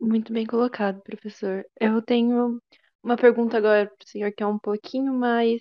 Muito 0.00 0.32
bem 0.32 0.46
colocado, 0.46 1.00
professor. 1.02 1.64
Eu 1.78 2.00
tenho 2.00 2.60
uma 3.02 3.16
pergunta 3.16 3.56
agora 3.56 3.86
para 3.86 4.04
o 4.04 4.08
senhor 4.08 4.32
que 4.32 4.42
é 4.42 4.46
um 4.46 4.58
pouquinho 4.58 5.12
mais 5.12 5.60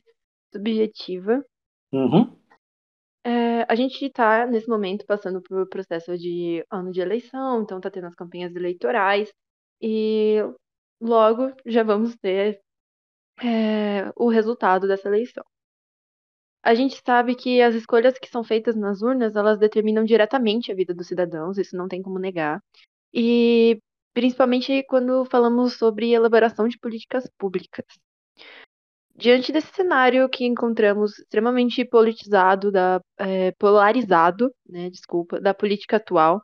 subjetiva. 0.53 1.43
Uhum. 1.91 2.37
É, 3.25 3.65
a 3.67 3.75
gente 3.75 4.05
está, 4.05 4.45
nesse 4.45 4.69
momento, 4.69 5.05
passando 5.05 5.41
por 5.41 5.67
processo 5.67 6.17
de 6.17 6.65
ano 6.71 6.91
de 6.91 7.01
eleição, 7.01 7.61
então 7.61 7.77
está 7.77 7.89
tendo 7.91 8.07
as 8.07 8.15
campanhas 8.15 8.55
eleitorais, 8.55 9.31
e 9.81 10.37
logo 11.01 11.51
já 11.65 11.83
vamos 11.83 12.15
ter 12.15 12.61
é, 13.43 14.11
o 14.15 14.29
resultado 14.29 14.87
dessa 14.87 15.09
eleição. 15.09 15.43
A 16.63 16.73
gente 16.75 17.01
sabe 17.05 17.35
que 17.35 17.61
as 17.61 17.75
escolhas 17.75 18.17
que 18.19 18.29
são 18.29 18.43
feitas 18.43 18.75
nas 18.75 19.01
urnas, 19.01 19.35
elas 19.35 19.59
determinam 19.59 20.03
diretamente 20.03 20.71
a 20.71 20.75
vida 20.75 20.93
dos 20.93 21.07
cidadãos, 21.07 21.57
isso 21.57 21.75
não 21.75 21.87
tem 21.87 22.01
como 22.01 22.19
negar. 22.19 22.61
E 23.13 23.79
principalmente 24.17 24.81
quando 24.85 25.25
falamos 25.25 25.73
sobre 25.77 26.11
elaboração 26.11 26.67
de 26.67 26.79
políticas 26.79 27.29
públicas. 27.37 27.85
Diante 29.15 29.51
desse 29.51 29.71
cenário 29.75 30.27
que 30.27 30.43
encontramos 30.43 31.19
extremamente 31.19 31.85
politizado, 31.85 32.71
da, 32.71 32.99
é, 33.19 33.51
polarizado, 33.51 34.51
né, 34.67 34.89
desculpa, 34.89 35.39
da 35.39 35.53
política 35.53 35.97
atual, 35.97 36.41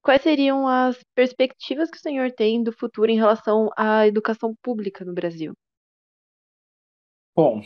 quais 0.00 0.22
seriam 0.22 0.66
as 0.66 0.98
perspectivas 1.14 1.90
que 1.90 1.98
o 1.98 2.00
senhor 2.00 2.32
tem 2.32 2.62
do 2.62 2.72
futuro 2.72 3.10
em 3.10 3.16
relação 3.18 3.68
à 3.76 4.06
educação 4.06 4.54
pública 4.62 5.04
no 5.04 5.12
Brasil? 5.12 5.52
Bom, 7.36 7.60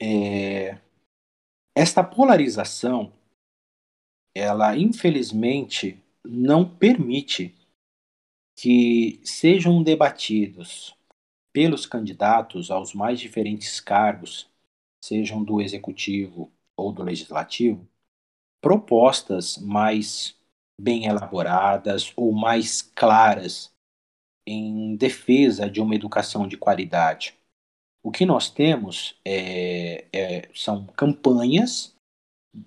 é, 0.00 0.78
esta 1.76 2.02
polarização, 2.02 3.12
ela 4.34 4.74
infelizmente 4.74 6.02
não 6.24 6.66
permite 6.66 7.54
que 8.56 9.20
sejam 9.24 9.82
debatidos 9.82 10.96
pelos 11.52 11.86
candidatos 11.86 12.70
aos 12.70 12.94
mais 12.94 13.20
diferentes 13.20 13.80
cargos, 13.80 14.50
sejam 15.04 15.44
do 15.44 15.60
executivo 15.60 16.52
ou 16.76 16.92
do 16.92 17.02
legislativo, 17.02 17.86
propostas 18.60 19.58
mais 19.58 20.36
bem 20.80 21.06
elaboradas 21.06 22.12
ou 22.16 22.32
mais 22.32 22.82
claras 22.82 23.72
em 24.46 24.96
defesa 24.96 25.70
de 25.70 25.80
uma 25.80 25.94
educação 25.94 26.46
de 26.46 26.56
qualidade. 26.56 27.34
O 28.02 28.10
que 28.10 28.26
nós 28.26 28.50
temos 28.50 29.18
é, 29.24 30.06
é, 30.12 30.50
são 30.54 30.86
campanhas, 30.88 31.96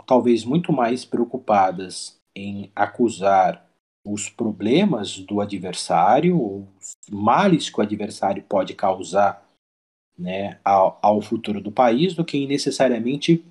talvez 0.06 0.44
muito 0.44 0.74
mais 0.74 1.06
preocupadas 1.06 2.20
em 2.36 2.72
acusar 2.76 3.67
os 4.08 4.30
problemas 4.30 5.20
do 5.20 5.42
adversário, 5.42 6.40
os 6.80 6.96
males 7.12 7.70
que 7.70 7.80
o 7.80 7.84
adversário 7.84 8.42
pode 8.44 8.74
causar 8.74 9.46
né, 10.18 10.60
ao, 10.64 10.98
ao 11.02 11.22
futuro 11.22 11.60
do 11.60 11.72
país, 11.72 12.16
do 12.16 12.24
que 12.24 12.48
necessariamente 12.48 13.44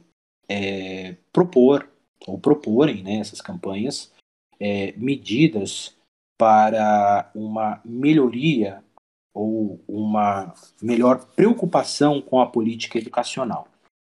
é, 0.49 1.17
propor 1.33 1.89
ou 2.27 2.39
proporem 2.39 3.03
né, 3.03 3.17
essas 3.17 3.41
campanhas 3.41 4.13
é, 4.59 4.93
medidas 4.97 5.95
para 6.39 7.31
uma 7.35 7.81
melhoria 7.85 8.83
ou 9.35 9.79
uma 9.87 10.55
melhor 10.81 11.27
preocupação 11.37 12.23
com 12.23 12.41
a 12.41 12.47
política 12.47 12.99
educacional. 12.99 13.69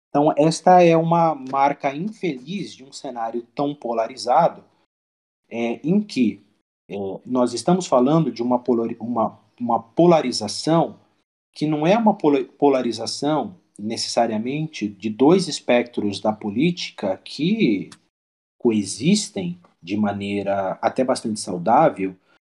Então, 0.09 0.33
esta 0.37 0.83
é 0.83 0.95
uma 0.97 1.33
marca 1.33 1.95
infeliz 1.95 2.75
de 2.75 2.83
um 2.83 2.91
cenário 2.91 3.41
tão 3.55 3.73
polarizado 3.73 4.63
é, 5.53 5.79
em 5.83 6.01
que 6.01 6.41
é, 6.89 6.95
nós 7.23 7.53
estamos 7.53 7.85
falando 7.85 8.31
de 8.31 8.41
uma, 8.41 8.61
uma, 8.99 9.39
uma 9.59 9.79
polarização 9.79 10.99
que 11.53 11.67
não 11.67 11.85
é 11.85 11.95
uma 11.95 12.17
polarização 12.17 13.55
necessariamente 13.77 14.87
de 14.87 15.11
dois 15.11 15.47
espectros 15.47 16.19
da 16.19 16.33
política 16.33 17.15
que 17.17 17.91
coexistem 18.57 19.59
de 19.81 19.95
maneira 19.95 20.79
até 20.81 21.03
bastante 21.03 21.39
saudável, 21.39 22.15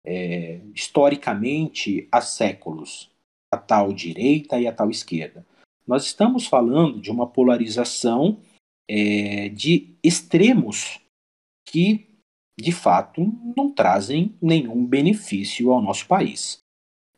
é, 0.06 0.60
historicamente, 0.72 2.06
há 2.12 2.20
séculos, 2.20 3.10
a 3.52 3.56
tal 3.56 3.92
direita 3.92 4.60
e 4.60 4.68
a 4.68 4.72
tal 4.72 4.90
esquerda. 4.90 5.44
Nós 5.86 6.04
estamos 6.04 6.46
falando 6.46 7.00
de 7.00 7.10
uma 7.10 7.26
polarização 7.26 8.38
é, 8.88 9.48
de 9.48 9.96
extremos 10.02 11.00
que 11.66 12.13
de 12.58 12.72
fato, 12.72 13.20
não 13.56 13.72
trazem 13.72 14.34
nenhum 14.40 14.86
benefício 14.86 15.72
ao 15.72 15.82
nosso 15.82 16.06
país. 16.06 16.58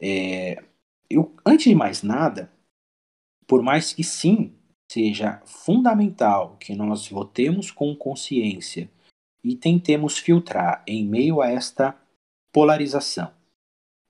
É, 0.01 0.63
eu, 1.11 1.35
antes 1.45 1.67
de 1.67 1.75
mais 1.75 2.03
nada, 2.03 2.51
por 3.47 3.63
mais 3.63 3.93
que 3.93 4.03
sim 4.03 4.53
seja 4.91 5.43
fundamental 5.45 6.57
que 6.59 6.75
nós 6.75 7.09
votemos 7.09 7.71
com 7.71 7.95
consciência 7.95 8.91
e 9.43 9.55
tentemos 9.55 10.19
filtrar 10.19 10.83
em 10.87 11.05
meio 11.05 11.41
a 11.41 11.51
esta 11.51 11.97
polarização 12.53 13.37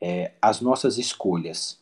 é, 0.01 0.35
as 0.41 0.61
nossas 0.61 0.99
escolhas 0.99 1.79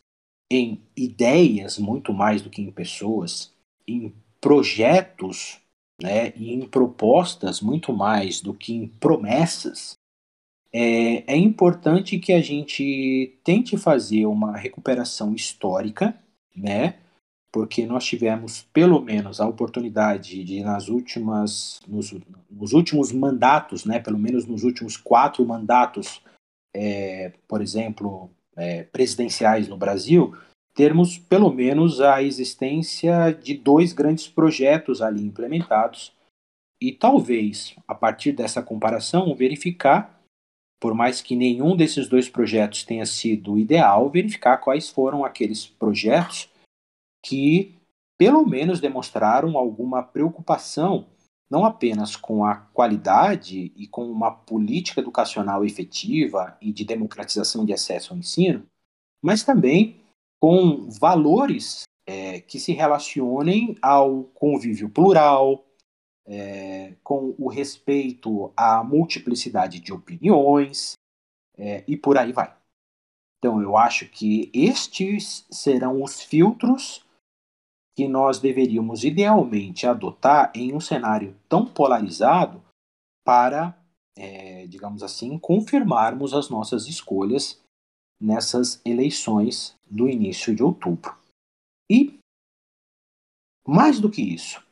em 0.49 0.81
ideias 0.95 1.77
muito 1.77 2.13
mais 2.13 2.41
do 2.41 2.49
que 2.49 2.61
em 2.61 2.71
pessoas, 2.71 3.53
em 3.87 4.13
projetos 4.39 5.59
né, 6.01 6.33
e 6.35 6.53
em 6.53 6.67
propostas 6.67 7.61
muito 7.61 7.93
mais 7.93 8.41
do 8.41 8.53
que 8.53 8.73
em 8.73 8.87
promessas, 8.87 9.97
é, 10.77 11.23
é 11.33 11.37
importante 11.37 12.19
que 12.19 12.33
a 12.33 12.41
gente 12.41 13.39
tente 13.45 13.77
fazer 13.77 14.25
uma 14.25 14.57
recuperação 14.57 15.33
histórica, 15.33 16.13
né? 16.53 16.95
Porque 17.49 17.85
nós 17.85 18.03
tivemos 18.03 18.63
pelo 18.73 19.01
menos 19.01 19.39
a 19.39 19.47
oportunidade 19.47 20.43
de 20.43 20.61
nas 20.61 20.89
últimas 20.89 21.79
nos, 21.87 22.13
nos 22.51 22.73
últimos 22.73 23.13
mandatos, 23.13 23.85
né? 23.85 23.99
Pelo 23.99 24.19
menos 24.19 24.45
nos 24.45 24.65
últimos 24.65 24.97
quatro 24.97 25.45
mandatos, 25.45 26.21
é, 26.75 27.31
por 27.47 27.61
exemplo, 27.61 28.29
é, 28.57 28.83
presidenciais 28.83 29.69
no 29.69 29.77
Brasil, 29.77 30.35
termos 30.75 31.17
pelo 31.17 31.51
menos 31.51 32.01
a 32.01 32.21
existência 32.21 33.31
de 33.31 33.55
dois 33.55 33.93
grandes 33.93 34.27
projetos 34.27 35.01
ali 35.01 35.23
implementados 35.23 36.13
e 36.79 36.91
talvez 36.91 37.75
a 37.87 37.95
partir 37.95 38.33
dessa 38.33 38.61
comparação 38.61 39.33
verificar 39.33 40.15
por 40.79 40.93
mais 40.93 41.21
que 41.21 41.35
nenhum 41.35 41.75
desses 41.75 42.07
dois 42.07 42.29
projetos 42.29 42.83
tenha 42.83 43.05
sido 43.05 43.57
ideal, 43.57 44.07
verificar 44.09 44.57
quais 44.57 44.87
foram 44.87 45.25
aqueles 45.25 45.65
projetos 45.65 46.47
que, 47.23 47.73
pelo 48.17 48.45
menos, 48.45 48.79
demonstraram 48.79 49.57
alguma 49.57 50.03
preocupação, 50.03 51.07
não 51.49 51.65
apenas 51.65 52.15
com 52.15 52.45
a 52.45 52.55
qualidade 52.55 53.71
e 53.75 53.87
com 53.87 54.05
uma 54.11 54.29
política 54.29 55.01
educacional 55.01 55.65
efetiva 55.65 56.55
e 56.61 56.71
de 56.71 56.85
democratização 56.85 57.65
de 57.65 57.73
acesso 57.73 58.13
ao 58.13 58.19
ensino, 58.19 58.63
mas 59.23 59.43
também 59.43 60.04
com 60.39 60.89
valores 60.89 61.83
é, 62.07 62.39
que 62.41 62.59
se 62.59 62.71
relacionem 62.73 63.75
ao 63.81 64.25
convívio 64.25 64.89
plural, 64.89 65.65
é, 66.27 66.95
com 67.03 67.35
o 67.37 67.47
respeito 67.47 68.51
à 68.57 68.83
multiplicidade 68.83 69.79
de 69.79 69.93
opiniões 69.93 70.93
é, 71.57 71.83
e 71.87 71.95
por 71.95 72.17
aí 72.17 72.31
vai. 72.31 72.55
Então, 73.37 73.61
eu 73.61 73.77
acho 73.77 74.09
que 74.09 74.49
estes 74.53 75.45
serão 75.51 76.01
os 76.01 76.21
filtros 76.21 77.05
que 77.95 78.07
nós 78.07 78.39
deveríamos 78.39 79.03
idealmente 79.03 79.87
adotar 79.87 80.51
em 80.55 80.73
um 80.73 80.79
cenário 80.79 81.39
tão 81.47 81.65
polarizado 81.65 82.63
para, 83.23 83.77
é, 84.17 84.67
digamos 84.67 85.01
assim, 85.01 85.37
confirmarmos 85.37 86.33
as 86.33 86.49
nossas 86.49 86.87
escolhas 86.87 87.61
nessas 88.19 88.81
eleições 88.83 89.74
do 89.85 90.09
início 90.09 90.55
de 90.55 90.63
outubro. 90.63 91.15
E, 91.89 92.19
mais 93.67 93.99
do 93.99 94.09
que 94.09 94.21
isso, 94.21 94.63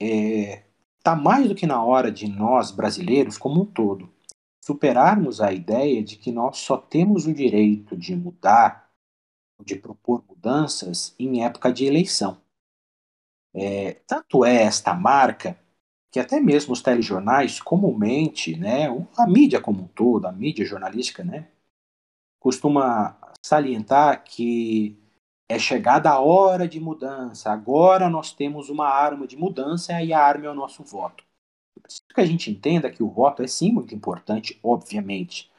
é, 0.00 0.66
Está 1.06 1.14
mais 1.14 1.46
do 1.46 1.54
que 1.54 1.68
na 1.68 1.80
hora 1.84 2.10
de 2.10 2.26
nós, 2.26 2.72
brasileiros 2.72 3.38
como 3.38 3.62
um 3.62 3.64
todo, 3.64 4.12
superarmos 4.60 5.40
a 5.40 5.52
ideia 5.52 6.02
de 6.02 6.16
que 6.16 6.32
nós 6.32 6.58
só 6.58 6.76
temos 6.76 7.26
o 7.26 7.32
direito 7.32 7.96
de 7.96 8.16
mudar, 8.16 8.90
de 9.64 9.76
propor 9.76 10.24
mudanças 10.28 11.14
em 11.16 11.44
época 11.44 11.72
de 11.72 11.84
eleição. 11.84 12.42
É, 13.54 14.00
tanto 14.04 14.44
é 14.44 14.64
esta 14.64 14.94
marca 14.94 15.56
que 16.10 16.18
até 16.18 16.40
mesmo 16.40 16.72
os 16.72 16.82
telejornais 16.82 17.60
comumente, 17.60 18.56
né, 18.56 18.88
a 19.16 19.28
mídia 19.28 19.60
como 19.60 19.84
um 19.84 19.86
todo, 19.86 20.26
a 20.26 20.32
mídia 20.32 20.66
jornalística, 20.66 21.22
né, 21.22 21.46
costuma 22.46 23.18
salientar 23.44 24.22
que 24.22 24.96
é 25.48 25.58
chegada 25.58 26.10
a 26.10 26.20
hora 26.20 26.68
de 26.68 26.78
mudança. 26.78 27.50
Agora 27.50 28.08
nós 28.08 28.32
temos 28.32 28.68
uma 28.68 28.86
arma 28.86 29.26
de 29.26 29.36
mudança 29.36 30.00
e 30.00 30.12
a 30.12 30.24
arma 30.24 30.46
é 30.46 30.50
o 30.50 30.54
nosso 30.54 30.84
voto. 30.84 31.24
É 31.76 31.80
preciso 31.80 32.06
que 32.14 32.20
a 32.20 32.24
gente 32.24 32.48
entenda 32.48 32.88
que 32.88 33.02
o 33.02 33.10
voto 33.10 33.42
é 33.42 33.48
sim 33.48 33.72
muito 33.72 33.92
importante, 33.96 34.60
obviamente, 34.62 35.50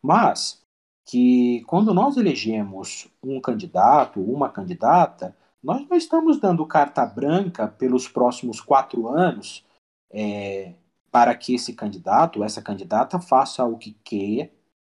mas 0.00 0.62
que 1.04 1.64
quando 1.66 1.92
nós 1.92 2.16
elegemos 2.16 3.08
um 3.24 3.40
candidato, 3.40 4.20
uma 4.20 4.48
candidata, 4.48 5.36
nós 5.60 5.84
não 5.88 5.96
estamos 5.96 6.38
dando 6.38 6.64
carta 6.64 7.04
branca 7.04 7.66
pelos 7.66 8.06
próximos 8.06 8.60
quatro 8.60 9.08
anos 9.08 9.64
é, 10.12 10.74
para 11.10 11.34
que 11.34 11.56
esse 11.56 11.72
candidato, 11.72 12.44
essa 12.44 12.62
candidata, 12.62 13.18
faça 13.18 13.64
o 13.64 13.76
que 13.76 13.96
quer, 14.04 14.55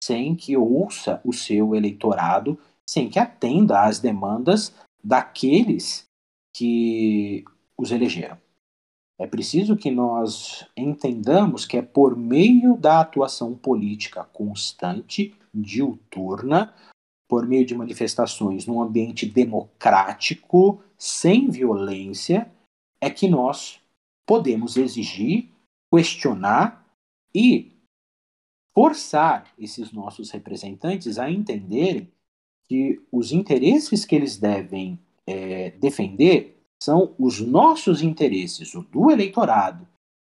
sem 0.07 0.37
que 0.37 0.57
ouça 0.57 1.21
o 1.25 1.33
seu 1.33 1.75
eleitorado 1.75 2.57
sem 2.89 3.09
que 3.09 3.19
atenda 3.19 3.83
às 3.83 3.99
demandas 3.99 4.73
daqueles 5.03 6.07
que 6.55 7.45
os 7.77 7.91
elegeram. 7.91 8.39
É 9.19 9.27
preciso 9.27 9.77
que 9.77 9.91
nós 9.91 10.65
entendamos 10.77 11.65
que 11.65 11.77
é 11.77 11.83
por 11.83 12.17
meio 12.17 12.77
da 12.77 13.01
atuação 13.01 13.55
política 13.55 14.23
constante, 14.25 15.35
diuturna, 15.53 16.73
por 17.29 17.47
meio 17.47 17.67
de 17.67 17.75
manifestações 17.75 18.67
num 18.67 18.81
ambiente 18.81 19.27
democrático, 19.27 20.81
sem 20.97 21.51
violência, 21.51 22.49
é 23.01 23.11
que 23.11 23.27
nós 23.27 23.81
podemos 24.25 24.77
exigir, 24.77 25.49
questionar 25.91 26.87
e 27.35 27.76
forçar 28.77 29.51
esses 29.59 29.91
nossos 29.91 30.31
representantes 30.31 31.19
a 31.19 31.31
entenderem 31.31 32.13
que 32.69 33.01
os 33.11 33.33
interesses 33.33 34.05
que 34.05 34.15
eles 34.15 34.37
devem 34.37 34.99
é, 35.27 35.71
defender 35.71 36.61
são 36.83 37.15
os 37.19 37.41
nossos 37.41 38.03
interesses, 38.03 38.75
o 38.75 38.83
do 38.83 39.11
eleitorado, 39.11 39.89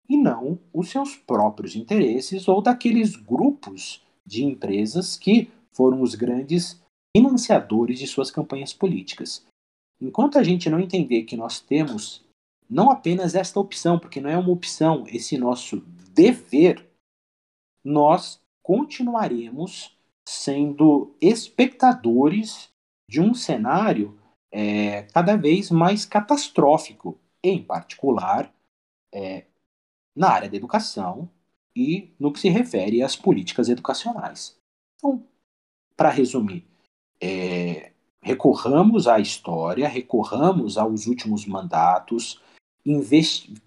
e 0.09 0.17
não 0.17 0.59
os 0.73 0.91
seus 0.91 1.15
próprios 1.15 1.77
interesses 1.77 2.49
ou 2.49 2.61
daqueles 2.61 3.15
grupos 3.15 4.05
de 4.27 4.45
empresas 4.45 5.17
que 5.17 5.49
foram 5.73 6.03
os 6.03 6.17
grandes 6.17 6.83
financiadores 7.17 8.01
de 8.01 8.09
suas 8.09 8.31
campanhas 8.31 8.73
políticas. 8.73 9.47
Enquanto 10.01 10.37
a 10.37 10.43
gente 10.43 10.69
não 10.69 10.81
entender 10.81 11.23
que 11.23 11.37
nós 11.37 11.61
temos 11.61 12.25
não 12.69 12.91
apenas 12.91 13.35
esta 13.37 13.61
opção, 13.61 13.99
porque 13.99 14.21
não 14.21 14.31
é 14.31 14.37
uma 14.37 14.51
opção, 14.51 15.05
esse 15.07 15.39
nosso 15.39 15.83
dever, 16.13 16.85
nós 17.85 18.41
continuaremos 18.63 19.97
sendo 20.27 21.15
espectadores 21.21 22.71
de 23.09 23.21
um 23.21 23.35
cenário 23.35 24.19
é, 24.51 25.03
cada 25.05 25.37
vez 25.37 25.71
mais 25.71 26.05
catastrófico, 26.05 27.19
em 27.43 27.63
particular 27.63 28.53
é, 29.13 29.47
na 30.15 30.31
área 30.31 30.49
da 30.49 30.57
educação 30.57 31.29
e 31.75 32.15
no 32.19 32.33
que 32.33 32.39
se 32.39 32.49
refere 32.49 33.03
às 33.03 33.17
políticas 33.17 33.69
educacionais. 33.69 34.57
Então, 34.97 35.27
para 35.97 36.11
resumir, 36.11 36.67
é, 37.21 37.93
recorramos 38.21 39.09
à 39.09 39.19
história, 39.19 39.89
recorramos 39.89 40.79
aos 40.79 41.07
últimos 41.07 41.47
mandatos, 41.47 42.41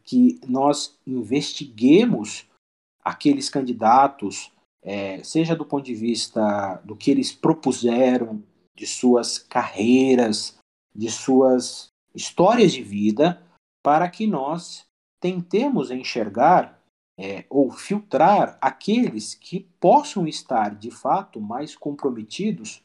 que 0.04 0.40
nós 0.46 1.00
investiguemos 1.08 2.50
aqueles 3.06 3.50
candidatos 3.50 4.52
é, 4.82 5.24
seja 5.24 5.56
do 5.56 5.66
ponto 5.66 5.86
de 5.86 5.96
vista 5.96 6.82
do 6.84 6.96
que 6.96 7.10
eles 7.12 7.32
propuseram, 7.32 8.44
de 8.76 8.86
suas 8.86 9.38
carreiras, 9.38 10.58
de 10.94 11.10
suas 11.10 11.90
histórias 12.14 12.74
de 12.74 12.84
vida, 12.84 13.42
para 13.84 14.10
que 14.10 14.28
nós 14.28 14.86
tentemos 15.20 15.92
enxergar 15.92 16.80
é, 17.18 17.46
ou 17.50 17.72
filtrar 17.72 18.58
aqueles 18.62 19.34
que 19.34 19.62
possam 19.80 20.28
estar 20.28 20.76
de 20.76 20.92
fato 20.92 21.40
mais 21.40 21.76
comprometidos 21.76 22.84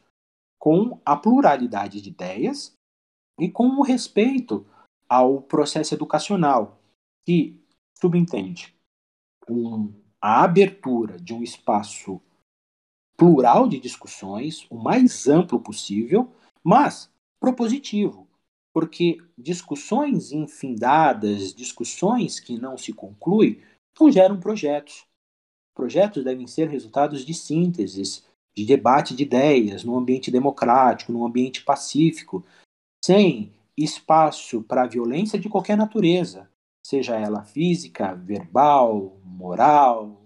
com 0.59 1.01
a 1.05 1.17
pluralidade 1.17 2.01
de 2.01 2.11
ideias 2.11 2.73
e 3.39 3.51
com 3.51 3.67
o 3.67 3.83
respeito 3.83 4.67
ao 5.09 5.43
processo 5.43 5.95
educacional, 5.95 6.79
que 7.27 7.61
subentende 7.99 8.75
um 9.49 9.93
a 10.21 10.45
abertura 10.45 11.19
de 11.19 11.33
um 11.33 11.43
espaço 11.43 12.21
plural 13.17 13.69
de 13.69 13.79
discussões, 13.79 14.67
o 14.71 14.77
mais 14.77 15.27
amplo 15.29 15.61
possível, 15.61 16.33
mas 16.63 17.11
propositivo, 17.39 18.29
porque 18.73 19.19
discussões 19.37 20.33
infindadas, 20.33 21.55
discussões 21.55 22.39
que 22.39 22.59
não 22.59 22.77
se 22.77 22.93
concluem, 22.93 23.61
não 23.99 24.11
geram 24.11 24.39
projetos. 24.39 25.07
Projetos 25.75 26.25
devem 26.25 26.47
ser 26.47 26.69
resultados 26.69 27.25
de 27.25 27.33
sínteses, 27.33 28.25
de 28.55 28.67
debate 28.67 29.15
de 29.15 29.23
ideias, 29.23 29.85
num 29.85 29.97
ambiente 29.97 30.31
democrático, 30.31 31.13
num 31.13 31.25
ambiente 31.25 31.63
pacífico, 31.63 32.45
sem 33.05 33.53
espaço 33.77 34.63
para 34.63 34.87
violência 34.87 35.39
de 35.39 35.49
qualquer 35.49 35.77
natureza, 35.77 36.50
seja 36.85 37.17
ela 37.17 37.43
física, 37.43 38.15
verbal, 38.15 39.21
moral 39.25 40.21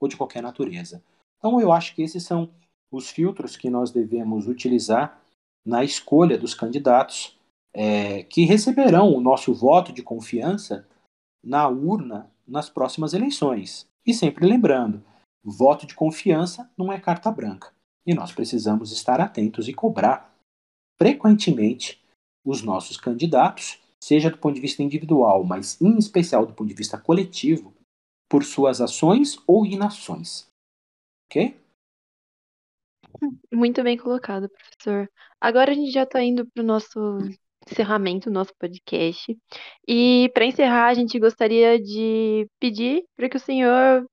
ou 0.00 0.08
de 0.08 0.16
qualquer 0.16 0.42
natureza. 0.42 1.02
Então, 1.38 1.60
eu 1.60 1.72
acho 1.72 1.94
que 1.94 2.02
esses 2.02 2.22
são 2.22 2.50
os 2.90 3.10
filtros 3.10 3.56
que 3.56 3.70
nós 3.70 3.90
devemos 3.90 4.46
utilizar 4.48 5.20
na 5.64 5.84
escolha 5.84 6.36
dos 6.36 6.54
candidatos 6.54 7.38
é, 7.72 8.22
que 8.24 8.44
receberão 8.44 9.14
o 9.14 9.20
nosso 9.20 9.54
voto 9.54 9.92
de 9.92 10.02
confiança 10.02 10.86
na 11.42 11.68
urna 11.68 12.30
nas 12.46 12.68
próximas 12.68 13.14
eleições. 13.14 13.88
E 14.04 14.12
sempre 14.12 14.46
lembrando, 14.46 15.02
voto 15.42 15.86
de 15.86 15.94
confiança 15.94 16.68
não 16.76 16.92
é 16.92 16.98
carta 16.98 17.30
branca. 17.30 17.72
E 18.06 18.14
nós 18.14 18.32
precisamos 18.32 18.92
estar 18.92 19.20
atentos 19.20 19.68
e 19.68 19.74
cobrar 19.74 20.34
frequentemente 20.98 22.02
os 22.44 22.62
nossos 22.62 22.96
candidatos, 22.96 23.79
seja 24.02 24.30
do 24.30 24.38
ponto 24.38 24.54
de 24.54 24.60
vista 24.60 24.82
individual, 24.82 25.44
mas 25.44 25.80
em 25.80 25.98
especial 25.98 26.46
do 26.46 26.54
ponto 26.54 26.68
de 26.68 26.74
vista 26.74 26.98
coletivo, 26.98 27.74
por 28.28 28.44
suas 28.44 28.80
ações 28.80 29.38
ou 29.46 29.66
inações. 29.66 30.48
Ok? 31.26 31.56
Muito 33.52 33.82
bem 33.82 33.96
colocado, 33.96 34.48
professor. 34.48 35.10
Agora 35.40 35.72
a 35.72 35.74
gente 35.74 35.90
já 35.90 36.04
está 36.04 36.22
indo 36.22 36.46
para 36.46 36.62
o 36.62 36.66
nosso 36.66 37.18
encerramento 37.68 38.30
nosso 38.30 38.54
podcast. 38.58 39.36
E 39.86 40.30
para 40.32 40.46
encerrar, 40.46 40.88
a 40.88 40.94
gente 40.94 41.18
gostaria 41.18 41.80
de 41.80 42.48
pedir 42.58 43.04
para 43.16 43.28
que 43.28 43.36
o 43.36 43.40
senhor 43.40 44.06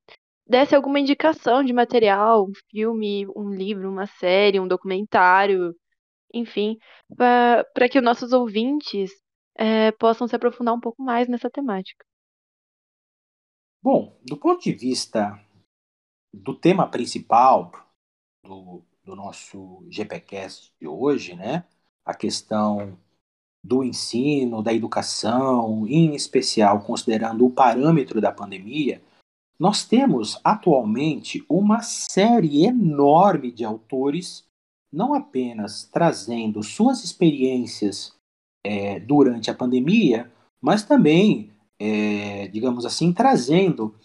desse 0.45 0.75
alguma 0.75 0.99
indicação 0.99 1.63
de 1.63 1.73
material, 1.73 2.45
um 2.45 2.53
filme, 2.71 3.27
um 3.35 3.49
livro, 3.49 3.89
uma 3.89 4.07
série, 4.07 4.59
um 4.59 4.67
documentário, 4.67 5.75
enfim, 6.33 6.77
para 7.15 7.89
que 7.89 7.97
os 7.97 8.03
nossos 8.03 8.33
ouvintes 8.33 9.11
é, 9.58 9.91
possam 9.91 10.28
se 10.28 10.36
aprofundar 10.36 10.74
um 10.74 10.80
pouco 10.80 11.01
mais 11.01 11.28
nessa 11.28 11.49
temática. 11.49 12.05
Bom, 13.82 14.18
do 14.26 14.38
ponto 14.38 14.64
de 14.64 14.72
vista 14.72 15.39
do 16.34 16.53
tema 16.53 16.88
principal 16.89 17.72
do, 18.43 18.84
do 19.03 19.16
nosso 19.16 19.86
GPCast 19.89 20.74
de 20.80 20.88
hoje, 20.88 21.36
né, 21.36 21.66
a 22.05 22.14
questão 22.14 22.97
do 23.64 23.84
ensino, 23.84 24.62
da 24.62 24.74
educação, 24.74 25.86
em 25.88 26.16
especial 26.16 26.82
considerando 26.82 27.45
o 27.45 27.51
parâmetro 27.51 28.22
da 28.22 28.32
pandemia, 28.32 29.01
nós 29.60 29.86
temos 29.86 30.39
atualmente 30.43 31.43
uma 31.49 31.82
série 31.82 32.66
enorme 32.66 33.51
de 33.51 33.66
autores, 33.66 34.47
não 34.91 35.14
apenas 35.14 35.84
trazendo 35.84 36.62
suas 36.64 37.03
experiências 37.03 38.16
é, 38.68 38.99
durante 38.99 39.49
a 39.49 39.53
pandemia, 39.53 40.30
mas 40.61 40.84
também, 40.84 41.49
é, 41.80 42.49
digamos 42.49 42.86
assim, 42.86 43.13
trazendo 43.13 43.95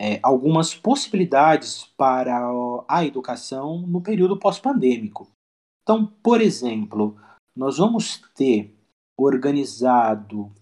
é, 0.00 0.20
algumas 0.22 0.72
possibilidades 0.76 1.86
para 1.96 2.48
a 2.86 3.04
educação 3.04 3.80
no 3.80 4.00
período 4.00 4.38
pós-pandêmico. 4.38 5.28
Então, 5.82 6.06
por 6.22 6.40
exemplo, 6.40 7.16
nós 7.56 7.78
vamos 7.78 8.22
ter 8.32 8.72
organizado 9.18 10.52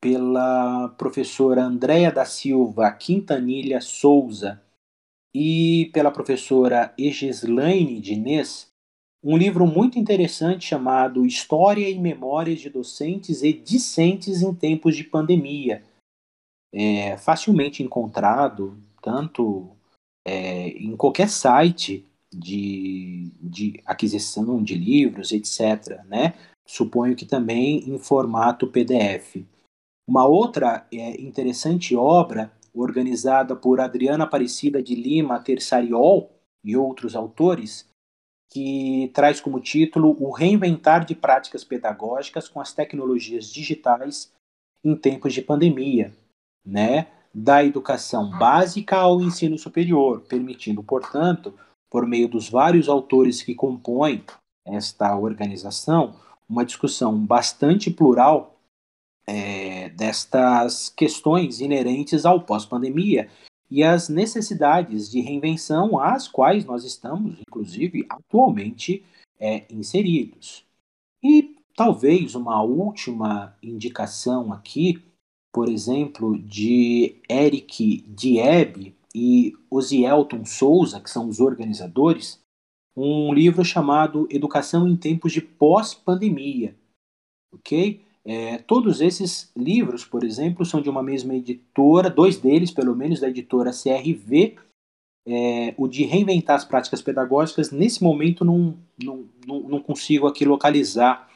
pela 0.00 0.88
professora 0.96 1.62
Andréa 1.62 2.10
da 2.10 2.24
Silva 2.24 2.90
Quintanilha 2.92 3.80
Souza 3.82 4.60
e 5.34 5.90
pela 5.92 6.10
professora 6.10 6.94
Egislaine 6.96 8.00
Diniz, 8.00 8.71
um 9.22 9.36
livro 9.36 9.66
muito 9.66 9.98
interessante 9.98 10.66
chamado 10.66 11.24
História 11.24 11.88
e 11.88 11.98
Memórias 11.98 12.60
de 12.60 12.68
Docentes 12.68 13.42
e 13.42 13.52
Discentes 13.52 14.42
em 14.42 14.52
Tempos 14.52 14.96
de 14.96 15.04
Pandemia. 15.04 15.84
É 16.74 17.16
facilmente 17.18 17.82
encontrado, 17.82 18.76
tanto 19.00 19.70
é, 20.26 20.68
em 20.70 20.96
qualquer 20.96 21.28
site 21.28 22.04
de, 22.32 23.30
de 23.40 23.80
aquisição 23.84 24.62
de 24.62 24.74
livros, 24.74 25.32
etc. 25.32 26.02
Né? 26.06 26.34
Suponho 26.66 27.14
que 27.14 27.26
também 27.26 27.88
em 27.88 27.98
formato 27.98 28.66
PDF. 28.66 29.44
Uma 30.08 30.26
outra 30.26 30.86
é, 30.92 31.20
interessante 31.20 31.94
obra, 31.94 32.50
organizada 32.74 33.54
por 33.54 33.80
Adriana 33.80 34.24
Aparecida 34.24 34.82
de 34.82 34.94
Lima 34.94 35.38
Terçariol 35.38 36.30
e 36.64 36.76
outros 36.76 37.14
autores, 37.14 37.91
que 38.52 39.10
traz 39.14 39.40
como 39.40 39.60
título 39.60 40.14
O 40.20 40.30
Reinventar 40.30 41.06
de 41.06 41.14
Práticas 41.14 41.64
Pedagógicas 41.64 42.48
com 42.48 42.60
as 42.60 42.74
Tecnologias 42.74 43.50
Digitais 43.50 44.30
em 44.84 44.94
Tempos 44.94 45.32
de 45.32 45.40
Pandemia, 45.40 46.12
né? 46.64 47.06
da 47.34 47.64
educação 47.64 48.28
básica 48.28 48.98
ao 48.98 49.22
ensino 49.22 49.56
superior, 49.56 50.20
permitindo, 50.28 50.82
portanto, 50.82 51.54
por 51.90 52.06
meio 52.06 52.28
dos 52.28 52.50
vários 52.50 52.90
autores 52.90 53.42
que 53.42 53.54
compõem 53.54 54.22
esta 54.66 55.16
organização, 55.16 56.14
uma 56.46 56.62
discussão 56.62 57.18
bastante 57.18 57.90
plural 57.90 58.58
é, 59.26 59.88
destas 59.90 60.90
questões 60.90 61.60
inerentes 61.60 62.26
ao 62.26 62.42
pós-pandemia 62.42 63.30
e 63.72 63.82
as 63.82 64.10
necessidades 64.10 65.10
de 65.10 65.22
reinvenção 65.22 65.98
às 65.98 66.28
quais 66.28 66.62
nós 66.66 66.84
estamos, 66.84 67.40
inclusive, 67.40 68.04
atualmente 68.06 69.02
é, 69.40 69.64
inseridos. 69.72 70.62
E 71.24 71.56
talvez 71.74 72.34
uma 72.34 72.62
última 72.62 73.56
indicação 73.62 74.52
aqui, 74.52 75.02
por 75.50 75.70
exemplo, 75.70 76.38
de 76.38 77.16
Eric 77.30 78.04
Dieb 78.08 78.94
e 79.14 79.54
Osielton 79.70 80.44
Souza, 80.44 81.00
que 81.00 81.08
são 81.08 81.26
os 81.30 81.40
organizadores, 81.40 82.44
um 82.94 83.32
livro 83.32 83.64
chamado 83.64 84.28
Educação 84.30 84.86
em 84.86 84.94
Tempos 84.94 85.32
de 85.32 85.40
Pós-Pandemia, 85.40 86.76
ok? 87.50 88.04
É, 88.24 88.58
todos 88.58 89.00
esses 89.00 89.50
livros, 89.56 90.04
por 90.04 90.22
exemplo, 90.22 90.64
são 90.64 90.80
de 90.80 90.88
uma 90.88 91.02
mesma 91.02 91.34
editora, 91.34 92.08
dois 92.08 92.38
deles, 92.38 92.70
pelo 92.70 92.94
menos, 92.94 93.20
da 93.20 93.28
editora 93.28 93.70
CRV. 93.70 94.56
É, 95.24 95.74
o 95.76 95.86
de 95.86 96.04
reinventar 96.04 96.56
as 96.56 96.64
práticas 96.64 97.00
pedagógicas, 97.00 97.70
nesse 97.70 98.02
momento 98.02 98.44
não, 98.44 98.76
não, 99.00 99.28
não, 99.46 99.80
consigo 99.80 100.26
aqui 100.26 100.44
localizar 100.44 101.30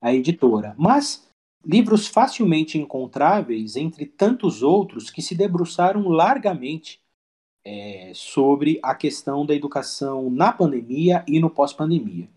a 0.00 0.14
editora. 0.14 0.74
Mas 0.78 1.28
livros 1.64 2.06
facilmente 2.06 2.78
encontráveis 2.78 3.74
entre 3.74 4.06
tantos 4.06 4.62
outros 4.62 5.10
que 5.10 5.20
se 5.20 5.34
debruçaram 5.34 6.08
largamente 6.08 7.00
é, 7.64 8.12
sobre 8.14 8.78
a 8.82 8.94
questão 8.94 9.44
da 9.46 9.54
educação 9.54 10.30
na 10.30 10.52
pandemia 10.52 11.24
e 11.26 11.40
no 11.40 11.50
pós-pandemia. 11.50 12.28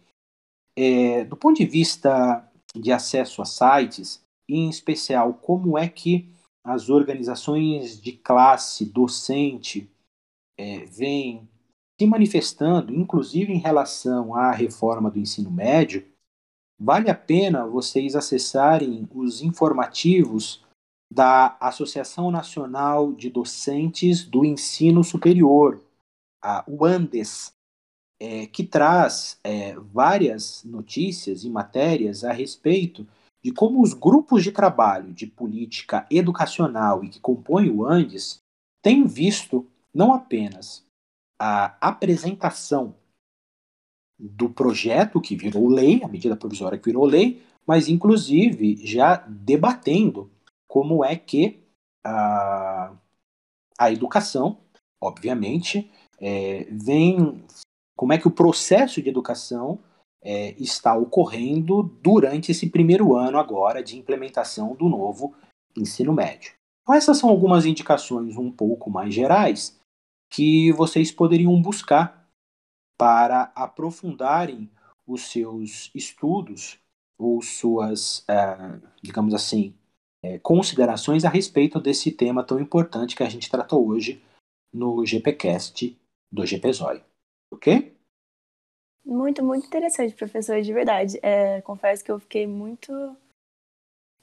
É, 0.76 1.26
do 1.26 1.35
ponto 1.35 1.57
de 1.57 1.65
vista 1.65 2.47
de 2.77 2.91
acesso 2.91 3.41
a 3.41 3.45
sites, 3.45 4.23
em 4.47 4.69
especial 4.69 5.33
como 5.33 5.77
é 5.77 5.87
que 5.87 6.29
as 6.63 6.89
organizações 6.89 8.01
de 8.01 8.11
classe 8.11 8.85
docente 8.85 9.89
é, 10.57 10.85
vêm 10.85 11.47
se 11.99 12.05
manifestando, 12.05 12.93
inclusive 12.93 13.51
em 13.51 13.57
relação 13.57 14.35
à 14.35 14.51
reforma 14.51 15.09
do 15.09 15.19
ensino 15.19 15.49
médio, 15.49 16.05
vale 16.79 17.09
a 17.09 17.15
pena 17.15 17.65
vocês 17.65 18.15
acessarem 18.15 19.07
os 19.13 19.41
informativos 19.41 20.63
da 21.11 21.57
Associação 21.59 22.29
Nacional 22.29 23.13
de 23.13 23.29
Docentes 23.29 24.23
do 24.23 24.45
Ensino 24.45 25.03
Superior, 25.03 25.81
a 26.41 26.63
UANDES, 26.67 27.53
é, 28.19 28.48
que 28.48 28.64
traz 28.64 29.39
é, 29.44 29.76
várias 29.76 30.64
notícias 30.64 31.44
e 31.44 31.49
matérias 31.49 32.23
a 32.23 32.31
respeito 32.31 33.07
de 33.44 33.52
como 33.52 33.81
os 33.81 33.94
grupos 33.94 34.44
de 34.44 34.52
trabalho 34.52 35.14
de 35.14 35.27
política 35.27 36.06
educacional 36.10 37.03
e 37.03 37.10
que 37.10 37.19
compõem 37.19 37.69
o 37.69 37.85
Andes 37.85 38.39
têm 38.81 39.06
visto 39.06 39.65
não 39.94 40.14
apenas 40.14 40.85
a 41.39 41.77
apresentação 41.80 42.95
do 44.19 44.49
projeto 44.49 45.22
que 45.22 45.35
virou 45.35 45.69
lei, 45.69 46.03
a 46.03 46.07
medida 46.07 46.35
provisória 46.35 46.77
que 46.77 46.85
virou 46.85 47.06
lei, 47.06 47.44
mas 47.65 47.88
inclusive 47.88 48.77
já 48.85 49.18
debatendo 49.18 50.31
como 50.68 51.06
é 51.06 51.15
que 51.15 51.64
a, 52.03 52.95
a 53.77 53.91
educação, 53.91 54.57
obviamente, 54.99 55.91
é, 56.19 56.65
vem 56.72 57.44
como 57.98 58.14
é 58.14 58.18
que 58.18 58.28
o 58.28 58.32
processo 58.32 59.02
de 59.02 59.10
educação 59.10 59.80
é, 60.22 60.52
está 60.61 60.95
ocorrendo 60.95 61.84
durante 62.02 62.52
esse 62.52 62.69
primeiro 62.69 63.15
ano 63.15 63.40
agora 63.40 63.84
de 63.84 63.98
implementação 63.98 64.76
do 64.76 64.88
novo 64.88 65.36
ensino 65.76 66.14
médio. 66.14 66.53
Então, 66.84 66.95
essas 66.95 67.18
são 67.18 67.30
algumas 67.30 67.65
indicações 67.65 68.38
um 68.38 68.52
pouco 68.52 68.90
mais 68.90 69.14
gerais 69.14 69.80
que 70.32 70.72
vocês 70.74 71.11
poderiam 71.11 71.60
buscar 71.61 72.28
para 72.98 73.52
aprofundarem 73.56 74.69
os 75.06 75.30
seus 75.32 75.91
estudos 75.94 76.80
ou 77.18 77.41
suas, 77.41 78.19
uh, 78.19 78.82
digamos 79.02 79.34
assim, 79.34 79.74
é, 80.24 80.38
considerações 80.40 81.26
a 81.26 81.30
respeito 81.30 81.80
desse 81.80 82.11
tema 82.11 82.44
tão 82.44 82.60
importante 82.60 83.15
que 83.15 83.24
a 83.24 83.30
gente 83.30 83.49
tratou 83.49 83.88
hoje 83.88 84.22
no 84.74 85.06
GPcast 85.06 85.98
do 86.32 86.45
GPZOI. 87.52 87.57
Ok? 87.57 87.98
Muito, 89.06 89.44
muito 89.44 89.65
interessante, 89.65 90.14
professor, 90.14 90.61
de 90.61 90.74
verdade. 90.74 91.18
É, 91.24 91.61
confesso 91.61 92.03
que 92.03 92.11
eu 92.11 92.19
fiquei 92.19 92.45
muito, 92.45 92.91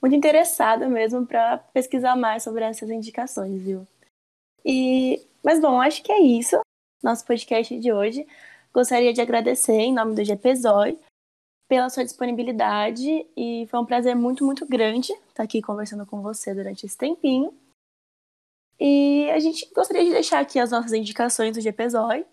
muito 0.00 0.14
interessada 0.14 0.88
mesmo 0.88 1.26
para 1.26 1.58
pesquisar 1.58 2.16
mais 2.16 2.42
sobre 2.42 2.64
essas 2.64 2.90
indicações, 2.90 3.62
viu? 3.62 3.86
E, 4.64 5.26
mas 5.42 5.60
bom, 5.60 5.80
acho 5.80 6.02
que 6.02 6.12
é 6.12 6.20
isso. 6.20 6.60
Nosso 7.02 7.24
podcast 7.24 7.78
de 7.78 7.92
hoje. 7.92 8.26
Gostaria 8.72 9.12
de 9.12 9.20
agradecer 9.20 9.72
em 9.72 9.94
nome 9.94 10.14
do 10.14 10.24
GPZOI 10.24 10.98
pela 11.68 11.88
sua 11.88 12.04
disponibilidade 12.04 13.26
e 13.36 13.66
foi 13.70 13.80
um 13.80 13.86
prazer 13.86 14.14
muito, 14.14 14.44
muito 14.44 14.66
grande 14.66 15.12
estar 15.28 15.42
aqui 15.42 15.62
conversando 15.62 16.04
com 16.04 16.20
você 16.20 16.54
durante 16.54 16.84
esse 16.84 16.96
tempinho. 16.96 17.54
E 18.78 19.30
a 19.30 19.38
gente 19.38 19.72
gostaria 19.72 20.04
de 20.04 20.10
deixar 20.10 20.40
aqui 20.40 20.58
as 20.58 20.70
nossas 20.72 20.92
indicações 20.92 21.56
do 21.56 21.60
GPZOI, 21.60 22.26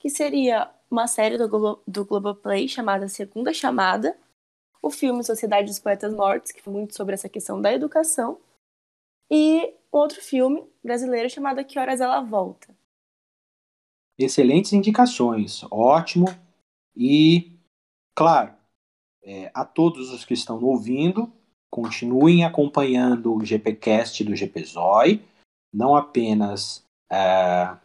que 0.00 0.08
seria 0.08 0.68
uma 0.90 1.06
série 1.06 1.38
do, 1.38 1.48
Globo, 1.48 1.82
do 1.86 2.04
Globoplay 2.04 2.66
chamada 2.66 3.06
Segunda 3.06 3.52
Chamada, 3.52 4.18
o 4.82 4.90
filme 4.90 5.22
Sociedade 5.22 5.68
dos 5.68 5.78
Poetas 5.78 6.12
Mortos, 6.12 6.50
que 6.50 6.62
foi 6.62 6.72
muito 6.72 6.96
sobre 6.96 7.14
essa 7.14 7.28
questão 7.28 7.60
da 7.60 7.72
educação, 7.72 8.40
e 9.30 9.74
outro 9.92 10.20
filme 10.20 10.66
brasileiro 10.82 11.28
chamado 11.28 11.64
Que 11.64 11.78
Horas 11.78 12.00
Ela 12.00 12.20
Volta. 12.22 12.74
Excelentes 14.18 14.72
indicações, 14.72 15.62
ótimo. 15.70 16.26
E, 16.96 17.52
claro, 18.14 18.54
é, 19.22 19.50
a 19.54 19.64
todos 19.64 20.10
os 20.10 20.24
que 20.24 20.34
estão 20.34 20.62
ouvindo, 20.64 21.32
continuem 21.70 22.44
acompanhando 22.44 23.34
o 23.34 23.44
GPcast 23.44 24.24
do 24.24 24.34
GPZOI, 24.34 25.22
não 25.72 25.94
apenas 25.94 26.84
é, 27.10 27.78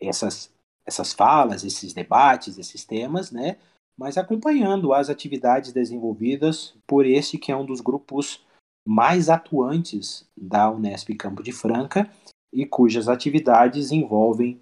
essas, 0.00 0.52
essas 0.86 1.12
falas, 1.12 1.64
esses 1.64 1.92
debates, 1.92 2.58
esses 2.58 2.84
temas, 2.84 3.30
né, 3.30 3.58
mas 3.98 4.16
acompanhando 4.16 4.92
as 4.92 5.08
atividades 5.08 5.72
desenvolvidas 5.72 6.74
por 6.86 7.04
esse 7.04 7.38
que 7.38 7.50
é 7.50 7.56
um 7.56 7.66
dos 7.66 7.80
grupos 7.80 8.44
mais 8.86 9.28
atuantes 9.28 10.28
da 10.36 10.70
Unesp 10.70 11.10
Campo 11.16 11.42
de 11.42 11.50
Franca 11.50 12.08
e 12.52 12.64
cujas 12.64 13.08
atividades 13.08 13.90
envolvem, 13.90 14.60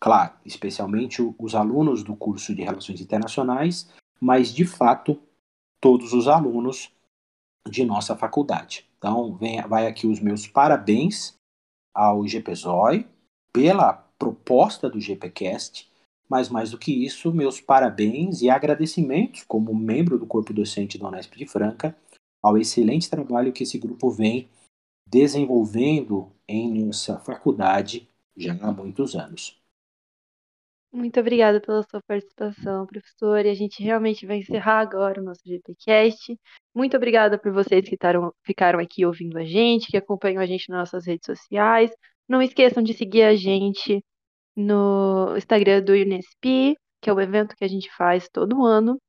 claro, 0.00 0.34
especialmente 0.44 1.22
os 1.38 1.54
alunos 1.54 2.02
do 2.02 2.14
curso 2.14 2.54
de 2.54 2.62
Relações 2.62 3.00
Internacionais 3.00 3.88
mas 4.22 4.54
de 4.54 4.64
fato 4.64 5.20
todos 5.80 6.12
os 6.12 6.28
alunos 6.28 6.92
de 7.68 7.84
nossa 7.84 8.16
faculdade. 8.16 8.88
Então, 8.96 9.34
vem, 9.34 9.60
vai 9.62 9.88
aqui 9.88 10.06
os 10.06 10.20
meus 10.20 10.46
parabéns 10.46 11.34
ao 11.92 12.22
GPZOI 12.22 13.04
pela 13.52 13.94
proposta 14.22 14.88
do 14.88 15.00
GPcast, 15.00 15.90
mas 16.28 16.48
mais 16.48 16.70
do 16.70 16.78
que 16.78 17.04
isso, 17.04 17.34
meus 17.34 17.60
parabéns 17.60 18.40
e 18.40 18.48
agradecimentos 18.48 19.42
como 19.42 19.74
membro 19.74 20.16
do 20.16 20.24
corpo 20.24 20.52
docente 20.52 20.96
da 20.96 21.08
Unesp 21.08 21.36
de 21.36 21.44
Franca 21.44 21.96
ao 22.40 22.56
excelente 22.56 23.10
trabalho 23.10 23.52
que 23.52 23.64
esse 23.64 23.76
grupo 23.78 24.08
vem 24.10 24.48
desenvolvendo 25.08 26.30
em 26.46 26.84
nossa 26.84 27.18
faculdade 27.18 28.08
já 28.36 28.56
há 28.62 28.70
muitos 28.70 29.16
anos. 29.16 29.60
Muito 30.92 31.18
obrigada 31.18 31.60
pela 31.60 31.82
sua 31.82 32.00
participação, 32.06 32.86
professor. 32.86 33.44
E 33.44 33.50
a 33.50 33.54
gente 33.54 33.82
realmente 33.82 34.24
vai 34.24 34.36
encerrar 34.36 34.78
agora 34.78 35.20
o 35.20 35.24
nosso 35.24 35.40
GPcast. 35.44 36.38
Muito 36.72 36.96
obrigada 36.96 37.36
por 37.36 37.50
vocês 37.50 37.88
que 37.88 37.96
taram, 37.96 38.32
ficaram 38.44 38.78
aqui 38.78 39.04
ouvindo 39.04 39.36
a 39.36 39.44
gente, 39.44 39.88
que 39.88 39.96
acompanham 39.96 40.40
a 40.40 40.46
gente 40.46 40.68
nas 40.68 40.78
nossas 40.78 41.06
redes 41.06 41.26
sociais. 41.26 41.90
Não 42.28 42.40
esqueçam 42.40 42.82
de 42.82 42.94
seguir 42.94 43.22
a 43.22 43.34
gente 43.34 44.04
no 44.56 45.36
Instagram 45.36 45.82
do 45.82 45.92
Unesp, 45.92 46.76
que 47.00 47.10
é 47.10 47.12
o 47.12 47.20
evento 47.20 47.56
que 47.56 47.64
a 47.64 47.68
gente 47.68 47.90
faz 47.94 48.28
todo 48.28 48.64
ano. 48.64 49.00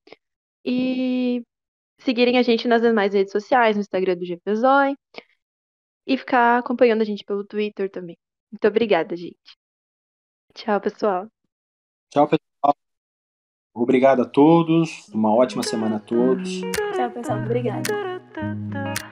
E 0.66 1.44
seguirem 2.00 2.38
a 2.38 2.42
gente 2.42 2.68
nas 2.68 2.82
demais 2.82 3.14
redes 3.14 3.32
sociais, 3.32 3.76
no 3.76 3.82
Instagram 3.82 4.16
do 4.16 4.26
GPZOI. 4.26 4.96
E 6.06 6.18
ficar 6.18 6.60
acompanhando 6.60 7.02
a 7.02 7.06
gente 7.06 7.24
pelo 7.24 7.46
Twitter 7.46 7.90
também. 7.90 8.18
Muito 8.52 8.68
obrigada, 8.68 9.16
gente. 9.16 9.58
Tchau, 10.54 10.80
pessoal. 10.80 11.28
Tchau, 12.12 12.28
pessoal. 12.28 12.76
Obrigado 13.74 14.22
a 14.22 14.26
todos. 14.26 15.08
Uma 15.10 15.34
ótima 15.34 15.64
semana 15.64 15.96
a 15.96 16.00
todos. 16.00 16.62
Tchau, 16.96 17.12
pessoal. 17.12 17.40
Obrigada. 17.40 19.03